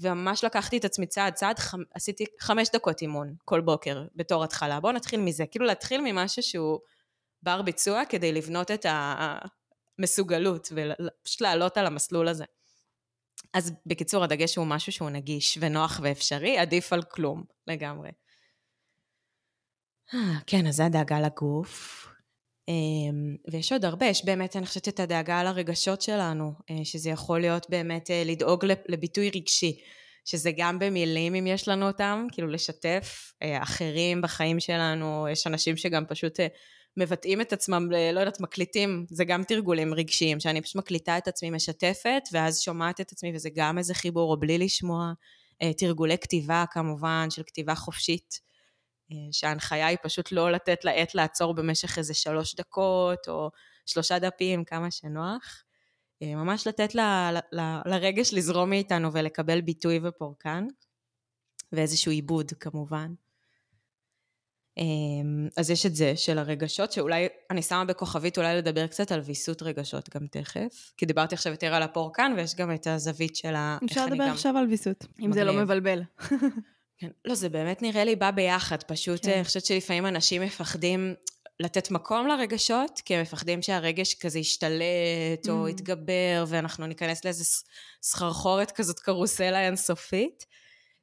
וממש 0.00 0.44
לקחתי 0.44 0.76
את 0.78 0.84
עצמי 0.84 1.06
צעד 1.06 1.32
צעד, 1.34 1.58
ח... 1.58 1.74
עשיתי 1.94 2.24
חמש 2.40 2.68
דקות 2.72 3.02
אימון 3.02 3.34
כל 3.44 3.60
בוקר 3.60 4.02
בתור 4.16 4.44
התחלה. 4.44 4.80
בואו 4.80 4.92
נתחיל 4.92 5.20
מזה, 5.20 5.46
כאילו 5.46 5.66
להתחיל 5.66 6.00
ממשהו 6.00 6.42
שהוא 6.42 6.78
בר 7.42 7.62
ביצוע 7.62 8.02
כדי 8.08 8.32
לבנות 8.32 8.70
את 8.70 8.86
המסוגלות 9.98 10.68
ופשוט 10.72 11.40
לעלות 11.40 11.76
על 11.76 11.86
המסלול 11.86 12.28
הזה. 12.28 12.44
אז 13.54 13.72
בקיצור, 13.86 14.24
הדגש 14.24 14.56
הוא 14.56 14.66
משהו 14.66 14.92
שהוא 14.92 15.10
נגיש 15.10 15.58
ונוח 15.60 16.00
ואפשרי, 16.02 16.58
עדיף 16.58 16.92
על 16.92 17.02
כלום 17.02 17.44
לגמרי. 17.66 18.10
אה, 20.14 20.38
כן, 20.46 20.66
אז 20.66 20.74
זה 20.74 20.84
הדאגה 20.84 21.20
לגוף. 21.20 22.06
אמ, 22.68 23.36
ויש 23.50 23.72
עוד 23.72 23.84
הרבה, 23.84 24.06
יש 24.06 24.24
באמת, 24.24 24.56
אני 24.56 24.66
חושבת, 24.66 24.88
את 24.88 25.00
הדאגה 25.00 25.40
על 25.40 25.46
הרגשות 25.46 26.02
שלנו, 26.02 26.52
אה, 26.70 26.84
שזה 26.84 27.10
יכול 27.10 27.40
להיות 27.40 27.70
באמת 27.70 28.10
אה, 28.10 28.22
לדאוג 28.26 28.64
לביטוי 28.88 29.30
רגשי, 29.30 29.80
שזה 30.24 30.50
גם 30.56 30.78
במילים 30.78 31.34
אם 31.34 31.46
יש 31.46 31.68
לנו 31.68 31.86
אותם, 31.86 32.26
כאילו 32.32 32.48
לשתף 32.48 33.32
אחרים 33.62 34.22
בחיים 34.22 34.60
שלנו, 34.60 35.26
יש 35.30 35.46
אנשים 35.46 35.76
שגם 35.76 36.04
פשוט 36.08 36.40
מבטאים 36.96 37.40
את 37.40 37.52
עצמם, 37.52 37.88
לא 37.90 38.20
יודעת, 38.20 38.40
מקליטים, 38.40 39.06
זה 39.10 39.24
גם 39.24 39.44
תרגולים 39.44 39.94
רגשיים, 39.94 40.40
שאני 40.40 40.62
פשוט 40.62 40.76
מקליטה 40.76 41.18
את 41.18 41.28
עצמי, 41.28 41.50
משתפת, 41.50 42.22
ואז 42.32 42.60
שומעת 42.60 43.00
את 43.00 43.12
עצמי, 43.12 43.32
וזה 43.34 43.50
גם 43.54 43.78
איזה 43.78 43.94
חיבור, 43.94 44.32
או 44.32 44.36
בלי 44.36 44.58
לשמוע. 44.58 45.12
תרגולי 45.78 46.18
כתיבה 46.18 46.64
כמובן, 46.70 47.26
של 47.30 47.42
כתיבה 47.42 47.74
חופשית. 47.74 48.40
אה, 49.12 49.16
שההנחיה 49.32 49.86
היא 49.86 49.98
פשוט 50.02 50.32
לא 50.32 50.52
לתת 50.52 50.84
לעט 50.84 51.14
לעצור 51.14 51.54
במשך 51.54 51.98
איזה 51.98 52.14
שלוש 52.14 52.54
דקות, 52.54 53.28
או 53.28 53.50
שלושה 53.86 54.18
דפים, 54.18 54.64
כמה 54.64 54.90
שנוח. 54.90 55.64
אה, 56.22 56.34
ממש 56.34 56.66
לתת 56.66 56.94
ל, 56.94 57.00
ל, 57.00 57.38
ל, 57.52 57.80
לרגש 57.86 58.34
לזרום 58.34 58.70
מאיתנו 58.70 59.12
ולקבל 59.12 59.60
ביטוי 59.60 60.00
ופורקן, 60.02 60.66
ואיזשהו 61.72 62.12
עיבוד 62.12 62.52
כמובן. 62.60 63.14
אה, 64.78 64.84
אז 65.56 65.70
יש 65.70 65.86
את 65.86 65.94
זה 65.94 66.16
של 66.16 66.38
הרגשות, 66.38 66.92
שאולי 66.92 67.28
אני 67.50 67.62
שמה 67.62 67.84
בכוכבית 67.84 68.38
אולי 68.38 68.56
לדבר 68.56 68.86
קצת 68.86 69.12
על 69.12 69.20
ויסות 69.20 69.62
רגשות 69.62 70.14
גם 70.14 70.26
תכף, 70.26 70.92
כי 70.96 71.06
דיברתי 71.06 71.34
עכשיו 71.34 71.52
יותר 71.52 71.74
על 71.74 71.82
הפורקן, 71.82 72.32
ויש 72.36 72.54
גם 72.54 72.74
את 72.74 72.86
הזווית 72.86 73.36
של 73.36 73.54
ה... 73.54 73.78
אפשר 73.84 74.06
לדבר 74.06 74.24
עכשיו 74.24 74.56
על 74.56 74.66
ויסות, 74.66 75.06
אם 75.20 75.32
זה 75.32 75.44
לא 75.44 75.52
מבלבל. 75.52 76.02
כן. 76.98 77.08
לא, 77.24 77.34
זה 77.34 77.48
באמת 77.48 77.82
נראה 77.82 78.04
לי 78.04 78.16
בא 78.16 78.30
ביחד, 78.30 78.82
פשוט 78.82 79.26
כן. 79.26 79.32
אני 79.32 79.44
חושבת 79.44 79.64
שלפעמים 79.64 80.06
אנשים 80.06 80.42
מפחדים 80.42 81.14
לתת 81.60 81.90
מקום 81.90 82.26
לרגשות, 82.26 83.00
כי 83.04 83.14
הם 83.14 83.22
מפחדים 83.22 83.62
שהרגש 83.62 84.14
כזה 84.14 84.38
ישתלט 84.38 85.48
או 85.48 85.66
mm. 85.66 85.70
יתגבר, 85.70 86.44
ואנחנו 86.48 86.86
ניכנס 86.86 87.24
לאיזה 87.24 87.44
סחרחורת 88.02 88.70
כזאת 88.70 88.98
קרוסלה 88.98 89.66
אינסופית. 89.66 90.46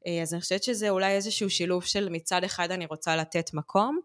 אה, 0.08 0.22
אז 0.22 0.34
אני 0.34 0.42
חושבת 0.42 0.64
שזה 0.64 0.90
אולי 0.90 1.12
איזשהו 1.12 1.50
שילוב 1.50 1.84
של 1.84 2.10
מצד 2.10 2.44
אחד 2.44 2.72
אני 2.72 2.86
רוצה 2.86 3.16
לתת 3.16 3.54
מקום, 3.54 4.00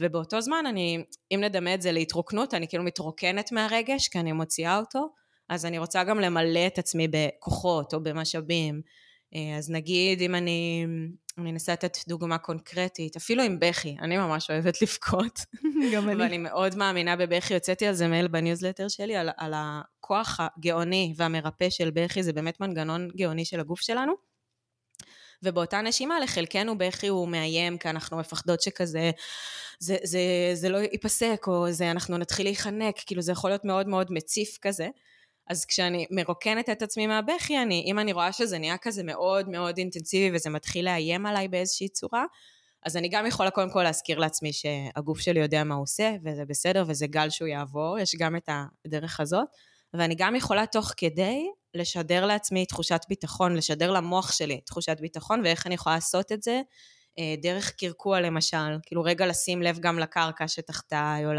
ובאותו 0.00 0.40
זמן 0.40 0.64
אני, 0.68 1.04
אם 1.34 1.40
נדמה 1.40 1.74
את 1.74 1.82
זה 1.82 1.92
להתרוקנות, 1.92 2.54
אני 2.54 2.68
כאילו 2.68 2.84
מתרוקנת 2.84 3.52
מהרגש, 3.52 4.08
כי 4.08 4.18
אני 4.18 4.32
מוציאה 4.32 4.78
אותו, 4.78 5.08
אז 5.48 5.66
אני 5.66 5.78
רוצה 5.78 6.04
גם 6.04 6.20
למלא 6.20 6.66
את 6.66 6.78
עצמי 6.78 7.08
בכוחות 7.08 7.94
או 7.94 8.02
במשאבים. 8.02 8.82
אה, 9.34 9.56
אז 9.58 9.70
נגיד 9.70 10.20
אם 10.20 10.34
אני, 10.34 10.86
אני 11.38 11.50
אנסה 11.50 11.72
לתת 11.72 11.98
דוגמה 12.08 12.38
קונקרטית, 12.38 13.16
אפילו 13.16 13.42
עם 13.42 13.58
בכי, 13.60 13.96
אני 14.00 14.16
ממש 14.16 14.50
אוהבת 14.50 14.74
לבכות. 14.82 15.40
גם 15.94 16.08
אני. 16.08 16.22
ואני 16.22 16.38
מאוד 16.38 16.76
מאמינה 16.76 17.16
בבכי, 17.16 17.54
הוצאתי 17.54 17.86
על 17.86 17.94
זה 17.94 18.08
מייל 18.08 18.28
בניוזלטר 18.28 18.88
שלי, 18.88 19.16
על, 19.16 19.30
על 19.36 19.54
הכוח 19.56 20.40
הגאוני 20.40 21.14
והמרפא 21.16 21.70
של 21.70 21.90
בכי, 21.90 22.22
זה 22.22 22.32
באמת 22.32 22.60
מנגנון 22.60 23.08
גאוני 23.16 23.44
של 23.44 23.60
הגוף 23.60 23.80
שלנו. 23.80 24.29
ובאותה 25.42 25.80
נשימה 25.80 26.20
לחלקנו 26.20 26.78
בכי 26.78 27.08
הוא 27.08 27.28
מאיים, 27.28 27.78
כי 27.78 27.90
אנחנו 27.90 28.16
מפחדות 28.16 28.62
שכזה, 28.62 29.10
זה, 29.78 29.96
זה, 30.02 30.20
זה 30.54 30.68
לא 30.68 30.78
ייפסק, 30.78 31.44
או 31.46 31.72
זה, 31.72 31.90
אנחנו 31.90 32.18
נתחיל 32.18 32.46
להיחנק, 32.46 32.94
כאילו 33.06 33.22
זה 33.22 33.32
יכול 33.32 33.50
להיות 33.50 33.64
מאוד 33.64 33.88
מאוד 33.88 34.12
מציף 34.12 34.58
כזה. 34.62 34.88
אז 35.50 35.64
כשאני 35.64 36.06
מרוקנת 36.10 36.70
את 36.70 36.82
עצמי 36.82 37.06
מהבכי, 37.06 37.58
אני, 37.58 37.84
אם 37.86 37.98
אני 37.98 38.12
רואה 38.12 38.32
שזה 38.32 38.58
נהיה 38.58 38.76
כזה 38.78 39.02
מאוד 39.02 39.48
מאוד 39.48 39.78
אינטנסיבי 39.78 40.36
וזה 40.36 40.50
מתחיל 40.50 40.84
לאיים 40.84 41.26
עליי 41.26 41.48
באיזושהי 41.48 41.88
צורה, 41.88 42.24
אז 42.86 42.96
אני 42.96 43.08
גם 43.08 43.26
יכולה 43.26 43.50
קודם 43.50 43.70
כל 43.70 43.82
להזכיר 43.82 44.18
לעצמי 44.18 44.52
שהגוף 44.52 45.20
שלי 45.20 45.40
יודע 45.40 45.64
מה 45.64 45.74
הוא 45.74 45.82
עושה, 45.82 46.12
וזה 46.24 46.44
בסדר, 46.44 46.84
וזה 46.86 47.06
גל 47.06 47.30
שהוא 47.30 47.48
יעבור, 47.48 47.98
יש 47.98 48.16
גם 48.18 48.36
את 48.36 48.48
הדרך 48.84 49.20
הזאת, 49.20 49.46
ואני 49.94 50.14
גם 50.14 50.36
יכולה 50.36 50.66
תוך 50.66 50.92
כדי 50.96 51.46
לשדר 51.74 52.26
לעצמי 52.26 52.66
תחושת 52.66 53.00
ביטחון, 53.08 53.56
לשדר 53.56 53.90
למוח 53.90 54.32
שלי 54.32 54.60
תחושת 54.60 54.96
ביטחון, 55.00 55.40
ואיך 55.44 55.66
אני 55.66 55.74
יכולה 55.74 55.94
לעשות 55.94 56.32
את 56.32 56.42
זה? 56.42 56.60
אה, 57.18 57.34
דרך 57.42 57.70
קרקוע 57.70 58.20
למשל, 58.20 58.78
כאילו 58.86 59.02
רגע 59.02 59.26
לשים 59.26 59.62
לב 59.62 59.78
גם 59.78 59.98
לקרקע 59.98 60.48
שתחתיי, 60.48 61.26
או 61.26 61.32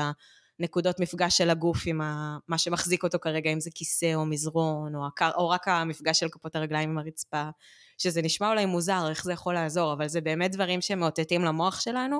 נקודות 0.62 1.00
מפגש 1.00 1.38
של 1.38 1.50
הגוף 1.50 1.84
עם 1.86 2.02
ה... 2.02 2.38
מה 2.48 2.58
שמחזיק 2.58 3.04
אותו 3.04 3.20
כרגע, 3.20 3.50
אם 3.54 3.60
זה 3.60 3.70
כיסא 3.76 4.14
או 4.16 4.26
מזרון, 4.26 4.96
או, 4.96 5.08
הקר... 5.08 5.32
או 5.36 5.50
רק 5.50 5.68
המפגש 5.68 6.20
של 6.20 6.30
כפות 6.30 6.56
הרגליים 6.56 6.90
עם 6.90 6.98
הרצפה, 6.98 7.50
שזה 7.98 8.22
נשמע 8.22 8.50
אולי 8.50 8.66
מוזר, 8.66 9.10
איך 9.10 9.24
זה 9.24 9.34
יכול 9.34 9.54
לעזור, 9.54 9.94
אבל 9.94 10.08
זה 10.08 10.22
באמת 10.22 10.52
דברים 10.52 10.82
שמאותתים 10.82 11.46
למוח 11.46 11.82
שלנו, 11.82 12.20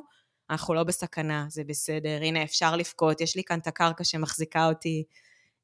אנחנו 0.50 0.74
לא 0.74 0.84
בסכנה, 0.84 1.46
זה 1.50 1.64
בסדר, 1.64 2.20
הנה 2.22 2.44
אפשר 2.44 2.76
לבכות, 2.76 3.22
יש 3.22 3.36
לי 3.36 3.44
כאן 3.44 3.60
את 3.60 3.68
הקרקע 3.68 4.04
שמחזיקה 4.04 4.68
אותי, 4.68 5.04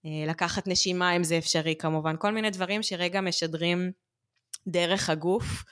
לקחת 0.03 0.67
נשימה 0.67 1.15
אם 1.15 1.23
זה 1.23 1.37
אפשרי 1.37 1.75
כמובן, 1.79 2.15
כל 2.19 2.31
מיני 2.31 2.49
דברים 2.49 2.83
שרגע 2.83 3.21
משדרים 3.21 3.91
דרך 4.67 5.09
הגוף 5.09 5.63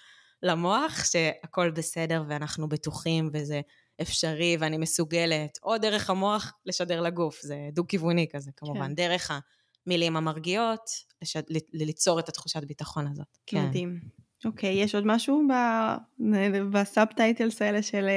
למוח 0.43 1.03
שהכל 1.05 1.71
בסדר 1.71 2.23
ואנחנו 2.29 2.69
בטוחים 2.69 3.29
וזה 3.33 3.61
אפשרי 4.01 4.57
ואני 4.59 4.77
מסוגלת, 4.77 5.57
או 5.63 5.77
דרך 5.77 6.09
המוח 6.09 6.53
לשדר 6.65 7.01
לגוף, 7.01 7.41
זה 7.41 7.55
דו-כיווני 7.73 8.27
כזה 8.33 8.51
כמובן, 8.57 8.87
כן. 8.87 8.95
דרך 8.95 9.31
המילים 9.87 10.17
המרגיעות, 10.17 10.89
לשד... 11.21 11.41
ליצור 11.73 12.19
את 12.19 12.29
התחושת 12.29 12.63
ביטחון 12.63 13.07
הזאת. 13.07 13.37
כן. 13.45 13.65
מדהים. 13.65 13.99
אוקיי, 14.45 14.73
יש 14.73 14.95
עוד 14.95 15.03
משהו 15.07 15.43
ב 16.71 16.80
subtitles 16.80 17.61
האלה 17.61 17.81
של, 17.81 18.07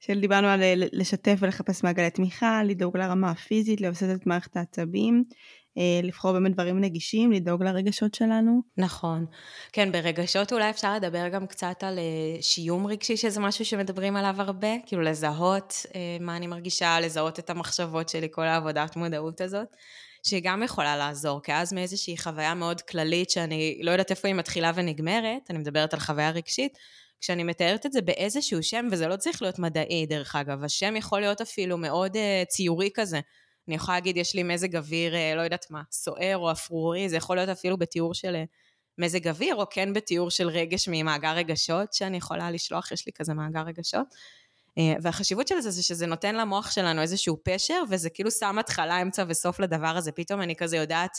של 0.00 0.20
דיברנו 0.20 0.48
על 0.48 0.60
לשתף 0.92 1.36
ולחפש 1.40 1.84
מעגלי 1.84 2.10
תמיכה, 2.10 2.62
לדאוג 2.64 2.96
לרמה 2.96 3.30
הפיזית, 3.30 3.80
לבסס 3.80 4.14
את 4.14 4.26
מערכת 4.26 4.56
העצבים. 4.56 5.24
אה, 5.78 6.00
לבחור 6.02 6.32
באמת 6.32 6.52
דברים 6.52 6.80
נגישים, 6.80 7.32
לדאוג 7.32 7.62
לרגשות 7.62 8.14
שלנו. 8.14 8.60
נכון. 8.76 9.26
כן, 9.72 9.92
ברגשות 9.92 10.52
אולי 10.52 10.70
אפשר 10.70 10.94
לדבר 10.94 11.28
גם 11.28 11.46
קצת 11.46 11.82
על 11.82 11.98
אה, 11.98 12.42
שיום 12.42 12.86
רגשי, 12.86 13.16
שזה 13.16 13.40
משהו 13.40 13.64
שמדברים 13.64 14.16
עליו 14.16 14.34
הרבה, 14.38 14.68
כאילו 14.86 15.02
לזהות 15.02 15.74
אה, 15.94 16.16
מה 16.20 16.36
אני 16.36 16.46
מרגישה, 16.46 17.00
לזהות 17.00 17.38
את 17.38 17.50
המחשבות 17.50 18.08
שלי, 18.08 18.28
כל 18.30 18.44
העבודת 18.44 18.96
מודעות 18.96 19.40
הזאת. 19.40 19.68
שגם 20.22 20.62
יכולה 20.62 20.96
לעזור, 20.96 21.42
כי 21.42 21.52
אז 21.52 21.72
מאיזושהי 21.72 22.18
חוויה 22.18 22.54
מאוד 22.54 22.80
כללית, 22.80 23.30
שאני 23.30 23.78
לא 23.82 23.90
יודעת 23.90 24.10
איפה 24.10 24.28
היא 24.28 24.34
מתחילה 24.34 24.72
ונגמרת, 24.74 25.50
אני 25.50 25.58
מדברת 25.58 25.94
על 25.94 26.00
חוויה 26.00 26.30
רגשית, 26.30 26.78
כשאני 27.20 27.42
מתארת 27.42 27.86
את 27.86 27.92
זה 27.92 28.02
באיזשהו 28.02 28.62
שם, 28.62 28.86
וזה 28.92 29.08
לא 29.08 29.16
צריך 29.16 29.42
להיות 29.42 29.58
מדעי 29.58 30.06
דרך 30.06 30.36
אגב, 30.36 30.64
השם 30.64 30.96
יכול 30.96 31.20
להיות 31.20 31.40
אפילו 31.40 31.78
מאוד 31.78 32.16
uh, 32.16 32.48
ציורי 32.48 32.90
כזה. 32.94 33.20
אני 33.68 33.76
יכולה 33.76 33.96
להגיד, 33.96 34.16
יש 34.16 34.34
לי 34.34 34.42
מזג 34.42 34.76
אוויר, 34.76 35.16
אה, 35.16 35.34
לא 35.34 35.42
יודעת 35.42 35.70
מה, 35.70 35.82
סוער 35.90 36.36
או 36.36 36.52
אפרורי, 36.52 37.08
זה 37.08 37.16
יכול 37.16 37.36
להיות 37.36 37.48
אפילו 37.48 37.76
בתיאור 37.76 38.14
של 38.14 38.36
אה, 38.36 38.44
מזג 38.98 39.28
אוויר, 39.28 39.54
או 39.54 39.64
כן 39.70 39.92
בתיאור 39.92 40.30
של 40.30 40.48
רגש 40.48 40.88
ממאגר 40.88 41.32
רגשות 41.36 41.92
שאני 41.92 42.16
יכולה 42.16 42.50
לשלוח, 42.50 42.92
יש 42.92 43.06
לי 43.06 43.12
כזה 43.12 43.34
מאגר 43.34 43.60
רגשות. 43.60 44.06
אה, 44.78 44.94
והחשיבות 45.02 45.48
של 45.48 45.60
זה 45.60 45.70
זה 45.70 45.82
שזה 45.82 46.06
נותן 46.06 46.34
למוח 46.34 46.70
שלנו 46.70 47.02
איזשהו 47.02 47.36
פשר, 47.44 47.82
וזה 47.90 48.10
כאילו 48.10 48.30
שם 48.30 48.58
התחלה, 48.58 49.02
אמצע 49.02 49.24
וסוף 49.28 49.60
לדבר 49.60 49.96
הזה. 49.96 50.12
פתאום 50.12 50.40
אני 50.42 50.56
כזה 50.56 50.76
יודעת 50.76 51.18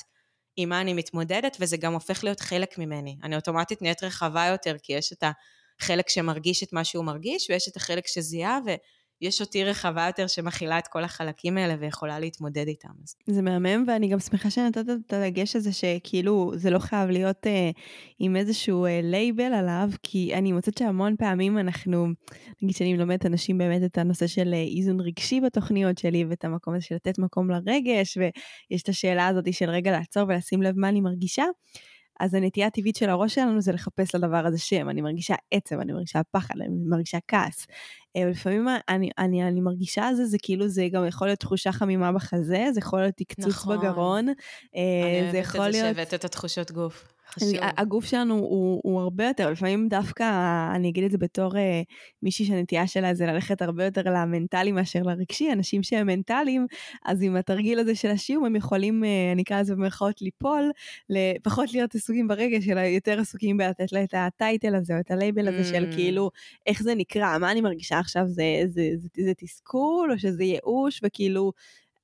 עם 0.56 0.70
מה 0.70 0.82
אני 0.82 0.93
מתמודדת, 0.93 1.58
וזה 1.60 1.78
גם 1.78 1.93
הופך 1.93 2.24
להיות 2.24 2.39
חלק 2.39 2.78
ממני. 2.78 3.18
אני 3.24 3.36
אוטומטית 3.36 3.82
נהיית 3.82 4.04
רחבה 4.04 4.45
יותר, 4.45 4.76
כי 4.84 4.93
יש 4.93 5.14
את 5.14 5.24
החלק 5.82 6.09
שמרגיש 6.09 6.63
את 6.63 6.73
מה 6.73 6.84
שהוא 6.84 7.05
מרגיש, 7.05 7.49
ויש 7.49 7.67
את 7.67 7.75
החלק 7.75 8.07
שזיהה, 8.07 8.59
ו... 8.65 8.69
יש 9.21 9.41
אותי 9.41 9.63
רחבה 9.63 10.07
יותר 10.07 10.27
שמכילה 10.27 10.77
את 10.77 10.88
כל 10.88 11.03
החלקים 11.03 11.57
האלה 11.57 11.75
ויכולה 11.79 12.19
להתמודד 12.19 12.67
איתם. 12.67 12.89
זה 13.27 13.41
מהמם, 13.41 13.86
ואני 13.88 14.07
גם 14.07 14.19
שמחה 14.19 14.49
שנתת 14.49 14.86
את 15.07 15.13
הדגש 15.13 15.55
הזה 15.55 15.73
שכאילו 15.73 16.51
זה 16.55 16.69
לא 16.69 16.79
חייב 16.79 17.09
להיות 17.09 17.47
אה, 17.47 17.69
עם 18.19 18.36
איזשהו 18.36 18.86
אה, 18.86 18.99
לייבל 19.03 19.53
עליו, 19.53 19.89
כי 20.03 20.36
אני 20.36 20.51
מוצאת 20.51 20.77
שהמון 20.77 21.15
פעמים 21.15 21.57
אנחנו, 21.57 22.07
נגיד 22.61 22.75
שאני 22.75 22.93
מלמדת 22.93 23.25
אנשים 23.25 23.57
באמת 23.57 23.84
את 23.84 23.97
הנושא 23.97 24.27
של 24.27 24.53
אה, 24.53 24.65
איזון 24.77 24.99
רגשי 24.99 25.41
בתוכניות 25.41 25.97
שלי, 25.97 26.25
ואת 26.29 26.45
המקום 26.45 26.73
הזה 26.73 26.86
של 26.86 26.95
לתת 26.95 27.19
מקום 27.19 27.51
לרגש, 27.51 28.17
ויש 28.17 28.82
את 28.82 28.89
השאלה 28.89 29.27
הזאת 29.27 29.53
של 29.53 29.69
רגע 29.69 29.91
לעצור 29.91 30.23
ולשים 30.27 30.61
לב 30.61 30.73
מה 30.77 30.89
אני 30.89 31.01
מרגישה. 31.01 31.45
אז 32.20 32.34
הנטייה 32.34 32.68
הטבעית 32.68 32.95
של 32.95 33.09
הראש 33.09 33.36
שלנו 33.36 33.62
זה 33.62 33.72
לחפש 33.72 34.16
לדבר 34.16 34.45
הזה 34.45 34.59
שם. 34.59 34.89
אני 34.89 35.01
מרגישה 35.01 35.36
עצב, 35.51 35.80
אני 35.80 35.93
מרגישה 35.93 36.22
פחד, 36.32 36.55
אני 36.62 36.68
מרגישה 36.89 37.18
כעס. 37.28 37.68
אה, 38.16 38.30
לפעמים 38.30 38.68
אני, 38.89 39.09
אני, 39.18 39.47
אני 39.47 39.62
מרגישה 39.62 40.09
זה, 40.16 40.26
זה 40.26 40.38
כאילו 40.41 40.68
זה 40.68 40.88
גם 40.91 41.07
יכול 41.07 41.28
להיות 41.28 41.39
תחושה 41.39 41.72
חמימה 41.72 42.12
בחזה, 42.12 42.66
זה 42.74 42.80
יכול 42.80 42.99
להיות 42.99 43.16
תקצוץ 43.18 43.47
נכון. 43.47 43.78
בגרון. 43.78 44.30
אה, 44.30 44.34
אני 45.20 45.22
אוהבת 45.22 45.55
את 45.55 45.74
זה 45.74 45.80
שהבאת 45.80 46.14
את 46.14 46.26
התחושות 46.26 46.72
גוף. 46.72 47.14
חשוב. 47.34 47.49
הגוף 47.77 48.05
שלנו 48.05 48.36
הוא, 48.36 48.82
הוא 48.84 49.01
הרבה 49.01 49.27
יותר, 49.27 49.51
לפעמים 49.51 49.88
דווקא, 49.88 50.23
אני 50.75 50.89
אגיד 50.89 51.03
את 51.03 51.11
זה 51.11 51.17
בתור 51.17 51.57
אה, 51.57 51.82
מישהי 52.23 52.45
שהנטייה 52.45 52.88
שלה 52.88 53.13
זה 53.13 53.25
ללכת 53.25 53.61
הרבה 53.61 53.86
יותר 53.86 54.01
למנטלי 54.05 54.71
מאשר 54.71 54.99
לרגשי, 55.03 55.51
אנשים 55.51 55.84
שהם 55.84 56.07
מנטליים, 56.07 56.67
אז 57.05 57.21
עם 57.21 57.36
התרגיל 57.36 57.79
הזה 57.79 57.95
של 57.95 58.11
השיעור 58.11 58.45
הם 58.45 58.55
יכולים, 58.55 59.03
אה, 59.03 59.32
אני 59.32 59.41
אקרא 59.41 59.59
לזה 59.59 59.75
במרכאות, 59.75 60.21
ליפול, 60.21 60.71
לפחות 61.09 61.73
להיות 61.73 61.95
עסוקים 61.95 62.27
ברגש, 62.27 62.69
אלא 62.69 62.79
יותר 62.79 63.19
עסוקים 63.19 63.57
בלתת 63.57 63.91
לה 63.91 64.03
את 64.03 64.13
הטייטל 64.13 64.75
הזה, 64.75 64.95
או 64.95 64.99
את 64.99 65.11
הלייבל 65.11 65.47
הזה 65.47 65.61
mm. 65.61 65.73
של 65.73 65.91
כאילו, 65.95 66.32
איך 66.65 66.84
זה 66.84 66.95
נקרא, 66.95 67.38
מה 67.38 67.51
אני 67.51 67.61
מרגישה 67.61 67.99
עכשיו, 67.99 68.23
זה, 68.27 68.43
זה, 68.67 68.89
זה, 68.97 69.07
זה, 69.15 69.23
זה 69.23 69.34
תסכול, 69.38 70.11
או 70.11 70.19
שזה 70.19 70.43
ייאוש, 70.43 70.99
וכאילו, 71.03 71.51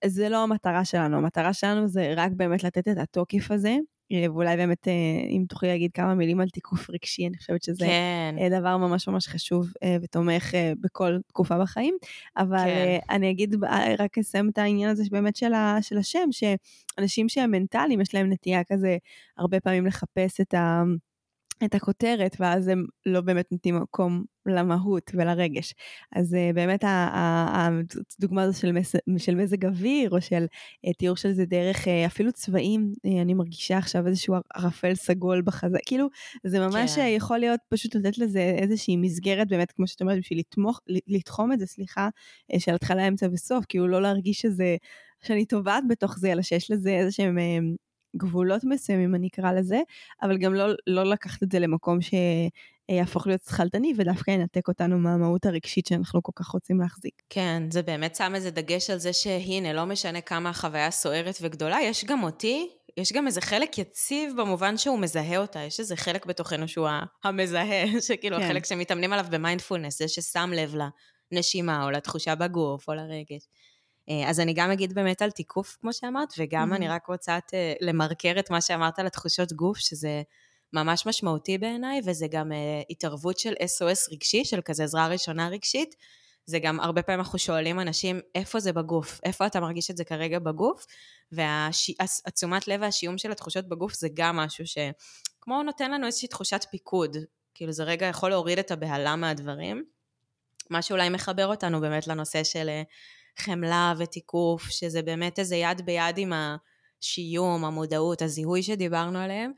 זה 0.06 0.30
לא 0.30 0.44
המטרה 0.44 0.86
שלנו, 0.86 1.18
המטרה 1.18 1.54
שלנו 1.54 1.88
זה 1.88 2.14
רק 2.16 2.32
באמת 2.32 2.64
לתת 2.64 2.88
את 2.88 2.98
התוקף 2.98 3.52
הזה. 3.52 3.78
אה, 4.12 4.32
ואולי 4.32 4.58
באמת, 4.58 4.88
אה, 4.88 4.94
אם 5.30 5.46
תוכלי 5.50 5.70
להגיד 5.70 5.92
כמה 5.92 6.16
מילים 6.16 6.40
על 6.40 6.50
תיקוף 6.50 6.90
רגשי, 6.90 7.28
אני 7.28 7.38
חושבת 7.38 7.64
שזה 7.64 7.86
כן. 7.86 8.36
אה, 8.40 8.60
דבר 8.60 8.78
ממש 8.78 9.08
ממש 9.08 9.28
חשוב 9.28 9.74
ותומך 10.02 10.54
בכל 10.82 11.18
תקופה 11.28 11.60
בחיים. 11.60 11.98
אבל 12.38 12.66
כן. 12.66 13.00
אני 13.10 13.32
אגיד, 13.32 13.56
רק 14.00 14.18
אסיים 14.18 14.50
את 14.50 14.58
העניין 14.58 14.90
הזה 14.90 15.04
באמת 15.12 15.36
של, 15.36 15.54
ה, 15.54 15.78
של 15.82 15.98
השם, 15.98 16.30
שאנשים 16.32 17.30
שהם 17.30 17.52
מנטליים, 17.52 18.02
יש 18.02 18.16
להם 18.16 18.30
נטייה 18.32 18.64
כזה 18.64 18.98
הרבה 19.38 19.60
פעמים 19.60 19.86
לחפש 19.86 20.42
את 20.42 20.54
ה... 20.54 20.84
את 21.64 21.76
הכותרת, 21.76 22.36
ואז 22.40 22.68
הם 22.68 22.86
לא 23.06 23.22
באמת 23.22 23.52
נותנים 23.52 23.76
מקום 23.76 24.24
למהות 24.46 25.12
ולרגש. 25.14 25.74
אז 26.16 26.34
uh, 26.34 26.56
באמת 26.56 26.84
הדוגמה 26.88 28.44
הזו 28.44 28.60
של, 28.60 28.72
מס, 28.72 28.96
של 29.18 29.36
מזג 29.36 29.66
אוויר, 29.66 30.10
או 30.12 30.22
של 30.22 30.46
uh, 30.86 30.92
תיאור 30.98 31.16
של 31.16 31.32
זה 31.32 31.46
דרך 31.46 31.86
uh, 31.86 31.90
אפילו 32.06 32.32
צבעים, 32.32 32.94
אני 33.22 33.34
מרגישה 33.34 33.78
עכשיו 33.78 34.08
איזשהו 34.08 34.36
ערפל 34.54 34.96
סגול 34.96 35.42
בחזה, 35.42 35.78
כאילו, 35.86 36.08
זה 36.44 36.60
ממש 36.60 36.96
כן. 36.96 37.14
יכול 37.16 37.38
להיות 37.38 37.60
פשוט 37.70 37.96
לתת 37.96 38.18
לזה 38.18 38.56
איזושהי 38.62 38.98
מסגרת, 38.98 39.48
באמת, 39.48 39.72
כמו 39.72 39.88
שאת 39.88 40.02
אומרת, 40.02 40.20
בשביל 40.20 40.40
לתמוך, 40.40 40.82
לתחום 41.08 41.54
את 41.54 41.60
זה, 41.60 41.66
סליחה, 41.66 42.10
של 42.58 42.76
התחלה, 42.76 43.08
אמצע 43.08 43.28
וסוף, 43.34 43.66
כאילו 43.70 43.88
לא 43.88 44.02
להרגיש 44.02 44.42
שזה... 44.42 44.76
שאני 45.24 45.46
טובעת 45.46 45.84
בתוך 45.90 46.20
זה, 46.20 46.32
אלא 46.32 46.42
שיש 46.42 46.72
לזה 46.72 46.90
איזה 46.90 47.12
שהם 47.12 47.38
גבולות 48.16 48.64
מסוימים, 48.64 49.16
אני 49.16 49.28
אקרא 49.28 49.52
לזה, 49.52 49.80
אבל 50.22 50.38
גם 50.38 50.54
לא, 50.54 50.66
לא 50.88 51.04
לקחת 51.04 51.44
את 51.44 51.52
זה 51.52 51.60
למקום 51.60 51.98
שיהפוך 52.02 53.28
להיות 53.28 53.42
שכלתני 53.42 53.94
ודווקא 53.98 54.32
ינתק 54.32 54.68
אותנו 54.68 54.98
מהמהות 54.98 55.46
הרגשית 55.46 55.86
שאנחנו 55.86 56.24
כל 56.24 56.32
כך 56.36 56.48
רוצים 56.48 56.80
להחזיק. 56.80 57.22
כן, 57.30 57.64
זה 57.72 57.82
באמת 57.82 58.16
שם 58.16 58.36
איזה 58.36 58.52
דגש 58.52 58.90
על 58.90 58.98
זה 58.98 59.14
שהנה, 59.14 59.74
לא 59.74 59.86
משנה 59.86 60.22
כמה 60.22 60.50
החוויה 60.50 60.92
סוערת 60.92 61.38
וגדולה, 61.42 61.78
יש 61.82 62.06
גם 62.06 62.24
אותי, 62.24 62.70
יש 62.98 63.14
גם 63.14 63.28
איזה 63.28 63.42
חלק 63.42 63.78
יציב 63.78 64.34
במובן 64.38 64.78
שהוא 64.78 65.00
מזהה 65.00 65.38
אותה, 65.38 65.60
יש 65.60 65.80
איזה 65.80 65.96
חלק 65.96 66.26
בתוכנו 66.26 66.68
שהוא 66.68 66.88
המזהה, 67.24 67.86
שכאילו 68.08 68.38
כן. 68.38 68.44
החלק 68.44 68.66
שמתאמנים 68.66 69.14
עליו 69.14 69.26
במיינדפולנס, 69.32 70.00
זה 70.00 70.08
ששם 70.08 70.52
לב 70.56 70.76
לנשימה 71.32 71.84
או 71.84 71.92
לתחושה 71.92 72.36
בגוף 72.36 72.88
או 72.88 72.94
לרגש. 72.94 73.48
אה, 74.10 74.30
אז 74.30 74.40
אני 74.40 74.54
גם 74.54 74.72
אגיד 74.72 74.94
באמת 74.94 75.22
על 75.22 75.32
תיקוף, 75.32 75.78
כמו 75.82 75.94
שאמרת, 75.94 76.34
וגם 76.38 76.74
mm-hmm. 76.74 76.76
אני 76.76 76.88
רק 76.88 77.08
רוצה 77.08 77.40
אה, 77.54 77.74
למרקר 77.82 78.36
את 78.40 78.50
מה 78.50 78.62
שאמרת 78.62 79.00
על 79.00 79.08
התחושות 79.08 79.54
גוף, 79.54 79.78
שזה 79.78 80.22
ממש 80.74 81.06
משמעותי 81.06 81.58
בעיניי, 81.58 82.02
וזה 82.06 82.28
גם 82.28 82.52
uh, 82.52 82.56
התערבות 82.90 83.40
של 83.40 83.54
SOS 83.54 84.14
רגשי, 84.14 84.46
של 84.46 84.62
כזה 84.62 84.84
עזרה 84.84 85.08
ראשונה 85.08 85.48
רגשית. 85.48 85.96
זה 86.46 86.60
גם 86.60 86.80
הרבה 86.80 87.02
פעמים 87.02 87.20
אנחנו 87.20 87.40
שואלים 87.40 87.80
אנשים, 87.80 88.20
איפה 88.36 88.60
זה 88.60 88.74
בגוף? 88.74 89.20
איפה 89.24 89.46
אתה 89.46 89.60
מרגיש 89.60 89.92
את 89.92 89.98
זה 89.98 90.04
כרגע 90.04 90.40
בגוף? 90.40 90.86
והתשומת 91.32 92.68
לב 92.68 92.82
והשיום 92.82 93.18
של 93.18 93.32
התחושות 93.32 93.70
בגוף 93.70 93.94
זה 93.94 94.08
גם 94.14 94.36
משהו 94.36 94.66
שכמו 94.68 95.64
נותן 95.64 95.92
לנו 95.92 96.06
איזושהי 96.06 96.28
תחושת 96.28 96.66
פיקוד. 96.72 97.18
כאילו 97.54 97.72
זה 97.72 97.84
רגע 97.84 98.06
יכול 98.06 98.30
להוריד 98.30 98.60
את 98.60 98.72
הבהלה 98.72 99.16
מהדברים. 99.16 99.84
מה 100.70 100.82
שאולי 100.82 101.10
מחבר 101.10 101.48
אותנו 101.48 101.82
באמת 101.82 102.08
לנושא 102.08 102.44
של 102.44 102.70
חמלה 103.40 103.94
ותיקוף, 103.98 104.64
שזה 104.70 105.02
באמת 105.02 105.40
איזה 105.40 105.56
יד 105.56 105.86
ביד 105.86 106.18
עם 106.18 106.34
השיום, 106.34 107.66
המודעות, 107.66 108.22
הזיהוי 108.22 108.64
שדיברנו 108.64 109.20
עליהם. 109.20 109.52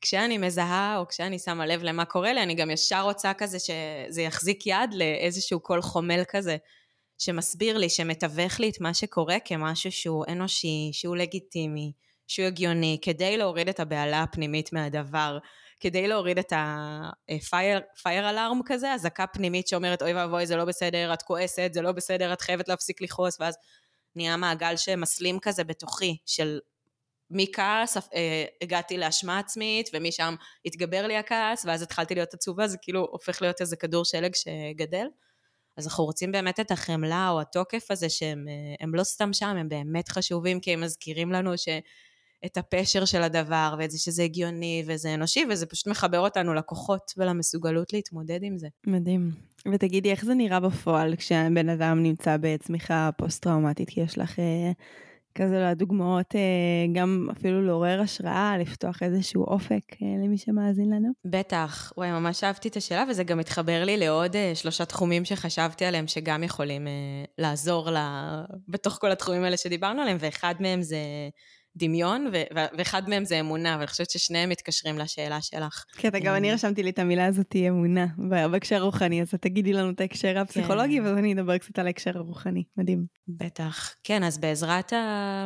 כשאני 0.00 0.38
מזהה 0.38 0.98
או 0.98 1.08
כשאני 1.08 1.38
שמה 1.38 1.66
לב 1.66 1.82
למה 1.82 2.04
קורה 2.04 2.32
לי, 2.32 2.42
אני 2.42 2.54
גם 2.54 2.70
ישר 2.70 3.02
רוצה 3.02 3.34
כזה 3.34 3.58
שזה 3.58 4.22
יחזיק 4.22 4.66
יד 4.66 4.94
לאיזשהו 4.94 5.60
קול 5.60 5.82
חומל 5.82 6.22
כזה, 6.28 6.56
שמסביר 7.18 7.78
לי, 7.78 7.88
שמתווך 7.88 8.60
לי 8.60 8.70
את 8.70 8.80
מה 8.80 8.94
שקורה 8.94 9.36
כמשהו 9.44 9.92
שהוא 9.92 10.24
אנושי, 10.28 10.90
שהוא 10.92 11.16
לגיטימי, 11.16 11.92
שהוא 12.26 12.46
הגיוני, 12.46 12.98
כדי 13.02 13.36
להוריד 13.36 13.68
את 13.68 13.80
הבהלה 13.80 14.22
הפנימית 14.22 14.72
מהדבר. 14.72 15.38
כדי 15.80 16.08
להוריד 16.08 16.38
את 16.38 16.52
ה-fire 16.52 18.04
alarm 18.04 18.62
כזה, 18.66 18.92
אזעקה 18.92 19.26
פנימית 19.26 19.68
שאומרת, 19.68 20.02
אוי 20.02 20.14
ואבוי, 20.14 20.46
זה 20.46 20.56
לא 20.56 20.64
בסדר, 20.64 21.14
את 21.14 21.22
כועסת, 21.22 21.70
זה 21.72 21.82
לא 21.82 21.92
בסדר, 21.92 22.32
את 22.32 22.40
חייבת 22.40 22.68
להפסיק 22.68 23.02
לכעוס, 23.02 23.40
ואז 23.40 23.54
נהיה 24.16 24.36
מעגל 24.36 24.76
שמסלים 24.76 25.38
כזה 25.38 25.64
בתוכי, 25.64 26.16
של 26.26 26.58
מכעס 27.30 27.96
אה, 27.96 28.44
הגעתי 28.62 28.98
לאשמה 28.98 29.38
עצמית, 29.38 29.90
ומשם 29.92 30.34
התגבר 30.66 31.06
לי 31.06 31.16
הכעס, 31.16 31.64
ואז 31.64 31.82
התחלתי 31.82 32.14
להיות 32.14 32.34
עצובה, 32.34 32.68
זה 32.68 32.76
כאילו 32.82 33.08
הופך 33.10 33.42
להיות 33.42 33.60
איזה 33.60 33.76
כדור 33.76 34.04
שלג 34.04 34.34
שגדל. 34.34 35.06
אז 35.76 35.86
אנחנו 35.86 36.04
רוצים 36.04 36.32
באמת 36.32 36.60
את 36.60 36.70
החמלה 36.70 37.28
או 37.30 37.40
התוקף 37.40 37.90
הזה 37.90 38.08
שהם 38.08 38.46
אה, 38.48 38.86
לא 38.92 39.04
סתם 39.04 39.32
שם, 39.32 39.46
הם 39.46 39.68
באמת 39.68 40.08
חשובים 40.08 40.60
כי 40.60 40.72
הם 40.72 40.80
מזכירים 40.80 41.32
לנו 41.32 41.58
ש... 41.58 41.68
את 42.46 42.56
הפשר 42.56 43.04
של 43.04 43.22
הדבר, 43.22 43.74
ואת 43.78 43.90
זה 43.90 43.98
שזה 43.98 44.22
הגיוני 44.22 44.84
וזה 44.86 45.14
אנושי, 45.14 45.44
וזה 45.50 45.66
פשוט 45.66 45.86
מחבר 45.86 46.18
אותנו 46.18 46.54
לכוחות 46.54 47.12
ולמסוגלות 47.16 47.92
להתמודד 47.92 48.42
עם 48.42 48.58
זה. 48.58 48.68
מדהים. 48.86 49.30
ותגידי, 49.72 50.10
איך 50.10 50.24
זה 50.24 50.34
נראה 50.34 50.60
בפועל 50.60 51.16
כשבן 51.16 51.68
אדם 51.68 52.02
נמצא 52.02 52.36
בצמיחה 52.40 53.10
פוסט-טראומטית? 53.16 53.90
כי 53.90 54.00
יש 54.00 54.18
לך 54.18 54.38
אה, 54.38 54.72
כזה 55.34 55.72
דוגמאות, 55.76 56.34
אה, 56.34 56.40
גם 56.92 57.28
אפילו 57.32 57.62
לעורר 57.62 58.00
השראה, 58.00 58.58
לפתוח 58.58 59.02
איזשהו 59.02 59.44
אופק 59.44 60.02
אה, 60.02 60.24
למי 60.24 60.38
שמאזין 60.38 60.90
לנו? 60.90 61.08
בטח. 61.24 61.92
וואי, 61.96 62.10
ממש 62.10 62.44
אהבתי 62.44 62.68
את 62.68 62.76
השאלה, 62.76 63.04
וזה 63.10 63.24
גם 63.24 63.38
מתחבר 63.38 63.84
לי 63.84 63.96
לעוד 63.96 64.36
אה, 64.36 64.52
שלושה 64.54 64.84
תחומים 64.84 65.24
שחשבתי 65.24 65.84
עליהם, 65.84 66.06
שגם 66.06 66.42
יכולים 66.42 66.86
אה, 66.86 66.92
לעזור 67.38 67.90
לה, 67.90 68.42
בתוך 68.68 68.98
כל 69.00 69.10
התחומים 69.10 69.44
האלה 69.44 69.56
שדיברנו 69.56 70.02
עליהם, 70.02 70.16
ואחד 70.20 70.54
מהם 70.60 70.82
זה... 70.82 70.98
דמיון, 71.76 72.30
ואחד 72.76 73.08
מהם 73.08 73.24
זה 73.24 73.40
אמונה, 73.40 73.76
ואני 73.76 73.86
חושבת 73.86 74.10
ששניהם 74.10 74.48
מתקשרים 74.48 74.98
לשאלה 74.98 75.42
שלך. 75.42 75.84
כן, 75.96 76.08
גם 76.22 76.34
אני 76.34 76.50
אמ, 76.50 76.54
רשמתי 76.54 76.82
לי 76.82 76.90
את 76.90 76.98
המילה 76.98 77.26
הזאת, 77.26 77.56
אמונה, 77.68 78.06
בהקשר 78.50 78.76
הרוחני, 78.76 79.22
אז 79.22 79.30
תגידי 79.40 79.72
לנו 79.72 79.90
את 79.90 80.00
ההקשר 80.00 80.38
הפסיכולוגי, 80.38 80.98
כן. 80.98 81.04
ואז 81.04 81.18
אני 81.18 81.32
אדבר 81.32 81.58
קצת 81.58 81.78
על 81.78 81.86
ההקשר 81.86 82.18
הרוחני. 82.18 82.64
מדהים. 82.76 83.04
בטח. 83.28 83.94
כן, 84.04 84.22
אז 84.22 84.38
בעזרת 84.38 84.92
ה... 84.92 85.44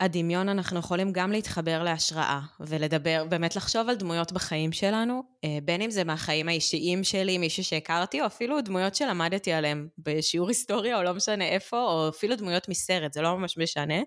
הדמיון 0.00 0.48
אנחנו 0.48 0.78
יכולים 0.78 1.12
גם 1.12 1.32
להתחבר 1.32 1.82
להשראה 1.82 2.40
ולדבר, 2.60 3.24
באמת 3.28 3.56
לחשוב 3.56 3.88
על 3.88 3.96
דמויות 3.96 4.32
בחיים 4.32 4.72
שלנו, 4.72 5.22
אה, 5.44 5.58
בין 5.64 5.82
אם 5.82 5.90
זה 5.90 6.04
מהחיים 6.04 6.48
האישיים 6.48 7.04
שלי, 7.04 7.38
מישהו 7.38 7.64
שהכרתי, 7.64 8.20
או 8.20 8.26
אפילו 8.26 8.60
דמויות 8.60 8.94
שלמדתי 8.94 9.52
עליהן 9.52 9.88
בשיעור 9.98 10.48
היסטוריה 10.48 10.98
או 10.98 11.02
לא 11.02 11.14
משנה 11.14 11.48
איפה, 11.48 11.82
או 11.82 12.08
אפילו 12.08 12.36
דמויות 12.36 12.68
מסרט, 12.68 13.12
זה 13.12 13.22
לא 13.22 13.38
ממש 13.38 13.58
משנה. 13.58 13.98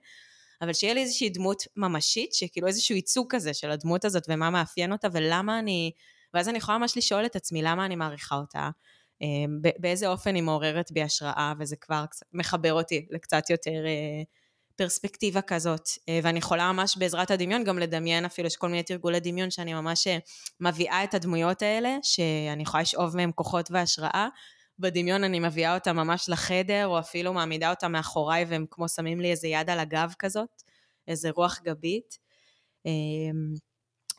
אבל 0.62 0.74
שיהיה 0.74 0.94
לי 0.94 1.02
איזושהי 1.02 1.30
דמות 1.30 1.64
ממשית, 1.76 2.34
שכאילו 2.34 2.68
איזשהו 2.68 2.96
ייצוג 2.96 3.28
כזה 3.30 3.54
של 3.54 3.72
הדמות 3.72 4.06
הזאת 4.06 4.24
ומה 4.30 4.50
מאפיין 4.50 4.92
אותה 4.92 5.08
ולמה 5.12 5.60
אני... 5.60 5.92
ואז 6.34 6.50
אני 6.50 6.58
יכולה 6.58 6.78
ממש 6.78 6.98
לשאול 6.98 7.26
את 7.26 7.36
עצמי 7.36 7.62
למה 7.62 7.86
אני 7.86 7.96
מעריכה 7.96 8.36
אותה, 8.36 8.70
אמ, 9.22 9.60
באיזה 9.80 10.08
אופן 10.08 10.36
היא 10.36 10.44
מעוררת 10.44 10.92
בי 10.92 11.02
השראה, 11.02 11.54
וזה 11.60 11.76
כבר 11.76 12.06
מחבר 12.34 12.74
אותי 12.74 13.06
לקצת 13.10 13.50
יותר 13.50 13.86
אה, 13.86 14.24
פרספקטיבה 14.76 15.42
כזאת. 15.42 15.90
אה, 16.10 16.20
ואני 16.24 16.40
יכולה 16.40 16.72
ממש 16.72 16.98
בעזרת 16.98 17.32
הדמיון 17.32 17.64
גם 17.64 17.80
לדמיין 17.80 18.26
אפילו, 18.26 18.48
יש 18.48 18.56
כל 18.56 18.70
מיני 18.70 18.84
תרגולי 18.84 19.20
דמיון 19.20 19.52
שאני 19.52 19.74
ממש 19.74 20.08
אה, 20.08 20.18
מביאה 20.60 21.04
את 21.04 21.14
הדמויות 21.14 21.62
האלה, 21.62 21.98
שאני 22.04 22.64
יכולה 22.64 22.82
לשאוב 22.82 23.18
מהם 23.18 23.32
כוחות 23.32 23.72
והשראה. 23.72 24.28
בדמיון 24.80 25.24
אני 25.24 25.40
מביאה 25.40 25.76
אותה 25.76 25.94
ממש 25.94 26.30
לחדר, 26.30 26.88
או 26.88 27.00
אפילו 27.00 27.34
מעמידה 27.34 27.70
אותה 27.70 27.88
מאחוריי, 27.88 28.46
והם 28.46 28.66
כמו 28.72 28.90
שמים 28.90 29.20
לי 29.20 29.32
איזה 29.32 29.48
יד 29.48 29.70
על 29.70 29.80
הגב 29.80 30.14
כזאת, 30.20 30.64
איזה 31.08 31.30
רוח 31.30 31.60
גבית. 31.64 32.18
אמ, 32.86 33.54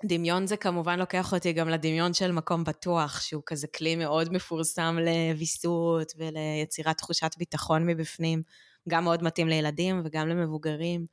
דמיון 0.04 0.46
זה 0.46 0.56
כמובן 0.56 0.98
לוקח 0.98 1.32
אותי 1.32 1.52
גם 1.52 1.68
לדמיון 1.68 2.14
של 2.14 2.32
מקום 2.32 2.64
בטוח, 2.64 3.20
שהוא 3.20 3.42
כזה 3.46 3.66
כלי 3.66 3.96
מאוד 3.96 4.32
מפורסם 4.32 4.98
לוויסות 5.00 6.12
וליצירת 6.16 6.98
תחושת 6.98 7.30
ביטחון 7.38 7.86
מבפנים. 7.86 8.42
גם 8.88 9.04
מאוד 9.04 9.22
מתאים 9.22 9.48
לילדים 9.48 10.02
וגם 10.04 10.28
למבוגרים. 10.28 11.06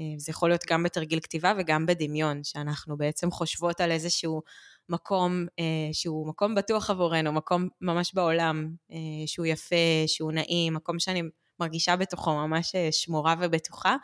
אה, 0.00 0.14
זה 0.18 0.30
יכול 0.30 0.48
להיות 0.48 0.64
גם 0.70 0.82
בתרגיל 0.82 1.20
כתיבה 1.20 1.52
וגם 1.58 1.86
בדמיון, 1.86 2.44
שאנחנו 2.44 2.96
בעצם 2.96 3.30
חושבות 3.30 3.80
על 3.80 3.90
איזשהו 3.90 4.42
מקום 4.88 5.46
אה, 5.58 5.64
שהוא 5.92 6.28
מקום 6.28 6.54
בטוח 6.54 6.90
עבורנו, 6.90 7.32
מקום 7.32 7.68
ממש 7.80 8.14
בעולם, 8.14 8.70
אה, 8.92 9.26
שהוא 9.26 9.46
יפה, 9.46 9.76
שהוא 10.06 10.32
נעים, 10.32 10.74
מקום 10.74 10.98
שאני 10.98 11.22
מרגישה 11.60 11.96
בתוכו 11.96 12.34
ממש 12.34 12.74
שמורה 12.90 13.34
ובטוחה, 13.40 13.96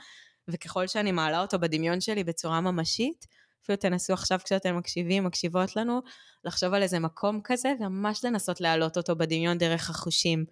וככל 0.49 0.86
שאני 0.86 1.12
מעלה 1.12 1.40
אותו 1.42 1.59
בדמיון 1.59 2.01
שלי 2.01 2.24
בצורה 2.24 2.61
ממשית, 2.61 3.26
אפילו 3.62 3.76
תנסו 3.76 4.12
עכשיו 4.12 4.38
כשאתם 4.44 4.76
מקשיבים, 4.76 5.24
מקשיבות 5.24 5.76
לנו, 5.76 6.01
לחשוב 6.44 6.74
על 6.74 6.82
איזה 6.82 6.99
מקום 6.99 7.40
כזה, 7.44 7.72
וממש 7.80 8.24
לנסות 8.24 8.61
להעלות 8.61 8.97
אותו 8.97 9.16
בדמיון 9.16 9.59
דרך 9.59 9.90
החושים. 9.90 10.44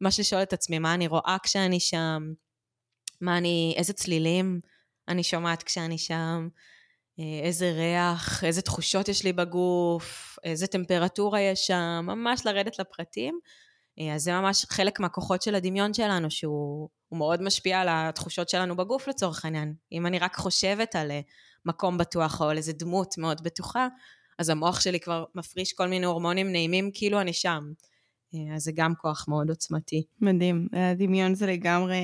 ממש 0.00 0.20
לשאול 0.20 0.42
את 0.42 0.52
עצמי 0.52 0.78
מה 0.78 0.94
אני 0.94 1.06
רואה 1.06 1.36
כשאני 1.42 1.80
שם, 1.80 2.32
מה 3.20 3.38
אני, 3.38 3.74
איזה 3.76 3.92
צלילים 3.92 4.60
אני 5.08 5.22
שומעת 5.22 5.62
כשאני 5.62 5.98
שם, 5.98 6.48
אה, 7.20 7.40
איזה 7.42 7.70
ריח, 7.70 8.44
איזה 8.44 8.62
תחושות 8.62 9.08
יש 9.08 9.24
לי 9.24 9.32
בגוף, 9.32 10.38
איזה 10.44 10.66
טמפרטורה 10.66 11.40
יש 11.40 11.66
שם, 11.66 12.00
ממש 12.02 12.46
לרדת 12.46 12.78
לפרטים. 12.78 13.38
אה, 14.00 14.14
אז 14.14 14.22
זה 14.22 14.32
ממש 14.32 14.66
חלק 14.70 15.00
מהכוחות 15.00 15.42
של 15.42 15.54
הדמיון 15.54 15.94
שלנו, 15.94 16.30
שהוא 16.30 16.88
מאוד 17.12 17.42
משפיע 17.42 17.80
על 17.80 17.88
התחושות 17.90 18.48
שלנו 18.48 18.76
בגוף 18.76 19.08
לצורך 19.08 19.44
העניין. 19.44 19.74
אם 19.92 20.06
אני 20.06 20.18
רק 20.18 20.36
חושבת 20.36 20.96
על 20.96 21.10
אה, 21.10 21.20
מקום 21.64 21.98
בטוח 21.98 22.40
או 22.40 22.48
על 22.48 22.56
איזה 22.56 22.72
דמות 22.72 23.18
מאוד 23.18 23.42
בטוחה, 23.42 23.88
אז 24.38 24.48
המוח 24.48 24.80
שלי 24.80 25.00
כבר 25.00 25.24
מפריש 25.34 25.72
כל 25.72 25.88
מיני 25.88 26.06
הורמונים 26.06 26.52
נעימים 26.52 26.90
כאילו 26.94 27.20
אני 27.20 27.32
שם. 27.32 27.62
אה, 28.34 28.54
אז 28.54 28.62
זה 28.62 28.72
גם 28.74 28.92
כוח 28.94 29.24
מאוד 29.28 29.50
עוצמתי. 29.50 30.02
מדהים, 30.20 30.68
הדמיון 30.72 31.34
זה 31.34 31.46
לגמרי 31.46 31.96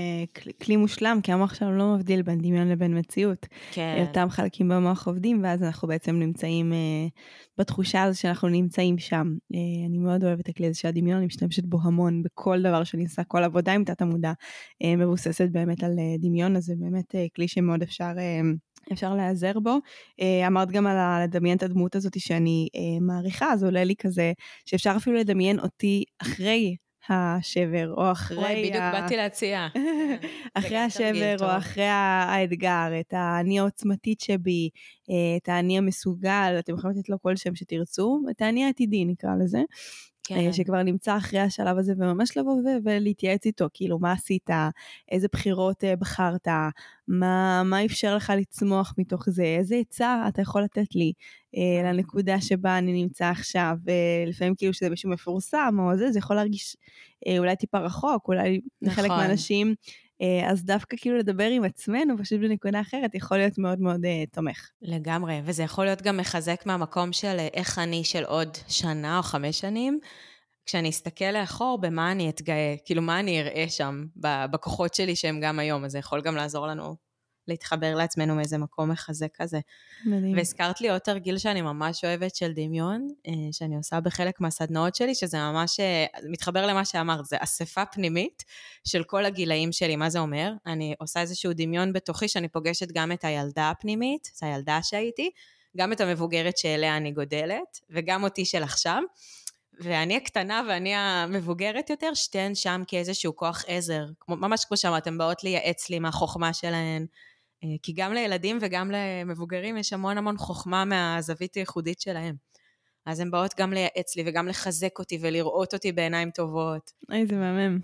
כלי 0.62 0.76
מושלם, 0.76 1.20
כי 1.22 1.32
המוח 1.32 1.54
שלנו 1.54 1.76
לא 1.76 1.94
מבדיל 1.94 2.22
בין 2.22 2.38
דמיון 2.38 2.68
לבין 2.68 2.98
מציאות. 2.98 3.46
כן. 3.72 4.04
אותם 4.08 4.26
חלקים 4.30 4.68
במוח 4.68 5.06
עובדים, 5.06 5.40
ואז 5.44 5.62
אנחנו 5.62 5.88
בעצם 5.88 6.16
נמצאים 6.16 6.72
uh, 6.72 7.10
בתחושה 7.58 8.02
הזו 8.02 8.20
שאנחנו 8.20 8.48
נמצאים 8.48 8.98
שם. 8.98 9.26
Uh, 9.52 9.56
אני 9.88 9.98
מאוד 9.98 10.24
אוהבת 10.24 10.40
את 10.40 10.48
הכלי 10.48 10.66
הזה 10.66 10.78
של 10.78 10.88
הדמיון, 10.88 11.16
אני 11.16 11.26
משתמשת 11.26 11.64
בו 11.64 11.78
המון 11.82 12.22
בכל 12.22 12.62
דבר 12.62 12.84
שאני 12.84 13.02
עושה, 13.02 13.24
כל 13.24 13.44
עבודה 13.44 13.72
עם 13.72 13.84
תת 13.84 14.02
המודע 14.02 14.32
uh, 14.32 14.86
מבוססת 14.96 15.48
באמת 15.52 15.84
על 15.84 15.92
דמיון, 16.18 16.56
אז 16.56 16.64
זה 16.64 16.74
באמת 16.80 17.14
כלי 17.36 17.48
שמאוד 17.48 17.82
אפשר... 17.82 18.12
אפשר 18.92 19.14
להיעזר 19.14 19.60
בו. 19.60 19.78
אה, 20.20 20.46
אמרת 20.46 20.70
גם 20.70 20.86
על 20.86 21.24
לדמיין 21.24 21.56
את 21.56 21.62
הדמות 21.62 21.94
הזאת 21.96 22.20
שאני 22.20 22.68
אה, 22.76 23.00
מעריכה, 23.00 23.52
אז 23.52 23.64
עולה 23.64 23.84
לי 23.84 23.94
כזה 23.98 24.32
שאפשר 24.66 24.94
אפילו 24.96 25.16
לדמיין 25.16 25.58
אותי 25.60 26.04
אחרי 26.22 26.76
השבר, 27.08 27.94
או 27.96 28.12
אחרי... 28.12 28.38
וואי, 28.38 28.68
בדיוק 28.68 28.82
ה... 28.82 28.92
באתי 28.92 29.16
להציע. 29.16 29.68
אחרי 30.54 30.78
השבר, 30.78 31.36
או 31.40 31.56
אחרי 31.56 31.86
האתגר, 31.86 33.00
את 33.00 33.12
האני 33.12 33.58
העוצמתית 33.58 34.20
שבי, 34.20 34.68
אה, 35.10 35.36
את 35.36 35.48
האני 35.48 35.78
המסוגל, 35.78 36.56
אתם 36.58 36.74
יכולים 36.74 36.96
לתת 36.96 37.08
לו 37.08 37.16
כל 37.22 37.36
שם 37.36 37.54
שתרצו, 37.54 38.22
את 38.30 38.42
האני 38.42 38.64
העתידי 38.64 39.04
נקרא 39.04 39.30
לזה. 39.44 39.58
כן. 40.24 40.34
אה, 40.36 40.52
שכבר 40.52 40.82
נמצא 40.82 41.16
אחרי 41.16 41.40
השלב 41.40 41.78
הזה, 41.78 41.92
וממש 41.98 42.36
לבוא 42.36 42.56
ולהתייעץ 42.84 43.46
איתו, 43.46 43.68
כאילו, 43.74 43.98
מה 43.98 44.12
עשית, 44.12 44.50
איזה 45.10 45.28
בחירות 45.32 45.84
אה, 45.84 45.96
בחרת, 45.96 46.48
מה, 47.08 47.62
מה 47.64 47.84
אפשר 47.84 48.16
לך 48.16 48.32
לצמוח 48.36 48.94
מתוך 48.98 49.30
זה, 49.30 49.42
איזה 49.42 49.76
עצה 49.76 50.24
אתה 50.28 50.42
יכול 50.42 50.62
לתת 50.62 50.94
לי 50.94 51.12
אה, 51.56 51.92
לנקודה 51.92 52.40
שבה 52.40 52.78
אני 52.78 52.92
נמצא 52.92 53.24
עכשיו, 53.24 53.76
ולפעמים 53.84 54.54
כאילו 54.54 54.74
שזה 54.74 54.90
מישהו 54.90 55.10
מפורסם 55.10 55.76
או 55.78 55.96
זה, 55.96 56.12
זה 56.12 56.18
יכול 56.18 56.36
להרגיש 56.36 56.76
אה, 57.26 57.38
אולי 57.38 57.56
טיפה 57.56 57.78
רחוק, 57.78 58.28
אולי 58.28 58.60
נכון. 58.82 59.04
לחלק 59.04 59.10
מהאנשים 59.10 59.68
אה, 59.68 59.74
אז 60.50 60.64
דווקא 60.64 60.96
כאילו 61.00 61.18
לדבר 61.18 61.44
עם 61.44 61.64
עצמנו, 61.64 62.14
פשוט 62.18 62.40
בנקודה 62.40 62.80
אחרת, 62.80 63.14
יכול 63.14 63.36
להיות 63.36 63.58
מאוד 63.58 63.80
מאוד 63.80 64.04
uh, 64.04 64.34
תומך. 64.34 64.70
לגמרי, 64.82 65.40
וזה 65.44 65.62
יכול 65.62 65.84
להיות 65.84 66.02
גם 66.02 66.16
מחזק 66.16 66.66
מהמקום 66.66 67.12
של 67.12 67.36
אה, 67.38 67.48
איך 67.54 67.78
אני 67.78 68.04
של 68.04 68.24
עוד 68.24 68.48
שנה 68.68 69.18
או 69.18 69.22
חמש 69.22 69.60
שנים. 69.60 69.98
כשאני 70.66 70.90
אסתכל 70.90 71.30
לאחור, 71.32 71.78
במה 71.80 72.12
אני 72.12 72.30
אתגאה, 72.30 72.74
כאילו 72.84 73.02
מה 73.02 73.20
אני 73.20 73.40
אראה 73.40 73.64
שם, 73.68 74.04
בכוחות 74.50 74.94
שלי 74.94 75.16
שהם 75.16 75.40
גם 75.40 75.58
היום, 75.58 75.84
אז 75.84 75.92
זה 75.92 75.98
יכול 75.98 76.20
גם 76.20 76.36
לעזור 76.36 76.66
לנו 76.66 76.96
להתחבר 77.48 77.94
לעצמנו 77.94 78.34
מאיזה 78.34 78.58
מקום 78.58 78.90
מחזק 78.90 79.28
כזה. 79.36 79.60
מדהים. 80.06 80.36
והזכרת 80.36 80.80
לי 80.80 80.90
עוד 80.90 80.98
תרגיל 80.98 81.38
שאני 81.38 81.62
ממש 81.62 82.04
אוהבת 82.04 82.34
של 82.34 82.52
דמיון, 82.52 83.08
אה, 83.26 83.32
שאני 83.52 83.76
עושה 83.76 84.00
בחלק 84.00 84.40
מהסדנאות 84.40 84.94
שלי, 84.94 85.14
שזה 85.14 85.38
ממש 85.38 85.80
אה, 85.80 86.06
מתחבר 86.30 86.66
למה 86.66 86.84
שאמרת, 86.84 87.24
זה 87.24 87.36
אספה 87.40 87.84
פנימית 87.84 88.44
של 88.84 89.04
כל 89.04 89.24
הגילאים 89.24 89.72
שלי. 89.72 89.96
מה 89.96 90.10
זה 90.10 90.18
אומר? 90.18 90.52
אני 90.66 90.94
עושה 91.00 91.20
איזשהו 91.20 91.52
דמיון 91.52 91.92
בתוכי 91.92 92.28
שאני 92.28 92.48
פוגשת 92.48 92.92
גם 92.92 93.12
את 93.12 93.24
הילדה 93.24 93.70
הפנימית, 93.70 94.30
את 94.36 94.42
הילדה 94.42 94.78
שהייתי, 94.82 95.30
גם 95.76 95.92
את 95.92 96.00
המבוגרת 96.00 96.58
שאליה 96.58 96.96
אני 96.96 97.12
גודלת, 97.12 97.80
וגם 97.90 98.24
אותי 98.24 98.44
של 98.44 98.62
עכשיו. 98.62 99.02
ואני 99.80 100.16
הקטנה 100.16 100.62
ואני 100.68 100.94
המבוגרת 100.94 101.90
יותר, 101.90 102.14
שתיהן 102.14 102.54
שם 102.54 102.82
כאיזשהו 102.86 103.36
כוח 103.36 103.64
עזר. 103.66 104.04
כמו, 104.20 104.36
ממש 104.36 104.64
כמו 104.64 104.76
שאמרתם, 104.76 105.18
באות 105.18 105.44
לייעץ 105.44 105.90
לי 105.90 105.98
מהחוכמה 105.98 106.52
שלהן, 106.52 107.06
כי 107.82 107.92
גם 107.92 108.12
לילדים 108.12 108.58
וגם 108.60 108.90
למבוגרים 108.90 109.76
יש 109.76 109.92
המון 109.92 110.18
המון 110.18 110.36
חוכמה 110.36 110.84
מהזווית 110.84 111.54
הייחודית 111.54 112.00
שלהם. 112.00 112.34
אז 113.06 113.20
הן 113.20 113.30
באות 113.30 113.54
גם 113.58 113.72
לייעץ 113.72 114.16
לי 114.16 114.22
וגם 114.26 114.48
לחזק 114.48 114.98
אותי 114.98 115.18
ולראות 115.20 115.74
אותי 115.74 115.92
בעיניים 115.92 116.30
טובות. 116.30 116.90
איזה 117.12 117.36
מהמם. 117.36 117.78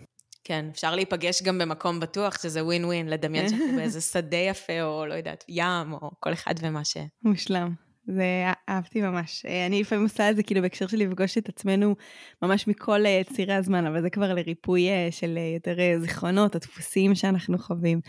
כן, 0.44 0.66
אפשר 0.72 0.94
להיפגש 0.94 1.42
גם 1.42 1.58
במקום 1.58 2.00
בטוח, 2.00 2.42
שזה 2.42 2.64
ווין 2.64 2.84
ווין, 2.84 3.08
לדמיין 3.08 3.48
שאנחנו 3.50 3.76
באיזה 3.76 4.00
שדה 4.00 4.36
יפה, 4.36 4.82
או 4.82 5.06
לא 5.06 5.14
יודעת, 5.14 5.44
ים, 5.48 5.92
או 5.92 6.10
כל 6.20 6.32
אחד 6.32 6.54
ומה 6.60 6.84
ש... 6.84 6.96
מושלם. 7.22 7.89
זה 8.14 8.52
אהבתי 8.68 9.02
ממש. 9.02 9.46
אה, 9.46 9.66
אני 9.66 9.80
לפעמים 9.80 10.04
עושה 10.04 10.30
את 10.30 10.36
זה 10.36 10.42
כאילו 10.42 10.62
בהקשר 10.62 10.86
של 10.86 10.96
לפגוש 10.96 11.38
את 11.38 11.48
עצמנו 11.48 11.94
ממש 12.42 12.68
מכל 12.68 13.06
אה, 13.06 13.20
צירי 13.32 13.54
הזמן, 13.54 13.86
אבל 13.86 14.02
זה 14.02 14.10
כבר 14.10 14.34
לריפוי 14.34 14.88
אה, 14.88 15.08
של 15.10 15.38
יותר 15.54 15.76
זיכרונות, 16.00 16.54
הדפוסים 16.54 17.14
שאנחנו 17.14 17.58
חווים. 17.58 18.00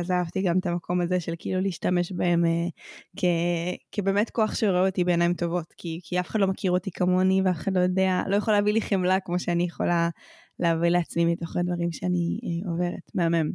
אז 0.00 0.10
אהבתי 0.10 0.42
גם 0.42 0.58
את 0.58 0.66
המקום 0.66 1.00
הזה 1.00 1.20
של 1.20 1.34
כאילו 1.38 1.60
להשתמש 1.60 2.12
בהם 2.12 2.44
כ, 3.16 3.24
כבאמת 3.92 4.30
כוח 4.30 4.54
שרואה 4.54 4.86
אותי 4.86 5.04
בעיניים 5.04 5.34
טובות, 5.34 5.74
כי, 5.76 6.00
כי 6.02 6.20
אף 6.20 6.28
אחד 6.28 6.40
לא 6.40 6.46
מכיר 6.46 6.72
אותי 6.72 6.90
כמוני 6.90 7.42
ואף 7.44 7.56
אחד 7.56 7.76
לא 7.76 7.80
יודע, 7.80 8.22
לא 8.26 8.36
יכול 8.36 8.54
להביא 8.54 8.72
לי 8.72 8.80
חמלה 8.80 9.20
כמו 9.20 9.38
שאני 9.38 9.64
יכולה 9.64 10.08
להביא 10.58 10.88
לעצמי 10.88 11.24
מתוך 11.24 11.56
הדברים 11.56 11.92
שאני 11.92 12.38
עוברת. 12.66 13.10
מהמם. 13.14 13.50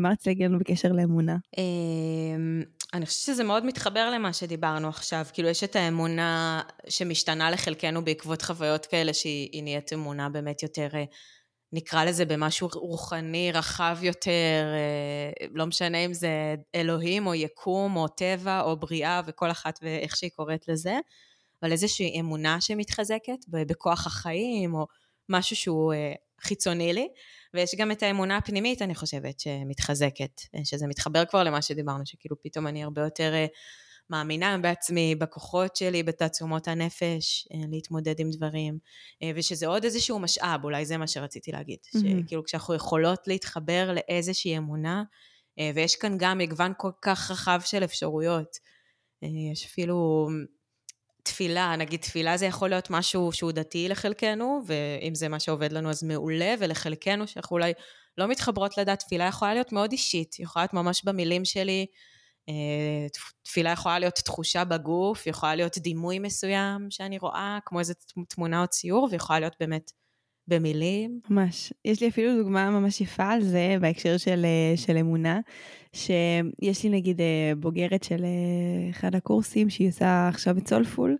מה 0.00 0.10
רצית 0.10 0.26
להגיד 0.26 0.46
לנו 0.46 0.58
בקשר 0.58 0.92
לאמונה? 0.92 1.36
אני 2.94 3.06
חושבת 3.06 3.22
שזה 3.22 3.44
מאוד 3.44 3.66
מתחבר 3.66 4.10
למה 4.10 4.32
שדיברנו 4.32 4.88
עכשיו. 4.88 5.26
כאילו, 5.32 5.48
יש 5.48 5.64
את 5.64 5.76
האמונה 5.76 6.62
שמשתנה 6.88 7.50
לחלקנו 7.50 8.04
בעקבות 8.04 8.42
חוויות 8.42 8.86
כאלה, 8.86 9.14
שהיא 9.14 9.62
נהיית 9.62 9.92
אמונה 9.92 10.28
באמת 10.28 10.62
יותר, 10.62 10.88
נקרא 11.72 12.04
לזה 12.04 12.24
במשהו 12.24 12.68
רוחני, 12.74 13.52
רחב 13.52 13.98
יותר, 14.02 14.64
אה, 14.74 15.46
לא 15.54 15.66
משנה 15.66 15.98
אם 15.98 16.14
זה 16.14 16.54
אלוהים 16.74 17.26
או 17.26 17.34
יקום 17.34 17.96
או 17.96 18.08
טבע 18.08 18.60
או 18.60 18.76
בריאה 18.76 19.20
וכל 19.26 19.50
אחת 19.50 19.78
ואיך 19.82 20.16
שהיא 20.16 20.30
קוראת 20.36 20.68
לזה, 20.68 20.98
אבל 21.62 21.72
איזושהי 21.72 22.20
אמונה 22.20 22.60
שמתחזקת 22.60 23.38
בכוח 23.48 24.06
החיים 24.06 24.74
או 24.74 24.86
משהו 25.28 25.56
שהוא 25.56 25.92
אה, 25.92 26.12
חיצוני 26.42 26.92
לי. 26.92 27.08
ויש 27.54 27.74
גם 27.78 27.92
את 27.92 28.02
האמונה 28.02 28.36
הפנימית, 28.36 28.82
אני 28.82 28.94
חושבת, 28.94 29.40
שמתחזקת, 29.40 30.40
שזה 30.64 30.86
מתחבר 30.86 31.24
כבר 31.24 31.42
למה 31.42 31.62
שדיברנו, 31.62 32.06
שכאילו 32.06 32.36
פתאום 32.42 32.66
אני 32.66 32.84
הרבה 32.84 33.02
יותר 33.02 33.34
אה, 33.34 33.46
מאמינה 34.10 34.58
בעצמי, 34.58 35.14
בכוחות 35.14 35.76
שלי, 35.76 36.02
בתעצומות 36.02 36.68
הנפש, 36.68 37.48
אה, 37.54 37.58
להתמודד 37.70 38.20
עם 38.20 38.30
דברים, 38.30 38.78
אה, 39.22 39.30
ושזה 39.34 39.66
עוד 39.66 39.84
איזשהו 39.84 40.18
משאב, 40.18 40.64
אולי 40.64 40.84
זה 40.86 40.96
מה 40.96 41.06
שרציתי 41.06 41.52
להגיד, 41.52 41.78
mm-hmm. 41.86 41.98
שכאילו 42.26 42.44
כשאנחנו 42.44 42.74
יכולות 42.74 43.20
להתחבר 43.26 43.94
לאיזושהי 43.94 44.58
אמונה, 44.58 45.02
ויש 45.74 45.96
כאן 45.96 46.14
גם 46.18 46.38
מגוון 46.38 46.72
כל 46.76 46.90
כך 47.02 47.30
רחב 47.30 47.60
של 47.64 47.84
אפשרויות. 47.84 48.56
יש 49.22 49.66
אפילו 49.66 50.28
תפילה, 51.22 51.76
נגיד 51.76 52.00
תפילה 52.00 52.36
זה 52.36 52.46
יכול 52.46 52.68
להיות 52.68 52.90
משהו 52.90 53.32
שהוא 53.32 53.52
דתי 53.52 53.88
לחלקנו, 53.88 54.60
ואם 54.66 55.14
זה 55.14 55.28
מה 55.28 55.40
שעובד 55.40 55.72
לנו 55.72 55.90
אז 55.90 56.02
מעולה, 56.02 56.54
ולחלקנו 56.58 57.26
שאנחנו 57.26 57.56
אולי 57.56 57.72
לא 58.18 58.28
מתחברות 58.28 58.78
לדת, 58.78 58.98
תפילה 58.98 59.24
יכולה 59.24 59.54
להיות 59.54 59.72
מאוד 59.72 59.92
אישית, 59.92 60.40
יכולה 60.40 60.62
להיות 60.62 60.74
ממש 60.74 61.04
במילים 61.04 61.44
שלי, 61.44 61.86
אה, 62.48 63.06
תפילה 63.42 63.70
יכולה 63.70 63.98
להיות 63.98 64.14
תחושה 64.14 64.64
בגוף, 64.64 65.26
יכולה 65.26 65.54
להיות 65.54 65.78
דימוי 65.78 66.18
מסוים 66.18 66.86
שאני 66.90 67.18
רואה, 67.18 67.58
כמו 67.64 67.78
איזה 67.78 67.94
תמונה 68.28 68.62
או 68.62 68.66
ציור, 68.66 69.08
ויכולה 69.10 69.40
להיות 69.40 69.54
באמת 69.60 69.90
במילים. 70.48 71.20
ממש. 71.30 71.72
יש 71.84 72.00
לי 72.00 72.08
אפילו 72.08 72.42
דוגמה 72.42 72.70
ממש 72.70 73.00
יפה 73.00 73.28
על 73.28 73.42
זה 73.42 73.76
בהקשר 73.80 74.16
של, 74.16 74.44
אה, 74.44 74.76
של 74.76 74.96
אמונה, 74.96 75.40
שיש 75.96 76.84
לי 76.84 76.90
נגיד 76.90 77.20
אה, 77.20 77.52
בוגרת 77.56 78.02
של 78.02 78.24
אה, 78.24 78.90
אחד 78.90 79.14
הקורסים 79.14 79.70
שהיא 79.70 79.88
עושה 79.88 80.28
עכשיו 80.28 80.58
את 80.58 80.68
סולפול, 80.68 81.16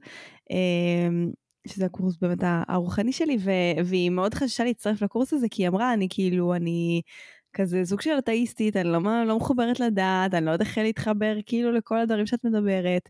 שזה 1.68 1.84
הקורס 1.86 2.16
באמת 2.16 2.38
הרוחני 2.68 3.12
שלי, 3.12 3.36
והיא 3.84 4.10
מאוד 4.10 4.34
חששה 4.34 4.64
להצטרף 4.64 5.02
לקורס 5.02 5.32
הזה, 5.32 5.46
כי 5.50 5.62
היא 5.62 5.68
אמרה, 5.68 5.92
אני 5.92 6.06
כאילו, 6.10 6.54
אני 6.54 7.02
כזה 7.52 7.80
סוג 7.84 8.00
של 8.00 8.10
אתאיסטית, 8.18 8.76
אני 8.76 8.88
לא, 8.88 9.00
לא 9.26 9.36
מחוברת 9.36 9.80
לדעת, 9.80 10.34
אני 10.34 10.46
לא 10.46 10.50
יודעת 10.50 10.68
איך 10.68 10.78
להתחבר 10.78 11.36
כאילו 11.46 11.72
לכל 11.72 11.98
הדברים 11.98 12.26
שאת 12.26 12.44
מדברת, 12.44 13.08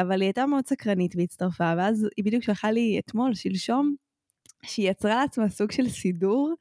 אבל 0.00 0.20
היא 0.20 0.26
הייתה 0.26 0.46
מאוד 0.46 0.66
סקרנית 0.66 1.16
והצטרפה, 1.16 1.72
ואז 1.78 2.06
היא 2.16 2.24
בדיוק 2.24 2.42
שלחה 2.42 2.70
לי 2.70 2.98
אתמול, 2.98 3.34
שלשום, 3.34 3.94
שהיא 4.62 4.90
יצרה 4.90 5.14
לעצמה 5.14 5.48
סוג 5.48 5.72
של 5.72 5.88
סידור 5.88 6.54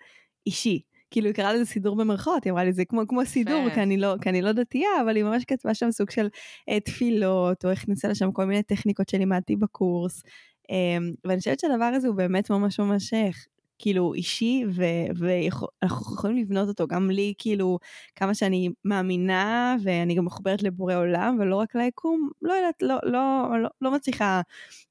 אישי. 0.47 0.81
כאילו 1.15 1.27
היא 1.27 1.35
קראה 1.35 1.53
לזה 1.53 1.65
סידור 1.65 1.95
במרכאות, 1.95 2.43
היא 2.43 2.51
אמרה 2.51 2.63
לי 2.63 2.73
זה 2.73 2.85
כמו, 2.85 3.07
כמו 3.07 3.25
סידור, 3.25 3.69
כי 3.73 3.81
אני, 3.81 3.97
לא, 3.97 4.15
כי 4.21 4.29
אני 4.29 4.41
לא 4.41 4.51
דתייה, 4.51 4.89
אבל 5.01 5.15
היא 5.15 5.23
ממש 5.23 5.45
כתבה 5.45 5.73
שם 5.73 5.91
סוג 5.91 6.09
של 6.09 6.27
אה, 6.69 6.79
תפילות, 6.79 7.65
או 7.65 7.69
הכניסה 7.71 8.07
לשם 8.07 8.31
כל 8.31 8.45
מיני 8.45 8.63
טכניקות 8.63 9.09
שלימדתי 9.09 9.55
בקורס. 9.55 10.23
אה, 10.71 10.97
ואני 11.25 11.39
חושבת 11.39 11.59
שהדבר 11.59 11.85
הזה 11.85 12.07
הוא 12.07 12.15
באמת 12.15 12.49
ממש 12.49 12.79
ממש 12.79 13.13
אה, 13.13 13.29
כאילו 13.79 14.13
אישי, 14.13 14.63
ואנחנו 15.15 16.15
יכולים 16.15 16.37
לבנות 16.37 16.67
אותו. 16.67 16.87
גם 16.87 17.09
לי, 17.09 17.33
כאילו, 17.37 17.79
כמה 18.15 18.33
שאני 18.33 18.69
מאמינה, 18.85 19.75
ואני 19.83 20.15
גם 20.15 20.25
מחוברת 20.25 20.63
לבורא 20.63 20.95
עולם, 20.95 21.37
ולא 21.39 21.55
רק 21.55 21.75
ליקום, 21.75 22.29
לא 22.41 22.53
יודעת, 22.53 22.81
לא, 22.81 22.97
לא, 23.03 23.47
לא, 23.63 23.69
לא 23.81 23.91
מצליחה 23.91 24.41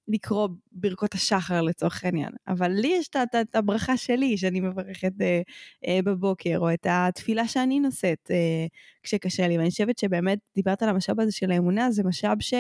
לקרוא 0.09 0.49
ברכות 0.73 1.15
השחר 1.15 1.63
לצורך 1.63 2.05
העניין, 2.05 2.31
אבל 2.49 2.71
לי 2.71 2.89
יש 2.89 3.09
את 3.09 3.55
הברכה 3.57 3.97
שלי, 3.97 4.37
שאני 4.37 4.61
מברכת 4.61 5.13
אה, 5.21 5.41
אה, 5.87 5.99
בבוקר, 6.05 6.59
או 6.59 6.75
את 6.75 6.87
התפילה 6.91 7.49
שאני 7.49 7.81
נושאת 7.81 8.31
אה, 8.31 8.67
כשקשה 9.03 9.49
לי, 9.49 9.59
ואני 9.59 9.71
חושבת 9.71 9.99
שבאמת, 9.99 10.39
דיברת 10.55 10.83
על 10.83 10.89
המשאב 10.89 11.21
הזה 11.21 11.33
של 11.33 11.51
האמונה, 11.51 11.91
זה 11.91 12.03
משאב 12.05 12.37
ש... 12.41 12.55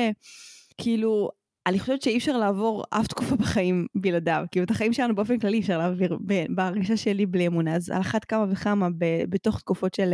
כאילו, 1.64 1.74
אני 1.74 1.78
חושבת 1.78 2.02
שאי 2.02 2.16
אפשר 2.16 2.36
לעבור 2.36 2.84
אף 2.90 3.06
תקופה 3.06 3.36
בחיים 3.36 3.86
בלעדיו. 3.94 4.44
כאילו, 4.50 4.64
את 4.64 4.70
החיים 4.70 4.92
שלנו 4.92 5.14
באופן 5.14 5.38
כללי 5.38 5.60
אפשר 5.60 5.78
להעביר 5.78 6.18
בהרגשה 6.48 6.96
שלי 6.96 7.26
בלי 7.26 7.46
אמונה. 7.46 7.74
אז 7.74 7.90
על 7.90 8.00
אחת 8.00 8.24
כמה 8.24 8.46
וכמה 8.50 8.88
ב, 8.98 9.04
בתוך 9.28 9.60
תקופות 9.60 9.94
של 9.94 10.12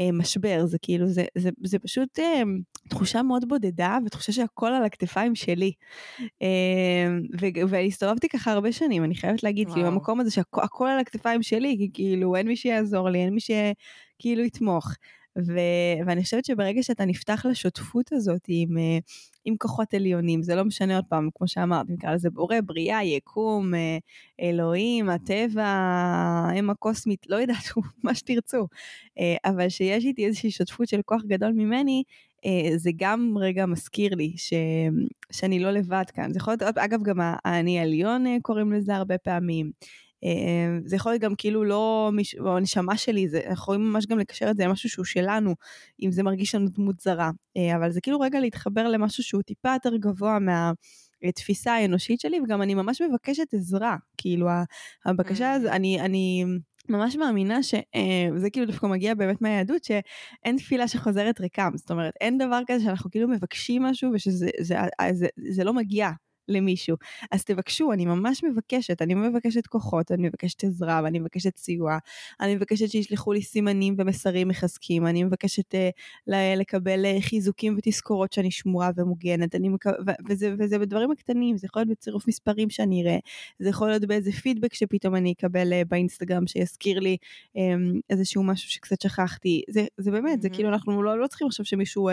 אה, 0.00 0.12
משבר, 0.12 0.66
זה 0.66 0.78
כאילו, 0.82 1.08
זה, 1.08 1.24
זה, 1.38 1.50
זה 1.64 1.78
פשוט 1.78 2.18
אה, 2.18 2.42
תחושה 2.88 3.22
מאוד 3.22 3.48
בודדה, 3.48 3.98
ותחושה 4.06 4.32
שהכל 4.32 4.68
על 4.68 4.84
הכתפיים 4.84 5.34
שלי. 5.34 5.72
אה, 6.42 7.08
והסתובבתי 7.68 8.28
ככה 8.28 8.52
הרבה 8.52 8.72
שנים, 8.72 9.04
אני 9.04 9.14
חייבת 9.14 9.42
להגיד, 9.42 9.68
כאילו, 9.72 9.86
המקום 9.86 10.20
הזה 10.20 10.30
שהכל 10.30 10.88
על 10.88 10.98
הכתפיים 10.98 11.42
שלי, 11.42 11.76
כי 11.78 11.90
כאילו, 11.94 12.36
אין 12.36 12.48
מי 12.48 12.56
שיעזור 12.56 13.08
לי, 13.08 13.18
אין 13.18 13.34
מי 13.34 13.40
שכאילו 13.40 14.42
יתמוך. 14.44 14.94
ו- 15.38 16.06
ואני 16.06 16.22
חושבת 16.22 16.44
שברגע 16.44 16.82
שאתה 16.82 17.04
נפתח 17.04 17.46
לשותפות 17.50 18.12
הזאת 18.12 18.40
עם, 18.48 18.78
אה, 18.78 18.98
עם 19.44 19.56
כוחות 19.58 19.94
עליונים, 19.94 20.42
זה 20.42 20.54
לא 20.54 20.64
משנה 20.64 20.96
עוד 20.96 21.04
פעם, 21.08 21.28
כמו 21.34 21.48
שאמרת, 21.48 21.86
נקרא 21.88 22.14
לזה 22.14 22.30
בורא, 22.30 22.56
בריאה, 22.66 23.04
יקום, 23.04 23.74
אה, 23.74 23.98
אלוהים, 24.40 25.08
הטבע, 25.08 25.68
אם 26.58 26.70
הקוסמית, 26.70 27.26
לא 27.28 27.36
יודעת, 27.36 27.64
מה 28.04 28.14
שתרצו, 28.14 28.66
אה, 29.18 29.36
אבל 29.44 29.68
שיש 29.68 30.04
איתי 30.04 30.26
איזושהי 30.26 30.50
שותפות 30.50 30.88
של 30.88 31.00
כוח 31.04 31.22
גדול 31.26 31.52
ממני, 31.52 32.02
זה 32.76 32.90
גם 32.96 33.34
רגע 33.38 33.66
מזכיר 33.66 34.14
לי 34.14 34.32
ש... 34.36 34.52
שאני 35.32 35.60
לא 35.60 35.70
לבד 35.70 36.04
כאן. 36.14 36.32
זה 36.32 36.38
יכול 36.38 36.54
להיות, 36.60 36.78
אגב, 36.78 37.02
גם 37.02 37.18
האני 37.20 37.78
העליון 37.78 38.24
קוראים 38.42 38.72
לזה 38.72 38.96
הרבה 38.96 39.18
פעמים. 39.18 39.70
אמ, 40.22 40.80
זה 40.84 40.96
יכול 40.96 41.12
להיות 41.12 41.22
גם 41.22 41.34
כאילו 41.38 41.64
לא, 41.64 42.10
הנשמה 42.46 42.96
שלי, 42.96 43.28
זה, 43.28 43.40
יכולים 43.52 43.80
ממש 43.80 44.06
גם 44.06 44.18
לקשר 44.18 44.50
את 44.50 44.56
זה 44.56 44.64
למשהו 44.64 44.88
שהוא 44.88 45.04
שלנו, 45.04 45.54
אם 46.02 46.12
זה 46.12 46.22
מרגיש 46.22 46.54
לנו 46.54 46.68
דמות 46.68 47.00
זרה. 47.00 47.30
אה, 47.56 47.76
אבל 47.76 47.90
זה 47.90 48.00
כאילו 48.00 48.20
רגע 48.20 48.40
להתחבר 48.40 48.88
למשהו 48.88 49.22
שהוא 49.22 49.42
טיפה 49.42 49.72
יותר 49.72 49.96
גבוה 49.96 50.38
מה... 50.38 50.72
התפיסה 51.22 51.72
האנושית 51.72 52.20
שלי, 52.20 52.40
וגם 52.40 52.62
אני 52.62 52.74
ממש 52.74 53.02
מבקשת 53.02 53.54
עזרה. 53.54 53.96
כאילו, 54.16 54.46
הבקשה 55.06 55.52
הזו, 55.52 55.68
אני, 55.68 56.00
אני 56.00 56.44
ממש 56.88 57.16
מאמינה 57.16 57.62
שזה 57.62 57.80
אה, 58.44 58.50
כאילו 58.52 58.66
דווקא 58.66 58.86
מגיע 58.86 59.14
באמת 59.14 59.42
מהיהדות, 59.42 59.84
שאין 59.84 60.56
תפילה 60.56 60.88
שחוזרת 60.88 61.40
ריקם. 61.40 61.70
זאת 61.74 61.90
אומרת, 61.90 62.14
אין 62.20 62.38
דבר 62.38 62.60
כזה 62.66 62.84
שאנחנו 62.84 63.10
כאילו 63.10 63.28
מבקשים 63.28 63.82
משהו 63.82 64.10
ושזה 64.14 64.48
זה, 64.58 64.64
זה, 64.64 64.76
זה, 65.12 65.26
זה 65.50 65.64
לא 65.64 65.74
מגיע. 65.74 66.10
למישהו. 66.50 66.96
אז 67.30 67.44
תבקשו, 67.44 67.92
אני 67.92 68.06
ממש 68.06 68.44
מבקשת, 68.44 69.02
אני 69.02 69.14
מבקשת 69.14 69.66
כוחות, 69.66 70.12
אני 70.12 70.28
מבקשת 70.28 70.64
עזרה 70.64 71.00
ואני 71.04 71.18
מבקשת 71.18 71.56
סיוע, 71.56 71.98
אני 72.40 72.54
מבקשת 72.54 72.90
שישלחו 72.90 73.32
לי 73.32 73.42
סימנים 73.42 73.94
ומסרים 73.98 74.48
מחזקים, 74.48 75.06
אני 75.06 75.24
מבקשת 75.24 75.74
uh, 75.74 76.32
לקבל 76.56 77.04
uh, 77.04 77.22
חיזוקים 77.22 77.74
ותזכורות 77.78 78.32
שאני 78.32 78.50
שמורה 78.50 78.90
ומוגנת, 78.96 79.54
אני 79.54 79.68
מק... 79.68 79.84
וזה, 80.28 80.54
וזה 80.58 80.78
בדברים 80.78 81.10
הקטנים, 81.10 81.56
זה 81.56 81.66
יכול 81.66 81.80
להיות 81.82 81.90
בצירוף 81.90 82.28
מספרים 82.28 82.70
שאני 82.70 83.02
אראה, 83.02 83.18
זה 83.58 83.68
יכול 83.68 83.88
להיות 83.88 84.04
באיזה 84.04 84.32
פידבק 84.32 84.74
שפתאום 84.74 85.14
אני 85.16 85.32
אקבל 85.32 85.72
uh, 85.72 85.88
באינסטגרם 85.88 86.46
שיזכיר 86.46 86.98
לי 86.98 87.16
um, 87.56 87.60
איזשהו 88.10 88.42
משהו 88.42 88.70
שקצת 88.70 89.00
שכחתי, 89.00 89.62
זה, 89.68 89.86
זה 89.98 90.10
באמת, 90.10 90.38
mm-hmm. 90.38 90.42
זה 90.42 90.48
כאילו 90.48 90.68
אנחנו 90.68 91.02
לא, 91.02 91.20
לא 91.20 91.26
צריכים 91.26 91.46
עכשיו 91.46 91.64
שמישהו 91.64 92.10
uh, 92.10 92.12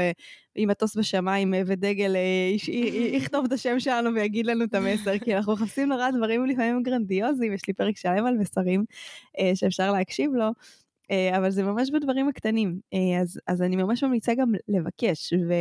עם 0.56 0.70
מטוס 0.70 0.98
בשמיים 0.98 1.54
ודגל 1.66 2.16
uh, 2.16 2.72
יכתוב 3.18 3.46
את 3.46 3.52
השם 3.52 3.80
שלנו 3.80 4.14
ויגיד 4.28 4.46
לנו 4.46 4.64
את 4.64 4.76
המסר, 4.76 5.18
כי 5.18 5.36
אנחנו 5.36 5.54
מחפשים 5.54 5.90
נורא 5.90 6.12
דברים 6.12 6.46
לפעמים 6.46 6.84
גרנדיוזיים, 6.84 7.54
יש 7.54 7.62
לי 7.68 7.74
פרק 7.74 7.98
שלם 7.98 8.26
על 8.26 8.38
מסרים 8.38 8.86
אה, 9.40 9.52
שאפשר 9.56 9.92
להקשיב 9.92 10.32
לו. 10.34 10.50
אה, 11.12 11.38
אבל 11.38 11.50
זה 11.50 11.64
ממש 11.64 11.90
בדברים 11.90 12.30
הקטנים, 12.30 12.80
אה, 12.94 13.22
אז, 13.22 13.40
אז 13.48 13.62
אני 13.62 13.76
ממש 13.76 14.04
ממליצה 14.04 14.34
גם 14.36 14.52
לבקש, 14.68 15.34
ו, 15.34 15.54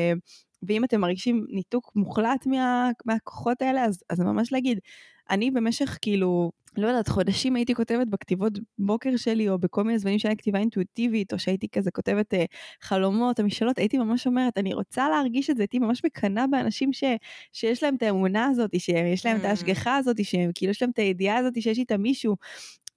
ואם 0.66 0.84
אתם 0.84 1.00
מרגישים 1.00 1.46
ניתוק 1.48 1.92
מוחלט 1.96 2.46
מה, 2.46 2.90
מהכוחות 3.04 3.62
האלה, 3.62 3.84
אז, 3.84 4.02
אז 4.10 4.20
ממש 4.20 4.52
להגיד, 4.52 4.78
אני 5.30 5.50
במשך 5.50 5.98
כאילו 6.02 6.50
לא 6.76 6.86
יודעת, 6.86 7.08
חודשים 7.08 7.56
הייתי 7.56 7.74
כותבת 7.74 8.06
בכתיבות 8.06 8.52
בוקר 8.78 9.16
שלי, 9.16 9.48
או 9.48 9.58
בכל 9.58 9.84
מיני 9.84 9.98
זמנים 9.98 10.18
שהיה 10.18 10.34
כתיבה 10.34 10.58
אינטואיטיבית, 10.58 11.32
או 11.32 11.38
שהייתי 11.38 11.68
כזה 11.68 11.90
כותבת 11.90 12.34
אה, 12.34 12.44
חלומות 12.82 13.40
או 13.40 13.44
משאלות, 13.44 13.78
הייתי 13.78 13.98
ממש 13.98 14.26
אומרת, 14.26 14.58
אני 14.58 14.74
רוצה 14.74 15.08
להרגיש 15.08 15.50
את 15.50 15.56
זה, 15.56 15.62
הייתי 15.62 15.78
ממש 15.78 16.04
מקנאה 16.04 16.46
באנשים 16.46 16.92
ש, 16.92 17.04
שיש 17.52 17.82
להם 17.82 17.94
את 17.94 18.02
האמונה 18.02 18.46
הזאת, 18.46 18.70
שיש 18.80 19.26
להם 19.26 19.36
mm. 19.36 19.40
את 19.40 19.44
ההשגחה 19.44 19.96
הזאת, 19.96 20.24
שכאילו 20.24 20.70
יש 20.70 20.82
להם 20.82 20.90
את 20.90 20.98
הידיעה 20.98 21.36
הזאת 21.36 21.62
שיש 21.62 21.78
איתם 21.78 22.02
מישהו. 22.02 22.36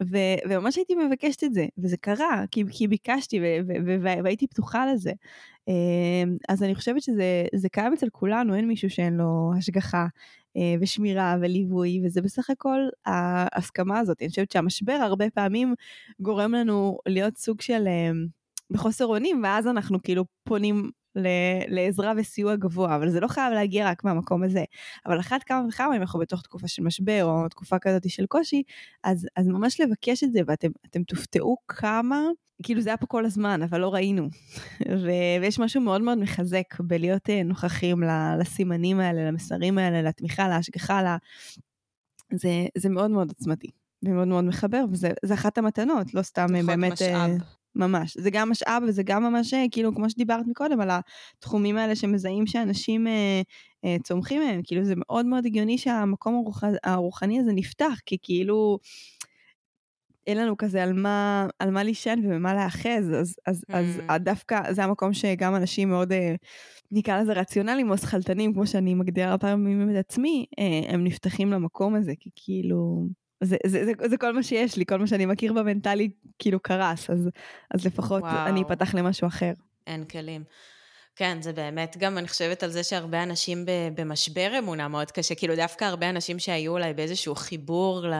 ו- 0.04 0.50
וממש 0.50 0.76
הייתי 0.76 0.95
מבקשת 0.95 1.43
את 1.43 1.54
זה, 1.54 1.66
וזה 1.78 1.97
קרה, 1.97 2.43
כי, 2.52 2.64
כי 2.72 2.88
ביקשתי 2.88 3.39
ו- 3.39 3.68
ו- 3.68 3.95
ו- 4.04 4.24
והייתי 4.24 4.47
פתוחה 4.47 4.86
לזה. 4.93 5.12
אמ, 5.68 6.38
אז 6.50 6.64
אני 6.64 6.76
חושבת 6.76 7.02
שזה 7.02 7.70
קיים 7.72 7.93
אצל 7.93 8.10
כולנו, 8.12 8.56
אין 8.56 8.68
מישהו 8.68 8.89
שאין 8.89 9.14
לו 9.14 9.52
השגחה 9.58 10.08
אה, 10.58 10.76
ושמירה 10.82 11.36
וליווי, 11.41 12.02
וזה 12.06 12.22
בסך 12.22 12.50
הכל 12.50 12.80
ההסכמה 13.06 14.00
הזאת. 14.00 14.22
אני 14.22 14.30
חושבת 14.30 14.52
שהמשבר 14.52 14.93
הרבה 15.02 15.30
פעמים 15.30 15.74
גורם 16.20 16.52
לנו 16.54 16.97
להיות 17.08 17.38
סוג 17.38 17.62
של 17.62 17.88
אמ, 17.88 18.28
בחוסר 18.72 19.06
אונים, 19.06 19.41
ואז 19.43 19.68
אנחנו 19.68 20.02
כאילו 20.04 20.26
פונים 20.43 20.91
לעזרה 21.68 22.14
וסיוע 22.18 22.55
גבוה, 22.55 22.95
אבל 22.95 23.10
זה 23.10 23.20
לא 23.20 23.28
חייב 23.28 23.53
להגיע 23.53 23.89
רק 23.89 24.03
מהמקום 24.03 24.43
הזה. 24.43 24.64
אבל 25.05 25.20
אחת 25.20 25.43
כמה 25.43 25.66
וכמה, 25.70 25.95
אם 25.95 26.01
אנחנו 26.01 26.20
בתוך 26.20 26.41
תקופה 26.41 26.68
של 26.68 26.84
משבר 26.84 27.24
או 27.24 27.49
תקופה 27.49 27.80
כזאת 27.80 28.10
של 28.10 28.26
קושי, 28.26 28.64
אז, 29.03 29.28
אז 29.36 29.47
ממש 29.47 29.82
לבקש 29.82 30.24
את 30.24 30.32
זה, 30.32 30.39
ואתם 30.47 31.03
תופתעו 31.03 31.57
כמה, 31.68 32.22
כאילו 32.64 32.82
זה 32.82 32.89
היה 32.89 32.97
פה 32.97 33.05
כל 33.05 33.26
הזמן, 33.26 33.62
אבל 33.62 33.82
לא 33.82 33.93
ראינו. 33.93 34.28
ו- 35.03 35.41
ויש 35.41 35.60
משהו 35.60 35.82
מאוד 35.82 36.01
מאוד 36.01 36.18
מחזק 36.18 36.80
בלהיות 36.80 37.30
אה, 37.30 37.43
נוכחים 37.43 38.03
לסימנים 38.39 38.99
האלה, 38.99 39.28
למסרים 39.28 39.78
האלה, 39.78 40.01
לתמיכה, 40.01 40.47
להשגחה, 40.47 41.01
לה... 41.01 41.18
זה, 42.34 42.49
זה 42.78 42.89
מאוד 42.89 43.12
מאוד 43.12 43.30
עוצמתי. 43.30 43.68
ומאוד 44.03 44.28
מאוד 44.28 44.43
מחבר, 44.43 44.86
וזה 44.91 45.34
אחת 45.34 45.57
המתנות, 45.57 46.14
לא 46.14 46.22
סתם 46.22 46.55
אה, 46.55 46.64
באמת... 46.64 46.91
משאב. 46.91 47.32
ממש. 47.76 48.17
זה 48.17 48.30
גם 48.30 48.49
משאב 48.49 48.84
וזה 48.88 49.03
גם 49.03 49.24
ממש, 49.24 49.53
אה, 49.53 49.65
כאילו, 49.72 49.95
כמו 49.95 50.09
שדיברת 50.09 50.47
מקודם, 50.47 50.82
על 50.82 50.89
התחומים 51.38 51.78
האלה 51.78 51.95
שמזהים 51.95 52.47
שאנשים 52.47 53.07
אה, 53.07 53.41
אה, 53.86 53.95
צומחים 54.03 54.41
מהם. 54.41 54.61
כאילו, 54.63 54.84
זה 54.84 54.93
מאוד 54.97 55.26
מאוד 55.26 55.45
הגיוני 55.45 55.78
שהמקום 55.78 56.36
הרוח, 56.36 56.63
הרוחני 56.84 57.39
הזה 57.39 57.51
נפתח, 57.53 57.99
כי 58.05 58.17
כאילו... 58.22 58.80
אין 60.28 60.38
לנו 60.38 60.57
כזה 60.57 60.84
על 60.84 60.93
מה, 60.93 61.47
על 61.59 61.72
מה 61.72 61.84
לישן 61.84 62.20
ובמה 62.24 62.53
להאחז, 62.53 63.13
אז, 63.20 63.36
אז, 63.45 63.63
mm. 63.72 63.74
אז 63.74 63.99
דווקא 64.22 64.74
זה 64.74 64.84
המקום 64.84 65.13
שגם 65.13 65.55
אנשים 65.55 65.89
מאוד, 65.89 66.11
אה, 66.11 66.36
נקרא 66.91 67.22
לזה 67.22 67.34
רציונליים 67.34 67.91
או 67.91 67.97
שכלתנים, 67.97 68.53
כמו 68.53 68.67
שאני 68.67 68.93
מגדירה 68.93 69.38
פעמים 69.38 69.89
את 69.89 69.95
עצמי, 69.95 70.45
אה, 70.59 70.93
הם 70.93 71.03
נפתחים 71.03 71.51
למקום 71.51 71.95
הזה, 71.95 72.13
כי 72.20 72.30
כאילו, 72.36 73.05
זה, 73.42 73.58
זה, 73.66 73.86
זה, 73.86 74.10
זה 74.10 74.18
כל 74.18 74.34
מה 74.34 74.44
שיש 74.44 74.78
לי, 74.78 74.86
כל 74.86 75.00
מה 75.00 75.08
שאני 75.08 75.26
מכיר 75.26 75.54
במנטלי 75.54 76.10
כאילו 76.40 76.60
קרס, 76.60 77.10
אז, 77.10 77.30
אז 77.74 77.86
לפחות 77.86 78.22
וואו. 78.22 78.48
אני 78.48 78.62
אפתח 78.62 78.96
למשהו 78.96 79.28
אחר. 79.28 79.52
אין 79.88 80.06
כלים. 80.06 80.44
כן, 81.16 81.42
זה 81.42 81.54
באמת 81.54 81.98
גם, 82.00 82.18
אני 82.18 82.28
חושבת 82.28 82.64
על 82.64 82.70
זה 82.70 82.84
שהרבה 82.84 83.24
אנשים 83.24 83.66
במשבר 83.96 84.60
אמונה 84.60 84.88
מאוד 84.88 85.12
קשה, 85.12 85.36
כאילו 85.36 85.56
דווקא 85.56 85.86
הרבה 85.86 86.10
אנשים 86.10 86.40
שהיו 86.40 86.72
אולי 86.72 86.94
באיזשהו 86.94 87.36
חיבור 87.36 88.08
ל... 88.08 88.14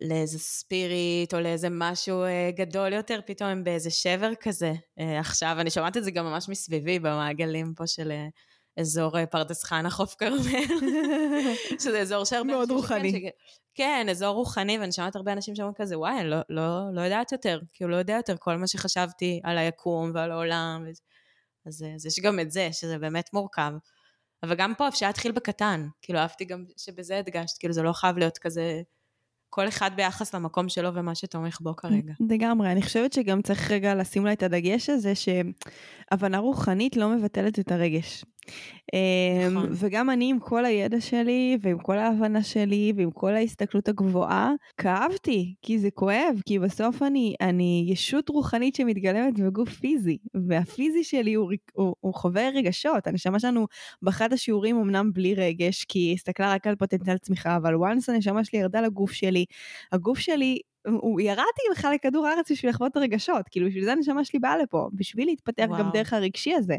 לאיזה 0.00 0.38
ספיריט 0.38 1.34
או 1.34 1.40
לאיזה 1.40 1.68
משהו 1.70 2.22
אה, 2.22 2.50
גדול 2.56 2.92
יותר, 2.92 3.20
פתאום 3.26 3.50
הם 3.50 3.64
באיזה 3.64 3.90
שבר 3.90 4.32
כזה. 4.40 4.72
אה, 4.98 5.20
עכשיו, 5.20 5.56
אני 5.60 5.70
שומעת 5.70 5.96
את 5.96 6.04
זה 6.04 6.10
גם 6.10 6.24
ממש 6.24 6.48
מסביבי, 6.48 6.98
במעגלים 6.98 7.74
פה 7.76 7.86
של 7.86 8.10
אה, 8.10 8.26
אזור 8.76 9.26
פרדס 9.26 9.64
חנה, 9.64 9.90
חוף 9.90 10.14
כרמל, 10.18 10.64
שזה 11.82 12.00
אזור 12.00 12.24
שהרבה... 12.24 12.52
מאוד 12.52 12.70
רוחני. 12.70 13.10
ש... 13.10 13.14
כן, 13.74 14.06
אזור 14.10 14.34
רוחני, 14.34 14.78
ואני 14.78 14.92
שומעת 14.92 15.16
הרבה 15.16 15.32
אנשים 15.32 15.54
שאומרים 15.54 15.74
כזה, 15.74 15.98
וואי, 15.98 16.20
אני 16.20 16.30
לא, 16.30 16.36
לא, 16.48 16.80
לא 16.92 17.00
יודעת 17.00 17.32
יותר, 17.32 17.60
כאילו 17.72 17.90
לא 17.90 17.96
יודע 17.96 18.14
יותר 18.14 18.36
כל 18.38 18.56
מה 18.56 18.66
שחשבתי 18.66 19.40
על 19.44 19.58
היקום 19.58 20.10
ועל 20.14 20.32
העולם. 20.32 20.86
אז, 20.88 21.00
אז, 21.66 21.84
אז 21.94 22.06
יש 22.06 22.20
גם 22.20 22.40
את 22.40 22.50
זה, 22.50 22.68
שזה 22.72 22.98
באמת 22.98 23.32
מורכב. 23.32 23.72
אבל 24.42 24.54
גם 24.54 24.74
פה 24.78 24.88
אפשר 24.88 25.06
להתחיל 25.06 25.32
בקטן, 25.32 25.88
כאילו 26.02 26.18
אהבתי 26.18 26.44
גם 26.44 26.64
שבזה 26.76 27.18
הדגשת, 27.18 27.58
כאילו 27.58 27.74
זה 27.74 27.82
לא 27.82 27.92
חייב 27.92 28.18
להיות 28.18 28.38
כזה 28.38 28.82
כל 29.50 29.68
אחד 29.68 29.90
ביחס 29.96 30.34
למקום 30.34 30.68
שלו 30.68 30.94
ומה 30.94 31.14
שתומך 31.14 31.60
בו 31.60 31.76
כרגע. 31.76 32.12
לגמרי, 32.30 32.72
אני 32.72 32.82
חושבת 32.82 33.12
שגם 33.12 33.42
צריך 33.42 33.70
רגע 33.70 33.94
לשים 33.94 34.26
לה 34.26 34.32
את 34.32 34.42
הדגש 34.42 34.90
הזה, 34.90 35.12
שהבנה 36.10 36.38
רוחנית 36.38 36.96
לא 36.96 37.08
מבטלת 37.08 37.58
את 37.58 37.72
הרגש. 37.72 38.24
אמ, 38.94 39.54
נכון. 39.54 39.68
וגם 39.72 40.10
אני 40.10 40.30
עם 40.30 40.38
כל 40.38 40.64
הידע 40.64 41.00
שלי 41.00 41.58
ועם 41.60 41.78
כל 41.78 41.98
ההבנה 41.98 42.42
שלי 42.42 42.92
ועם 42.96 43.10
כל 43.10 43.34
ההסתכלות 43.34 43.88
הגבוהה, 43.88 44.52
כאבתי, 44.78 45.54
כי 45.62 45.78
זה 45.78 45.90
כואב, 45.90 46.40
כי 46.46 46.58
בסוף 46.58 47.02
אני, 47.02 47.34
אני 47.40 47.86
ישות 47.88 48.28
רוחנית 48.28 48.74
שמתגלמת 48.74 49.40
בגוף 49.40 49.68
פיזי, 49.68 50.18
והפיזי 50.48 51.04
שלי 51.04 51.34
הוא, 51.34 51.52
הוא, 51.72 51.94
הוא 52.00 52.14
חווה 52.14 52.48
רגשות. 52.54 53.06
הנשמה 53.06 53.40
שלנו 53.40 53.66
באחד 54.02 54.32
השיעורים 54.32 54.76
אמנם 54.76 55.12
בלי 55.12 55.34
רגש, 55.34 55.84
כי 55.84 55.98
היא 55.98 56.14
הסתכלה 56.14 56.54
רק 56.54 56.66
על 56.66 56.76
פוטנציאל 56.76 57.18
צמיחה, 57.18 57.56
אבל 57.56 57.74
once 57.74 58.04
הנשמה 58.12 58.44
שלי 58.44 58.58
ירדה 58.58 58.80
לגוף 58.80 59.12
שלי, 59.12 59.44
הגוף 59.92 60.18
שלי 60.18 60.58
הוא 60.86 61.20
ירדתי 61.20 61.62
בכלל 61.72 61.94
לכדור 61.94 62.26
הארץ 62.26 62.52
בשביל 62.52 62.70
לחוות 62.70 62.92
את 62.92 62.96
הרגשות, 62.96 63.48
כאילו 63.50 63.66
בשביל 63.66 63.84
זה 63.84 63.92
הנשמה 63.92 64.24
שלי 64.24 64.38
באה 64.38 64.56
לפה, 64.56 64.88
בשביל 64.92 65.26
להתפתח 65.26 65.64
וואו. 65.68 65.78
גם 65.78 65.90
דרך 65.92 66.12
הרגשי 66.12 66.54
הזה. 66.54 66.76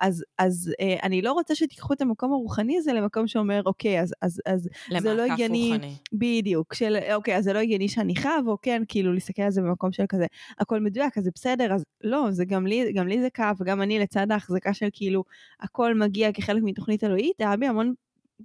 אז, 0.00 0.24
אז 0.38 0.72
אה, 0.80 0.96
אני 1.02 1.22
לא 1.22 1.32
רוצה 1.32 1.54
שתיקחו 1.54 1.92
את 1.92 2.00
המקום 2.00 2.32
הרוחני 2.32 2.78
הזה 2.78 2.92
למקום 2.92 3.26
שאומר, 3.26 3.62
אוקיי, 3.66 4.00
אז, 4.00 4.14
אז, 4.22 4.40
אז 4.46 4.68
זה 4.98 5.14
לא 5.14 5.22
הגיוני, 5.22 5.78
בדיוק, 6.12 6.74
של 6.74 6.96
אוקיי, 7.14 7.36
אז 7.36 7.44
זה 7.44 7.52
לא 7.52 7.58
הגיוני 7.58 7.88
שאני 7.88 8.16
חב, 8.16 8.42
או 8.46 8.56
כן, 8.62 8.82
כאילו 8.88 9.12
להסתכל 9.12 9.42
על 9.42 9.50
זה 9.50 9.62
במקום 9.62 9.92
של 9.92 10.04
כזה, 10.08 10.26
הכל 10.58 10.80
מדויק, 10.80 11.18
אז 11.18 11.24
זה 11.24 11.30
בסדר, 11.34 11.74
אז 11.74 11.84
לא, 12.04 12.30
זה 12.30 12.44
גם 12.44 12.66
לי, 12.66 12.92
גם 12.92 13.08
לי 13.08 13.20
זה 13.20 13.30
כאב, 13.30 13.56
וגם 13.60 13.82
אני 13.82 13.98
לצד 13.98 14.26
ההחזקה 14.30 14.74
של 14.74 14.88
כאילו, 14.92 15.24
הכל 15.60 15.94
מגיע 15.94 16.32
כחלק 16.32 16.62
מתוכנית 16.64 17.04
אלוהית, 17.04 17.40
היה 17.40 17.56
בי 17.56 17.66
המון 17.66 17.94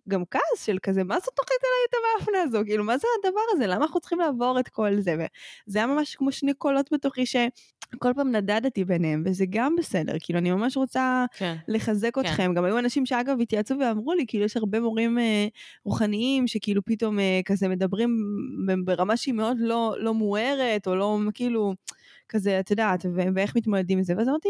גם 0.10 0.24
כעס 0.32 0.66
של 0.66 0.78
כזה, 0.84 1.04
מה 1.04 1.16
זאת 1.20 1.34
תוכנית 1.36 1.60
עליי 1.64 1.86
את 1.90 1.94
המאפנה 2.20 2.42
הזו? 2.42 2.66
כאילו, 2.66 2.84
מה 2.84 2.98
זה 2.98 3.08
הדבר 3.20 3.40
הזה? 3.52 3.68
למה 3.68 3.86
אנחנו 3.86 4.00
צריכים 4.00 4.20
לעבור 4.20 4.60
את 4.60 4.68
כל 4.68 5.00
זה? 5.00 5.16
וזה 5.16 5.80
היה 5.80 5.88
ממש 5.88 6.16
כמו 6.16 6.32
שני 6.32 6.54
קולות 6.54 6.90
בתוכי 6.94 7.26
שכל 7.26 8.14
פעם 8.16 8.36
נדדתי 8.36 8.86
ביניהם, 8.86 9.24
וזה 9.26 9.46
גם 9.50 9.76
בסדר. 9.76 10.14
כאילו, 10.20 10.40
אני 10.40 10.52
ממש 10.52 10.78
רוצה 10.78 11.26
כן. 11.38 11.56
לחזק 11.68 12.16
כן. 12.16 12.22
אתכם. 12.22 12.54
גם 12.56 12.64
היו 12.64 12.80
אנשים 12.80 13.06
שאגב 13.06 13.42
התייעצו 13.42 13.76
ואמרו 13.80 14.14
לי, 14.14 14.26
כאילו, 14.28 14.46
יש 14.46 14.58
הרבה 14.58 14.80
מורים 14.80 15.20
אה, 15.20 15.48
רוחניים 15.86 16.48
שכאילו 16.48 16.82
פתאום 16.86 17.20
אה, 17.20 17.40
כזה 17.46 17.68
מדברים 17.68 18.18
ברמה 18.86 19.18
שהיא 19.18 19.34
מאוד 19.34 19.58
לא, 19.60 19.96
לא 20.00 20.14
מוארת, 20.14 20.88
או 20.88 20.96
לא, 20.96 21.20
כאילו... 21.34 21.74
כזה, 22.30 22.60
את 22.60 22.72
יודעת, 22.72 23.06
ואיך 23.36 23.56
מתמודדים 23.56 23.98
עם 23.98 24.04
זה, 24.04 24.14
ואז 24.18 24.30
אמרתי, 24.30 24.50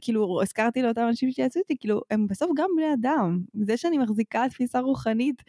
כאילו, 0.00 0.42
הזכרתי 0.42 0.82
לאותם 0.82 1.06
אנשים 1.08 1.30
שיצאו 1.30 1.60
איתי, 1.60 1.74
כאילו, 1.80 2.00
הם 2.10 2.26
בסוף 2.26 2.50
גם 2.56 2.70
בני 2.76 2.94
אדם. 2.94 3.40
זה 3.66 3.76
שאני 3.76 3.98
מחזיקה 3.98 4.44
תפיסה 4.50 4.80
רוחנית, 4.80 5.42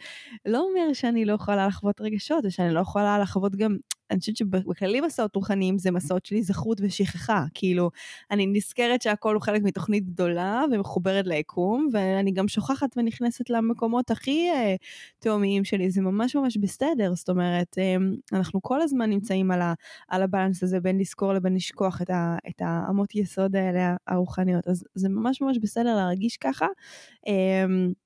לא 0.46 0.60
אומר 0.60 0.92
שאני 0.92 1.24
לא 1.24 1.32
יכולה 1.32 1.66
לחוות 1.66 2.00
רגשות, 2.00 2.44
ושאני 2.44 2.74
לא 2.74 2.80
יכולה 2.80 3.18
לחוות 3.18 3.56
גם 3.56 3.76
אני 4.14 4.20
חושבת 4.20 4.36
שבכללי 4.36 5.00
מסעות 5.00 5.36
רוחניים 5.36 5.78
זה 5.78 5.90
מסעות 5.90 6.26
של 6.26 6.34
היזכרות 6.34 6.80
ושכחה. 6.80 7.44
כאילו, 7.54 7.90
אני 8.30 8.46
נזכרת 8.46 9.02
שהכל 9.02 9.34
הוא 9.34 9.42
חלק 9.42 9.62
מתוכנית 9.62 10.06
גדולה 10.06 10.62
ומחוברת 10.72 11.26
ליקום, 11.26 11.88
ואני 11.92 12.32
גם 12.32 12.48
שוכחת 12.48 12.88
ונכנסת 12.96 13.50
למקומות 13.50 14.10
הכי 14.10 14.48
uh, 14.52 14.54
תאומיים 15.18 15.64
שלי, 15.64 15.90
זה 15.90 16.02
ממש 16.02 16.36
ממש 16.36 16.56
בסדר. 16.56 17.14
זאת 17.14 17.28
אומרת, 17.28 17.76
um, 17.78 18.36
אנחנו 18.36 18.62
כל 18.62 18.82
הזמן 18.82 19.10
נמצאים 19.10 19.50
על, 19.50 19.62
ה, 19.62 19.74
על 20.08 20.22
הבלנס 20.22 20.62
הזה 20.62 20.80
בין 20.80 20.98
לזכור 20.98 21.32
לבין 21.32 21.54
לשכוח 21.54 22.02
את, 22.02 22.10
ה, 22.10 22.36
את 22.48 22.62
האמות 22.64 23.14
יסוד 23.14 23.56
האלה 23.56 23.96
הרוחניות. 24.06 24.68
אז 24.68 24.84
זה 24.94 25.08
ממש 25.08 25.40
ממש 25.40 25.58
בסדר 25.58 25.96
להרגיש 25.96 26.36
ככה. 26.36 26.66
Um, 27.26 28.03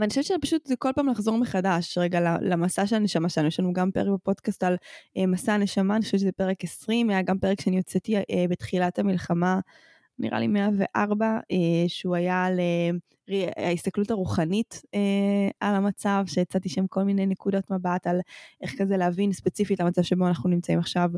ואני 0.00 0.08
חושבת 0.08 0.24
שפשוט 0.24 0.66
זה 0.66 0.76
כל 0.76 0.90
פעם 0.94 1.08
לחזור 1.08 1.38
מחדש 1.38 1.98
רגע 1.98 2.38
למסע 2.40 2.86
של 2.86 2.96
הנשמה 2.96 3.28
שלנו, 3.28 3.48
יש 3.48 3.60
לנו 3.60 3.72
גם 3.72 3.90
פרק 3.90 4.08
בפודקאסט 4.08 4.62
על 4.62 4.76
אה, 5.16 5.26
מסע 5.26 5.52
הנשמה, 5.52 5.96
אני 5.96 6.04
חושבת 6.04 6.20
שזה 6.20 6.32
פרק 6.32 6.64
20, 6.64 7.10
היה 7.10 7.22
גם 7.22 7.38
פרק 7.38 7.60
שאני 7.60 7.76
הוצאתי 7.76 8.16
אה, 8.16 8.22
בתחילת 8.48 8.98
המלחמה, 8.98 9.60
נראה 10.18 10.40
לי 10.40 10.46
104, 10.46 11.26
אה, 11.26 11.38
שהוא 11.88 12.16
היה 12.16 12.44
על 12.44 12.60
אה, 12.60 12.90
ההסתכלות 13.56 14.10
הרוחנית 14.10 14.82
אה, 14.94 15.48
על 15.60 15.74
המצב, 15.74 16.24
שהצעתי 16.26 16.68
שם 16.68 16.86
כל 16.86 17.02
מיני 17.02 17.26
נקודות 17.26 17.70
מבט 17.70 18.06
על 18.06 18.20
איך 18.62 18.74
כזה 18.78 18.96
להבין 18.96 19.32
ספציפית 19.32 19.80
למצב 19.80 20.02
שבו 20.02 20.26
אנחנו 20.28 20.50
נמצאים 20.50 20.78
עכשיו. 20.78 21.10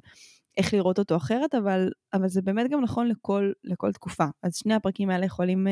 איך 0.59 0.74
לראות 0.74 0.98
אותו 0.98 1.16
אחרת, 1.16 1.54
אבל, 1.54 1.90
אבל 2.12 2.28
זה 2.28 2.42
באמת 2.42 2.70
גם 2.70 2.80
נכון 2.80 3.09
לכל, 3.09 3.52
לכל 3.64 3.92
תקופה. 3.92 4.24
אז 4.42 4.56
שני 4.56 4.74
הפרקים 4.74 5.11
האלה 5.11 5.26
יכולים 5.26 5.66
uh, 5.66 5.70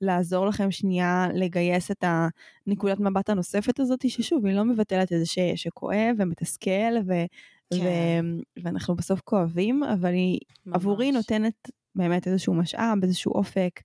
לעזור 0.00 0.46
לכם 0.46 0.70
שנייה 0.70 1.26
לגייס 1.34 1.90
את 1.90 2.04
הנקודת 2.66 3.00
מבט 3.00 3.30
הנוספת 3.30 3.80
הזאת, 3.80 4.10
ששוב, 4.10 4.46
היא 4.46 4.54
לא 4.54 4.64
מבטלת 4.64 5.12
את 5.12 5.18
זה 5.18 5.26
ש, 5.26 5.38
שכואב 5.56 6.14
ומתסכל, 6.18 6.70
ו, 7.06 7.12
כן. 7.74 7.78
ו, 7.82 8.62
ואנחנו 8.64 8.96
בסוף 8.96 9.20
כואבים, 9.24 9.82
אבל 9.84 10.12
היא 10.12 10.38
ממש. 10.66 10.76
עבורי 10.76 11.12
נותנת 11.12 11.70
באמת 11.94 12.26
איזשהו 12.26 12.54
משאב, 12.54 12.98
איזשהו 13.02 13.32
אופק, 13.32 13.80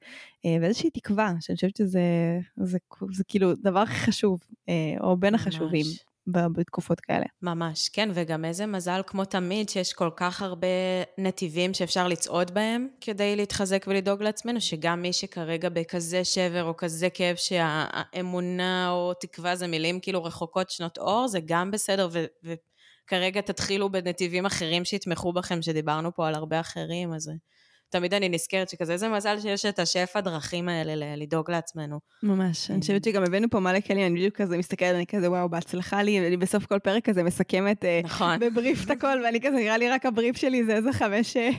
אה, 0.46 0.58
ואיזושהי 0.62 0.90
תקווה, 0.90 1.34
שאני 1.40 1.56
חושבת 1.56 1.76
שזה 1.76 1.90
זה, 2.58 2.66
זה, 2.66 2.78
זה 3.12 3.24
כאילו 3.28 3.56
דבר 3.56 3.80
הכי 3.80 4.00
חשוב, 4.00 4.40
אה, 4.70 4.96
או 5.02 5.18
בין 5.18 5.34
ממש. 5.34 5.42
החשובים. 5.42 5.86
בתקופות 6.28 7.00
כאלה. 7.00 7.26
ממש, 7.42 7.90
כן, 7.90 8.10
וגם 8.14 8.46
איזה 8.46 8.66
מזל 8.66 9.02
כמו 9.08 9.26
תמיד 9.26 9.70
שיש 9.70 9.94
כל 9.94 10.10
כך 10.16 10.42
הרבה 10.42 10.68
נתיבים 11.18 11.74
שאפשר 11.74 12.08
לצעוד 12.08 12.52
בהם 12.52 12.88
כדי 13.02 13.36
להתחזק 13.36 13.86
ולדאוג 13.88 14.24
לעצמנו, 14.24 14.62
שגם 14.62 15.02
מי 15.02 15.14
שכרגע 15.14 15.70
בכזה 15.70 16.24
שבר 16.24 16.64
או 16.64 16.78
כזה 16.78 17.10
כאב 17.10 17.36
שהאמונה 17.36 18.90
או 18.92 19.14
תקווה 19.14 19.56
זה 19.56 19.68
מילים 19.68 20.00
כאילו 20.00 20.24
רחוקות 20.24 20.70
שנות 20.70 20.98
אור, 20.98 21.28
זה 21.28 21.40
גם 21.46 21.72
בסדר, 21.72 22.10
ו- 22.12 22.26
וכרגע 22.44 23.42
תתחילו 23.42 23.92
בנתיבים 23.92 24.46
אחרים 24.46 24.86
שיתמכו 24.86 25.34
בכם, 25.34 25.62
שדיברנו 25.62 26.16
פה 26.16 26.28
על 26.28 26.36
הרבה 26.36 26.60
אחרים, 26.60 27.14
אז 27.14 27.32
תמיד 27.92 28.14
אני 28.14 28.30
נזכרת 28.30 28.70
שכזה, 28.70 28.94
איזה 28.94 29.10
מזל 29.10 29.40
שיש 29.40 29.66
את 29.66 29.80
השפע 29.80 30.22
דרכים 30.22 30.70
האלה 30.70 31.16
לדאוג 31.16 31.52
לעצמנו. 31.52 32.00
ממש, 32.24 32.72
אני 32.72 32.82
חושבת 32.82 33.04
שגם 33.04 33.24
הבאנו 33.24 33.50
פה 33.50 33.60
מלא 33.60 33.80
כלים, 33.80 34.06
אני 34.06 34.16
בדיוק 34.16 34.36
כזה 34.36 34.58
מסתכלת, 34.58 34.96
אני 34.96 35.06
כזה, 35.06 35.30
וואו, 35.30 35.50
בהצלחה 35.50 36.04
לי, 36.04 36.22
ואני 36.22 36.38
בסוף 36.38 36.66
כל 36.66 36.80
פרק 36.80 37.06
כזה 37.06 37.24
מסכמת 37.24 37.86
אה, 37.86 38.02
נכון. 38.04 38.40
בבריף 38.40 38.86
את 38.86 38.92
הכל, 38.98 39.22
ואני 39.24 39.42
כזה, 39.42 39.56
נראה 39.56 39.78
לי 39.78 39.90
רק 39.90 40.06
הבריף 40.06 40.38
שלי 40.38 40.66
זה 40.66 40.76
איזה 40.76 40.94
חמש, 40.94 41.38
אה, 41.38 41.50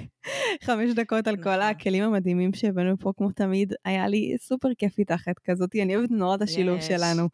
חמש 0.65 0.91
דקות 0.95 1.29
על 1.29 1.37
כל 1.37 1.57
נכון. 1.57 1.63
הכלים 1.63 2.05
המדהימים 2.05 2.55
שהבאנו 2.55 2.99
פה, 2.99 3.13
כמו 3.17 3.33
תמיד, 3.33 3.73
היה 3.85 4.09
לי 4.09 4.37
סופר 4.41 4.69
כיף 4.79 4.99
איתך 4.99 5.29
את 5.31 5.39
כזאת, 5.45 5.71
אני 5.83 5.97
אוהבת 5.97 6.11
נורא 6.11 6.37
את 6.37 6.43
השילוב 6.43 6.81
שלנו. 6.81 7.29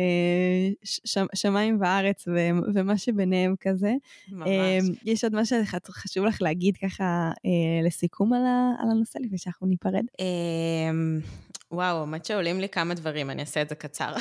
אה, 0.00 0.68
שמיים 1.34 1.78
וארץ 1.80 2.28
ומה 2.74 2.98
שביניהם 2.98 3.54
כזה. 3.60 3.92
ממש. 4.28 4.48
יש 5.04 5.24
עוד 5.24 5.34
משהו 5.34 5.58
שחשוב 5.86 6.24
לך 6.24 6.42
להגיד 6.42 6.76
ככה 6.76 7.30
לסיכום 7.86 8.32
על 8.32 8.43
הנושא 8.80 9.18
לפני 9.18 9.38
שאנחנו 9.38 9.66
ניפרד? 9.66 10.04
אמ, 10.20 11.20
וואו, 11.74 12.00
האמת 12.00 12.24
שעולים 12.24 12.60
לי 12.60 12.68
כמה 12.68 12.94
דברים, 12.94 13.30
אני 13.30 13.40
אעשה 13.40 13.62
את 13.62 13.68
זה 13.68 13.74
קצר. 13.74 14.12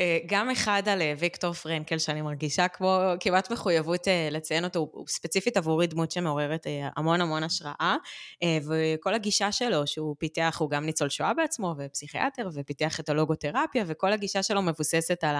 אה, 0.00 0.18
גם 0.26 0.50
אחד 0.50 0.82
על 0.86 1.02
אה, 1.02 1.14
ויקטור 1.18 1.52
פרנקל, 1.52 1.98
שאני 1.98 2.22
מרגישה 2.22 2.68
כמו 2.68 3.00
כמעט 3.20 3.52
מחויבות 3.52 4.08
אה, 4.08 4.28
לציין 4.30 4.64
אותו, 4.64 4.88
הוא 4.92 5.04
ספציפית 5.08 5.56
עבורי 5.56 5.86
דמות 5.86 6.10
שמעוררת 6.10 6.66
המון 6.96 7.20
המון 7.20 7.42
השראה, 7.42 7.96
וכל 8.44 9.14
הגישה 9.14 9.52
שלו, 9.52 9.86
שהוא 9.86 10.16
פיתח, 10.18 10.56
הוא 10.60 10.70
גם 10.70 10.86
ניצול 10.86 11.08
שואה 11.08 11.34
בעצמו, 11.34 11.74
ופסיכיאטר, 11.78 12.48
ופיתח 12.54 13.00
את 13.00 13.08
הלוגותרפיה, 13.08 13.84
וכל 13.86 14.12
הגישה 14.12 14.42
שלו 14.42 14.62
מבוססת 14.62 15.24
על 15.24 15.36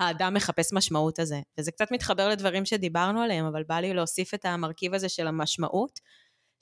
האדם 0.00 0.34
מחפש 0.34 0.72
משמעות 0.72 1.18
הזה. 1.18 1.40
וזה 1.58 1.70
קצת 1.70 1.92
מתחבר 1.92 2.28
לדברים 2.28 2.64
שדיברנו 2.64 3.20
עליהם, 3.20 3.46
אבל 3.46 3.62
בא 3.62 3.74
לי 3.74 3.94
להוסיף 3.94 4.34
את 4.34 4.44
המרכיב 4.44 4.94
הזה 4.94 5.08
של 5.08 5.26
המשמעות. 5.26 6.00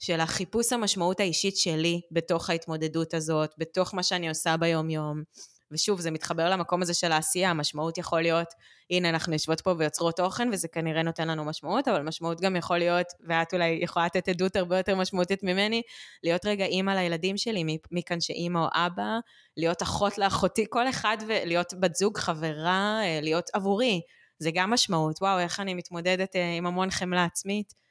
של 0.03 0.19
החיפוש 0.19 0.73
המשמעות 0.73 1.19
האישית 1.19 1.57
שלי 1.57 2.01
בתוך 2.11 2.49
ההתמודדות 2.49 3.13
הזאת, 3.13 3.49
בתוך 3.57 3.93
מה 3.93 4.03
שאני 4.03 4.29
עושה 4.29 4.57
ביום-יום. 4.57 5.23
ושוב, 5.71 6.01
זה 6.01 6.11
מתחבר 6.11 6.49
למקום 6.49 6.81
הזה 6.81 6.93
של 6.93 7.11
העשייה, 7.11 7.49
המשמעות 7.49 7.97
יכול 7.97 8.21
להיות, 8.21 8.47
הנה, 8.89 9.09
אנחנו 9.09 9.33
יושבות 9.33 9.61
פה 9.61 9.73
ויוצרות 9.77 10.17
תוכן, 10.17 10.49
וזה 10.53 10.67
כנראה 10.67 11.03
נותן 11.03 11.27
לנו 11.27 11.45
משמעות, 11.45 11.87
אבל 11.87 12.01
משמעות 12.01 12.41
גם 12.41 12.55
יכול 12.55 12.77
להיות, 12.77 13.07
ואת 13.27 13.53
אולי 13.53 13.79
יכולה 13.81 14.05
לתת 14.05 14.29
עדות 14.29 14.55
הרבה 14.55 14.77
יותר 14.77 14.95
משמעותית 14.95 15.43
ממני, 15.43 15.81
להיות 16.23 16.45
רגע 16.45 16.65
אימא 16.65 16.91
לילדים 16.91 17.37
שלי, 17.37 17.77
מכאן 17.91 18.21
שאימא 18.21 18.59
או 18.59 18.67
אבא, 18.73 19.19
להיות 19.57 19.81
אחות 19.81 20.17
לאחותי, 20.17 20.65
כל 20.69 20.89
אחד, 20.89 21.17
ולהיות 21.27 21.73
בת 21.79 21.95
זוג, 21.95 22.17
חברה, 22.17 22.99
אה, 23.03 23.19
להיות 23.21 23.49
עבורי. 23.53 24.01
זה 24.39 24.51
גם 24.53 24.69
משמעות, 24.69 25.21
וואו, 25.21 25.39
איך 25.39 25.59
אני 25.59 25.73
מתמודדת 25.73 26.35
אה, 26.35 26.53
עם 26.57 26.65
המון 26.65 26.91
חמלה 26.91 27.23
עצמית. 27.23 27.81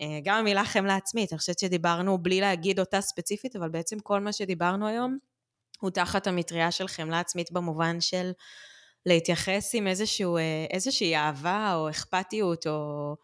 אה, 0.00 0.18
גם 0.24 0.38
המילה 0.38 0.64
חמלה 0.64 0.96
עצמית, 0.96 1.32
אני 1.32 1.38
חושבת 1.38 1.58
שדיברנו 1.58 2.18
בלי 2.18 2.40
להגיד 2.40 2.80
אותה 2.80 3.00
ספציפית, 3.00 3.56
אבל 3.56 3.68
בעצם 3.68 3.98
כל 3.98 4.20
מה 4.20 4.32
שדיברנו 4.32 4.86
היום 4.86 5.18
הוא 5.80 5.90
תחת 5.90 6.26
המטריה 6.26 6.70
של 6.70 6.88
חמלה 6.88 7.20
עצמית 7.20 7.52
במובן 7.52 8.00
של 8.00 8.32
להתייחס 9.06 9.74
עם 9.74 9.86
איזשהו, 9.86 10.36
אה, 10.36 10.66
איזושהי 10.70 11.16
אהבה 11.16 11.74
או 11.74 11.90
אכפתיות 11.90 12.66
או... 12.66 13.14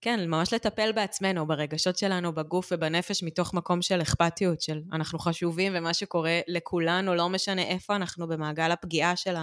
כן, 0.00 0.30
ממש 0.30 0.52
לטפל 0.52 0.92
בעצמנו, 0.92 1.46
ברגשות 1.46 1.98
שלנו, 1.98 2.34
בגוף 2.34 2.68
ובנפש, 2.72 3.22
מתוך 3.22 3.54
מקום 3.54 3.82
של 3.82 4.02
אכפתיות, 4.02 4.60
של 4.60 4.80
אנחנו 4.92 5.18
חשובים 5.18 5.72
ומה 5.76 5.94
שקורה 5.94 6.40
לכולנו, 6.48 7.14
לא 7.14 7.28
משנה 7.28 7.62
איפה 7.62 7.96
אנחנו 7.96 8.28
במעגל 8.28 8.70
הפגיעה 8.70 9.16
של 9.16 9.34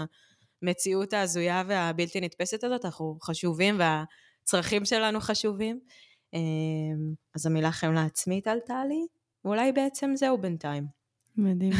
המציאות 0.64 1.14
ההזויה 1.14 1.64
והבלתי 1.68 2.22
נתפסת 2.22 2.64
הזאת, 2.64 2.86
אנחנו 2.86 3.18
חשובים 3.24 3.80
והצרכים 3.80 4.86
שלנו 4.86 5.22
חשובים. 5.22 5.80
אמ, 6.34 7.14
אז 7.36 7.46
המילה 7.46 7.72
חמלה 7.72 8.06
עצמית 8.06 8.48
עלתה 8.48 8.86
לי, 8.86 9.06
ואולי 9.46 9.72
בעצם 9.72 10.12
זהו 10.16 10.38
בינתיים. 10.38 10.88
מדהים. 11.38 11.74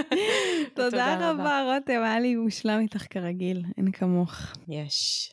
תודה 0.76 1.30
רבה, 1.30 1.62
רותם, 1.62 2.02
היה 2.04 2.20
לי 2.20 2.36
מושלם 2.36 2.80
איתך 2.80 3.04
כרגיל, 3.10 3.64
אין 3.76 3.92
כמוך. 3.92 4.32
יש, 4.68 5.30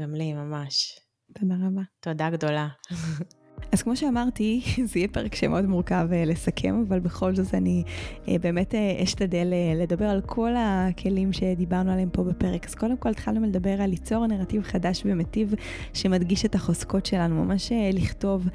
גם 0.00 0.14
לי 0.14 0.32
ממש. 0.32 1.00
תודה 1.40 1.54
רבה. 1.66 1.82
תודה 2.00 2.30
גדולה. 2.30 2.68
אז 3.72 3.82
כמו 3.82 3.96
שאמרתי, 3.96 4.60
זה 4.90 4.98
יהיה 4.98 5.08
פרק 5.08 5.34
שמאוד 5.34 5.66
מורכב 5.66 6.08
אה, 6.12 6.24
לסכם, 6.24 6.84
אבל 6.88 7.00
בכל 7.00 7.34
זאת 7.34 7.54
אני 7.54 7.82
אה, 8.28 8.36
באמת 8.40 8.74
אה, 8.74 9.00
אשתדל 9.02 9.52
לדבר 9.76 10.04
על 10.04 10.20
כל 10.26 10.50
הכלים 10.58 11.32
שדיברנו 11.32 11.92
עליהם 11.92 12.08
פה 12.12 12.22
בפרק. 12.22 12.66
אז 12.66 12.74
קודם 12.74 12.96
כל 12.96 13.08
התחלנו 13.08 13.46
לדבר 13.46 13.82
על 13.82 13.90
ליצור 13.90 14.26
נרטיב 14.26 14.62
חדש 14.62 15.02
ומטיב 15.04 15.54
שמדגיש 15.92 16.44
את 16.44 16.54
החוזקות 16.54 17.06
שלנו, 17.06 17.44
ממש 17.44 17.72
לכתוב 17.92 18.48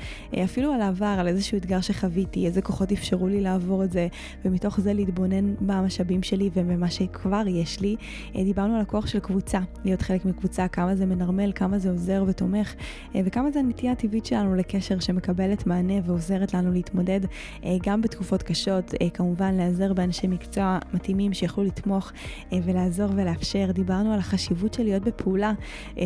אפילו 0.44 0.72
על 0.74 0.82
העבר, 0.82 1.16
על 1.20 1.28
איזשהו 1.28 1.58
אתגר 1.58 1.82
שחוויתי, 1.82 2.46
איזה 2.46 2.62
כוחות 2.62 2.92
אפשרו 2.92 3.28
לי 3.28 3.42
לעבור 3.42 3.84
את 3.84 3.92
זה, 3.92 4.08
ומתוך 4.46 4.80
זה 4.80 4.94
להתבונן 4.94 5.54
במשאבים 5.62 6.24
שלי 6.24 6.50
ובמה 6.54 6.92
שכבר 6.92 7.44
יש 7.48 7.80
לי. 7.80 7.96
דיברנו 8.34 8.76
על 8.76 8.82
הכוח 8.82 9.08
של 9.08 9.20
קבוצה, 9.20 9.60
להיות 9.86 10.02
חלק 10.02 10.26
מקבוצה, 10.26 10.68
כמה 10.68 10.96
זה 10.96 11.06
מנרמל, 11.06 11.52
כמה 11.56 11.80
זה 11.80 11.92
עוזר 11.92 12.24
ותומך, 12.28 12.76
וכמה 13.16 13.52
זה 13.52 13.60
הנטייה 13.60 13.92
הטבעית 13.92 14.26
שלנו 14.26 14.56
לקשר 14.56 14.95
שמקבלת 15.00 15.68
מענה 15.68 15.94
ועוזרת 16.06 16.54
לנו 16.54 16.72
להתמודד 16.72 17.20
אה, 17.64 17.78
גם 17.86 18.02
בתקופות 18.02 18.44
קשות, 18.44 18.94
אה, 19.02 19.10
כמובן 19.10 19.54
להיעזר 19.54 19.94
באנשי 19.94 20.28
מקצוע 20.28 20.80
מתאימים 20.94 21.34
שיכולו 21.34 21.68
לתמוך 21.68 22.12
אה, 22.54 22.58
ולעזור 22.64 23.10
ולאפשר. 23.16 23.72
דיברנו 23.72 24.14
על 24.14 24.20
החשיבות 24.20 24.74
של 24.74 24.84
להיות 24.84 25.04
בפעולה, 25.04 25.54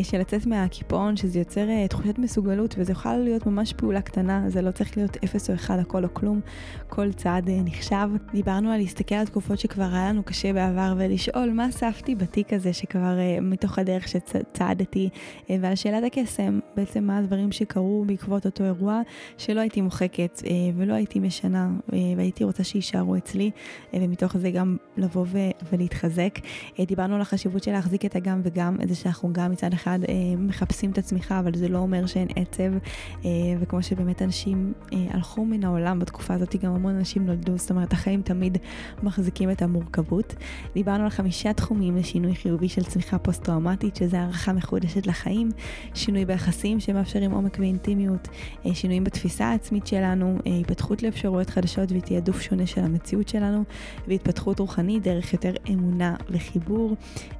של 0.02 0.18
לצאת 0.18 0.46
מהקיפאון, 0.46 1.16
שזה 1.16 1.38
יוצר 1.38 1.86
תחושת 1.88 2.18
מסוגלות, 2.18 2.74
וזה 2.78 2.92
יכול 2.92 3.12
להיות 3.12 3.46
ממש 3.46 3.72
פעולה 3.72 4.00
קטנה, 4.00 4.44
זה 4.48 4.62
לא 4.62 4.70
צריך 4.70 4.96
להיות 4.96 5.16
אפס 5.24 5.50
או 5.50 5.54
אחד, 5.54 5.78
הכל 5.78 6.04
או 6.04 6.14
כלום, 6.14 6.40
כל 6.88 7.12
צעד 7.12 7.50
נחשב. 7.64 8.08
דיברנו 8.32 8.70
על 8.70 8.78
להסתכל 8.78 9.14
על 9.14 9.26
תקופות 9.26 9.58
שכבר 9.58 9.88
היה 9.92 10.08
לנו 10.08 10.22
קשה 10.22 10.52
בעבר 10.52 10.94
ולשאול 10.96 11.50
מה 11.52 11.68
אספתי 11.68 12.14
בתיק 12.14 12.52
הזה 12.52 12.72
שכבר 12.72 13.18
מתוך 13.42 13.78
הדרך 13.78 14.08
שצעדתי, 14.08 15.08
ועל 15.60 15.74
שאלת 15.74 16.04
הקסם, 16.06 16.58
בעצם 16.76 17.04
מה 17.04 17.18
הדברים 17.18 17.52
שקרו 17.52 18.04
בעקבות 18.06 18.46
אותו 18.46 18.64
אירוע. 18.64 18.79
אירוע 18.80 19.00
שלא 19.38 19.60
הייתי 19.60 19.80
מוחקת 19.80 20.42
אה, 20.46 20.50
ולא 20.76 20.94
הייתי 20.94 21.20
משנה 21.20 21.70
אה, 21.92 21.98
והייתי 22.16 22.44
רוצה 22.44 22.64
שיישארו 22.64 23.16
אצלי 23.16 23.50
אה, 23.94 23.98
ומתוך 24.02 24.36
זה 24.36 24.50
גם 24.50 24.76
לבוא 24.96 25.26
ולהתחזק. 25.72 26.38
דיברנו 26.86 27.14
על 27.14 27.20
החשיבות 27.20 27.62
של 27.62 27.72
להחזיק 27.72 28.04
את 28.04 28.16
הגם 28.16 28.40
וגם, 28.42 28.76
זה 28.88 28.94
שאנחנו 28.94 29.32
גם 29.32 29.50
מצד 29.50 29.72
אחד 29.72 29.98
מחפשים 30.38 30.90
את 30.90 30.98
הצמיחה 30.98 31.38
אבל 31.38 31.54
זה 31.54 31.68
לא 31.68 31.78
אומר 31.78 32.06
שאין 32.06 32.28
עצב 32.36 32.72
וכמו 33.60 33.82
שבאמת 33.82 34.22
אנשים 34.22 34.72
הלכו 34.92 35.44
מן 35.44 35.64
העולם 35.64 35.98
בתקופה 35.98 36.34
הזאת, 36.34 36.56
גם 36.56 36.72
המון 36.72 36.94
אנשים 36.94 37.26
נולדו, 37.26 37.58
זאת 37.58 37.70
אומרת 37.70 37.92
החיים 37.92 38.22
תמיד 38.22 38.58
מחזיקים 39.02 39.50
את 39.50 39.62
המורכבות. 39.62 40.34
דיברנו 40.74 41.04
על 41.04 41.10
חמישה 41.10 41.52
תחומים 41.52 41.96
לשינוי 41.96 42.34
חיובי 42.34 42.68
של 42.68 42.84
צמיחה 42.84 43.18
פוסט-טראומטית, 43.18 43.96
שזה 43.96 44.20
הערכה 44.20 44.52
מחודשת 44.52 45.06
לחיים, 45.06 45.48
שינוי 45.94 46.24
ביחסים 46.24 46.80
שמאפשרים 46.80 47.30
עומק 47.30 47.56
ואינטימיות, 47.58 48.28
שינויים 48.74 49.04
בתפיסה 49.04 49.46
העצמית 49.46 49.86
שלנו, 49.86 50.38
אה, 50.46 50.56
התפתחות 50.56 51.02
לאפשרויות 51.02 51.50
חדשות 51.50 51.92
ותעדוף 51.92 52.40
שונה 52.40 52.66
של 52.66 52.80
המציאות 52.80 53.28
שלנו, 53.28 53.64
והתפתחות 54.08 54.58
רוחנית 54.58 55.02
דרך 55.02 55.32
יותר 55.32 55.52
אמונה 55.72 56.16
וחיבור. 56.30 56.96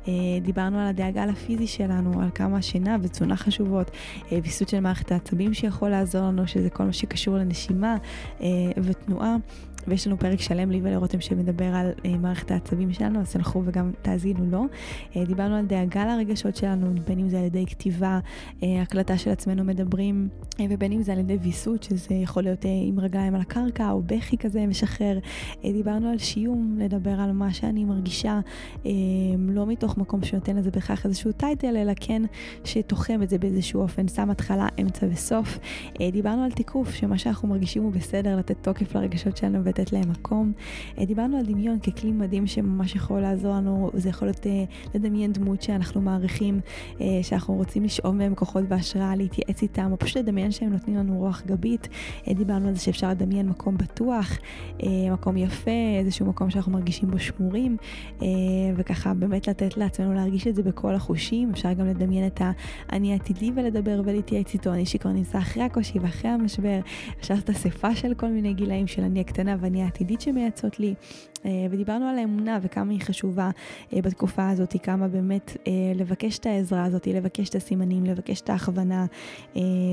אה, 0.09 0.12
דיברנו 0.43 0.78
על 0.78 0.87
הדאגה 0.87 1.26
לפיזי 1.26 1.66
שלנו, 1.66 2.22
על 2.22 2.28
כמה 2.35 2.62
שינה 2.62 2.97
ותזונה 3.03 3.37
חשובות, 3.37 3.91
אה, 4.33 4.39
ויסות 4.43 4.68
של 4.68 4.81
מערכת 4.81 5.12
העצבים 5.12 5.55
שיכול 5.55 5.89
לעזור 5.89 6.22
לנו, 6.22 6.47
שזה 6.47 6.70
כל 6.70 6.85
מה 6.85 6.93
שקשור 6.93 7.37
לנשימה 7.37 7.97
ותנועה. 8.76 9.37
ויש 9.89 10.07
לנו 10.07 10.18
פרק 10.18 10.41
שלם 10.41 10.70
לי 10.70 10.81
ולרותם 10.83 11.20
שמדבר 11.20 11.64
על 11.64 11.93
אה, 12.05 12.16
מערכת 12.16 12.51
העצבים 12.51 12.93
שלנו, 12.93 13.20
אז 13.20 13.33
תלכו 13.33 13.62
וגם 13.64 13.93
תאזינו 14.03 14.47
לו. 14.51 14.66
אה, 15.16 15.24
דיברנו 15.24 15.57
על 15.57 15.66
דאגה 15.66 16.05
לרגשות 16.07 16.57
שלנו, 16.57 16.95
בין 17.07 17.18
אם 17.18 17.28
זה 17.28 17.39
על 17.39 17.45
ידי 17.45 17.66
כתיבה, 17.66 18.18
אה, 18.62 18.83
הקלטה 18.83 19.18
של 19.18 19.31
עצמנו 19.31 19.64
מדברים, 19.64 20.28
אה, 20.61 20.64
ובין 20.70 20.93
אם 20.93 21.03
זה 21.03 21.12
על 21.12 21.18
ידי 21.21 21.39
ויסות, 21.43 21.83
שזה 21.83 22.14
יכול 22.14 22.43
להיות 22.43 22.66
אה, 22.66 22.71
עם 22.89 23.01
רגליים 23.01 23.35
על 23.35 23.41
הקרקע 23.41 23.91
או 23.91 24.03
בכי 24.07 24.37
כזה 24.37 24.66
משחרר. 24.66 25.18
אה, 25.64 25.73
דיברנו 25.73 26.09
על 26.09 26.18
שיום, 26.18 26.77
לדבר 26.79 27.21
על 27.21 27.33
מה 27.33 27.53
שאני 27.53 27.85
מרגישה, 27.85 28.41
אה, 28.87 28.91
לא 29.39 29.66
מתוך 29.66 29.99
מקום 29.99 30.23
שנותן 30.23 30.57
לזה 30.57 30.71
בהכרח 30.71 31.07
איזשהו 31.07 31.33
טייטל, 31.33 31.77
אלא 31.77 31.93
כן 32.01 32.23
שתוחם 32.64 33.23
את 33.23 33.31
זה 33.31 33.39
באיזשהו 33.39 33.83
אופן, 33.83 34.09
שם 34.09 34.31
התחלה, 34.31 34.66
אמצע 34.81 35.07
וסוף. 35.12 35.59
דיברנו 36.12 36.45
על 36.45 36.51
תיקוף, 36.51 36.95
שמה 36.95 37.18
שאנחנו 37.18 37.49
מרגישים 37.49 37.83
הוא 37.83 37.93
בסדר, 37.93 38.37
לתת 38.37 38.57
תוקף 38.62 38.95
לרגשות 38.95 39.37
שלנו. 39.37 39.64
ולתת 39.64 39.93
להם 39.93 40.11
מקום. 40.11 40.53
דיברנו 41.07 41.37
על 41.37 41.47
דמיון 41.47 41.79
ככלי 41.79 42.12
מדהים 42.12 42.47
שממש 42.47 42.95
יכול 42.95 43.21
לעזור 43.21 43.55
לנו, 43.55 43.91
זה 43.95 44.09
יכול 44.09 44.29
להיות 44.29 44.47
לדמיין 44.95 45.33
דמות 45.33 45.62
שאנחנו 45.62 46.01
מעריכים, 46.01 46.61
שאנחנו 47.23 47.55
רוצים 47.55 47.85
לשאוב 47.85 48.14
מהם 48.14 48.35
כוחות 48.35 48.64
והשראה, 48.68 49.16
להתייעץ 49.16 49.62
איתם, 49.62 49.89
או 49.93 49.99
פשוט 49.99 50.16
לדמיין 50.16 50.51
שהם 50.51 50.73
נותנים 50.73 50.97
לנו 51.01 51.19
רוח 51.19 51.43
גבית. 51.47 51.89
דיברנו 52.29 52.69
על 52.69 52.75
זה 52.75 52.81
שאפשר 52.81 53.11
לדמיין 53.11 53.49
מקום 53.49 53.77
בטוח, 53.77 54.39
מקום 55.13 55.37
יפה, 55.37 55.71
איזשהו 55.99 56.27
מקום 56.27 56.51
שאנחנו 56.51 56.73
מרגישים 56.73 57.11
בו 57.11 57.19
שמורים, 57.19 57.77
וככה 58.77 59.15
באמת 59.15 59.49
לתת 59.49 59.77
לעצמנו 59.77 60.15
להרגיש 60.15 60.47
את 60.47 60.55
זה 60.55 60.63
בכל 60.63 60.95
החושים. 60.95 61.51
אפשר 61.51 61.73
גם 61.73 61.87
לדמיין 61.87 62.27
את 62.27 62.41
האני 62.89 63.13
העתידי 63.13 63.51
ולדבר 63.55 64.01
ולהתייעץ 64.05 64.55
איתו, 64.55 64.73
אני 64.73 64.87
שכבר 64.87 65.13
נמצא 65.13 65.39
אחרי 65.39 65.63
הקושי 65.63 65.99
ואחרי 65.99 66.31
המשבר. 66.31 66.81
אפשר 67.21 67.35
לעשות 67.35 67.51
אספה 67.51 67.95
של 67.95 68.15
כל 68.15 68.29
מיני 68.29 68.55
גילאים 68.55 68.87
של 68.87 69.03
אני 69.03 69.21
הקטנה 69.21 69.57
ואני 69.61 69.83
העתידית 69.83 70.21
שמייצות 70.21 70.81
לי. 70.81 70.95
אה, 71.45 71.67
ודיברנו 71.71 72.07
על 72.07 72.19
האמונה 72.19 72.59
וכמה 72.63 72.93
היא 72.93 73.01
חשובה 73.01 73.51
אה, 73.93 74.03
בתקופה 74.03 74.49
הזאת, 74.49 74.77
כמה 74.83 75.09
באמת 75.09 75.57
אה, 75.67 75.73
לבקש 75.95 76.39
את 76.39 76.47
העזרה 76.47 76.85
הזאת, 76.85 77.07
לבקש 77.07 77.49
את 77.49 77.55
הסימנים, 77.55 78.05
לבקש 78.05 78.41
את 78.41 78.51
ההכוונה, 78.51 79.07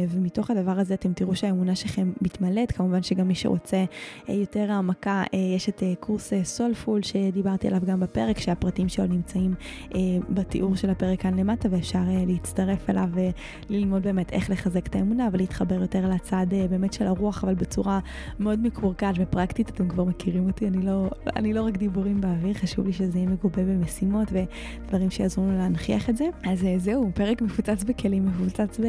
ומתוך 0.10 0.51
הדבר 0.51 0.80
הזה 0.80 0.96
אתם 0.99 1.13
תראו 1.13 1.35
שהאמונה 1.35 1.75
שלכם 1.75 2.11
מתמלאת, 2.21 2.71
כמובן 2.71 3.03
שגם 3.03 3.27
מי 3.27 3.35
שרוצה 3.35 3.83
יותר 4.29 4.71
העמקה, 4.71 5.23
יש 5.55 5.69
את 5.69 5.83
קורס 5.99 6.33
סולפול 6.43 7.03
שדיברתי 7.03 7.67
עליו 7.67 7.81
גם 7.85 7.99
בפרק, 7.99 8.39
שהפרטים 8.39 8.89
שלו 8.89 9.05
נמצאים 9.05 9.53
בתיאור 10.29 10.75
של 10.75 10.89
הפרק 10.89 11.21
כאן 11.21 11.39
למטה, 11.39 11.67
ואפשר 11.71 11.99
להצטרף 12.27 12.89
אליו 12.89 13.09
וללמוד 13.69 14.03
באמת 14.03 14.33
איך 14.33 14.49
לחזק 14.49 14.87
את 14.87 14.95
האמונה 14.95 15.29
ולהתחבר 15.31 15.81
יותר 15.81 16.09
לצד 16.09 16.45
באמת 16.69 16.93
של 16.93 17.07
הרוח, 17.07 17.43
אבל 17.43 17.55
בצורה 17.55 17.99
מאוד 18.39 18.59
מקורקעת 18.59 19.15
ופרקטית, 19.19 19.69
אתם 19.69 19.87
כבר 19.87 20.03
מכירים 20.03 20.47
אותי, 20.47 20.67
אני 20.67 20.85
לא... 20.85 21.09
אני 21.35 21.53
לא 21.53 21.61
רק 21.61 21.77
דיבורים 21.77 22.21
באוויר, 22.21 22.53
חשוב 22.53 22.85
לי 22.85 22.93
שזה 22.93 23.17
יהיה 23.17 23.29
מגובה 23.29 23.63
במשימות 23.63 24.27
ודברים 24.31 25.09
שיעזרו 25.09 25.43
לנו 25.43 25.57
להנכיח 25.57 26.09
את 26.09 26.17
זה. 26.17 26.25
אז 26.43 26.63
אה, 26.63 26.75
זהו, 26.77 27.11
פרק 27.13 27.41
מפוצץ 27.41 27.83
בכלים, 27.83 28.25
מפוצץ 28.25 28.79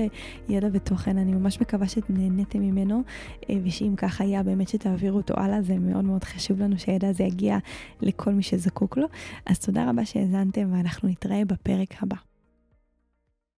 בידע 0.48 0.68
ותוכן, 0.72 1.18
אני 1.18 1.32
ממש 1.32 1.60
מקווה 1.60 1.88
שנהניתם 2.08 2.60
ממנו, 2.60 3.02
אה, 3.50 3.54
ושאם 3.64 3.94
ככה 3.96 4.24
היה 4.24 4.42
באמת 4.42 4.68
שתעבירו 4.68 5.16
אותו 5.16 5.34
הלאה, 5.36 5.62
זה 5.62 5.78
מאוד 5.78 6.04
מאוד 6.04 6.24
חשוב 6.24 6.60
לנו 6.60 6.78
שהידע 6.78 7.08
הזה 7.08 7.24
יגיע 7.24 7.58
לכל 8.02 8.32
מי 8.32 8.42
שזקוק 8.42 8.96
לו. 8.96 9.06
אז 9.46 9.58
תודה 9.58 9.90
רבה 9.90 10.04
שהאזנתם 10.04 10.72
ואנחנו 10.72 11.08
נתראה 11.08 11.44
בפרק 11.44 11.94
הבא. 12.02 12.27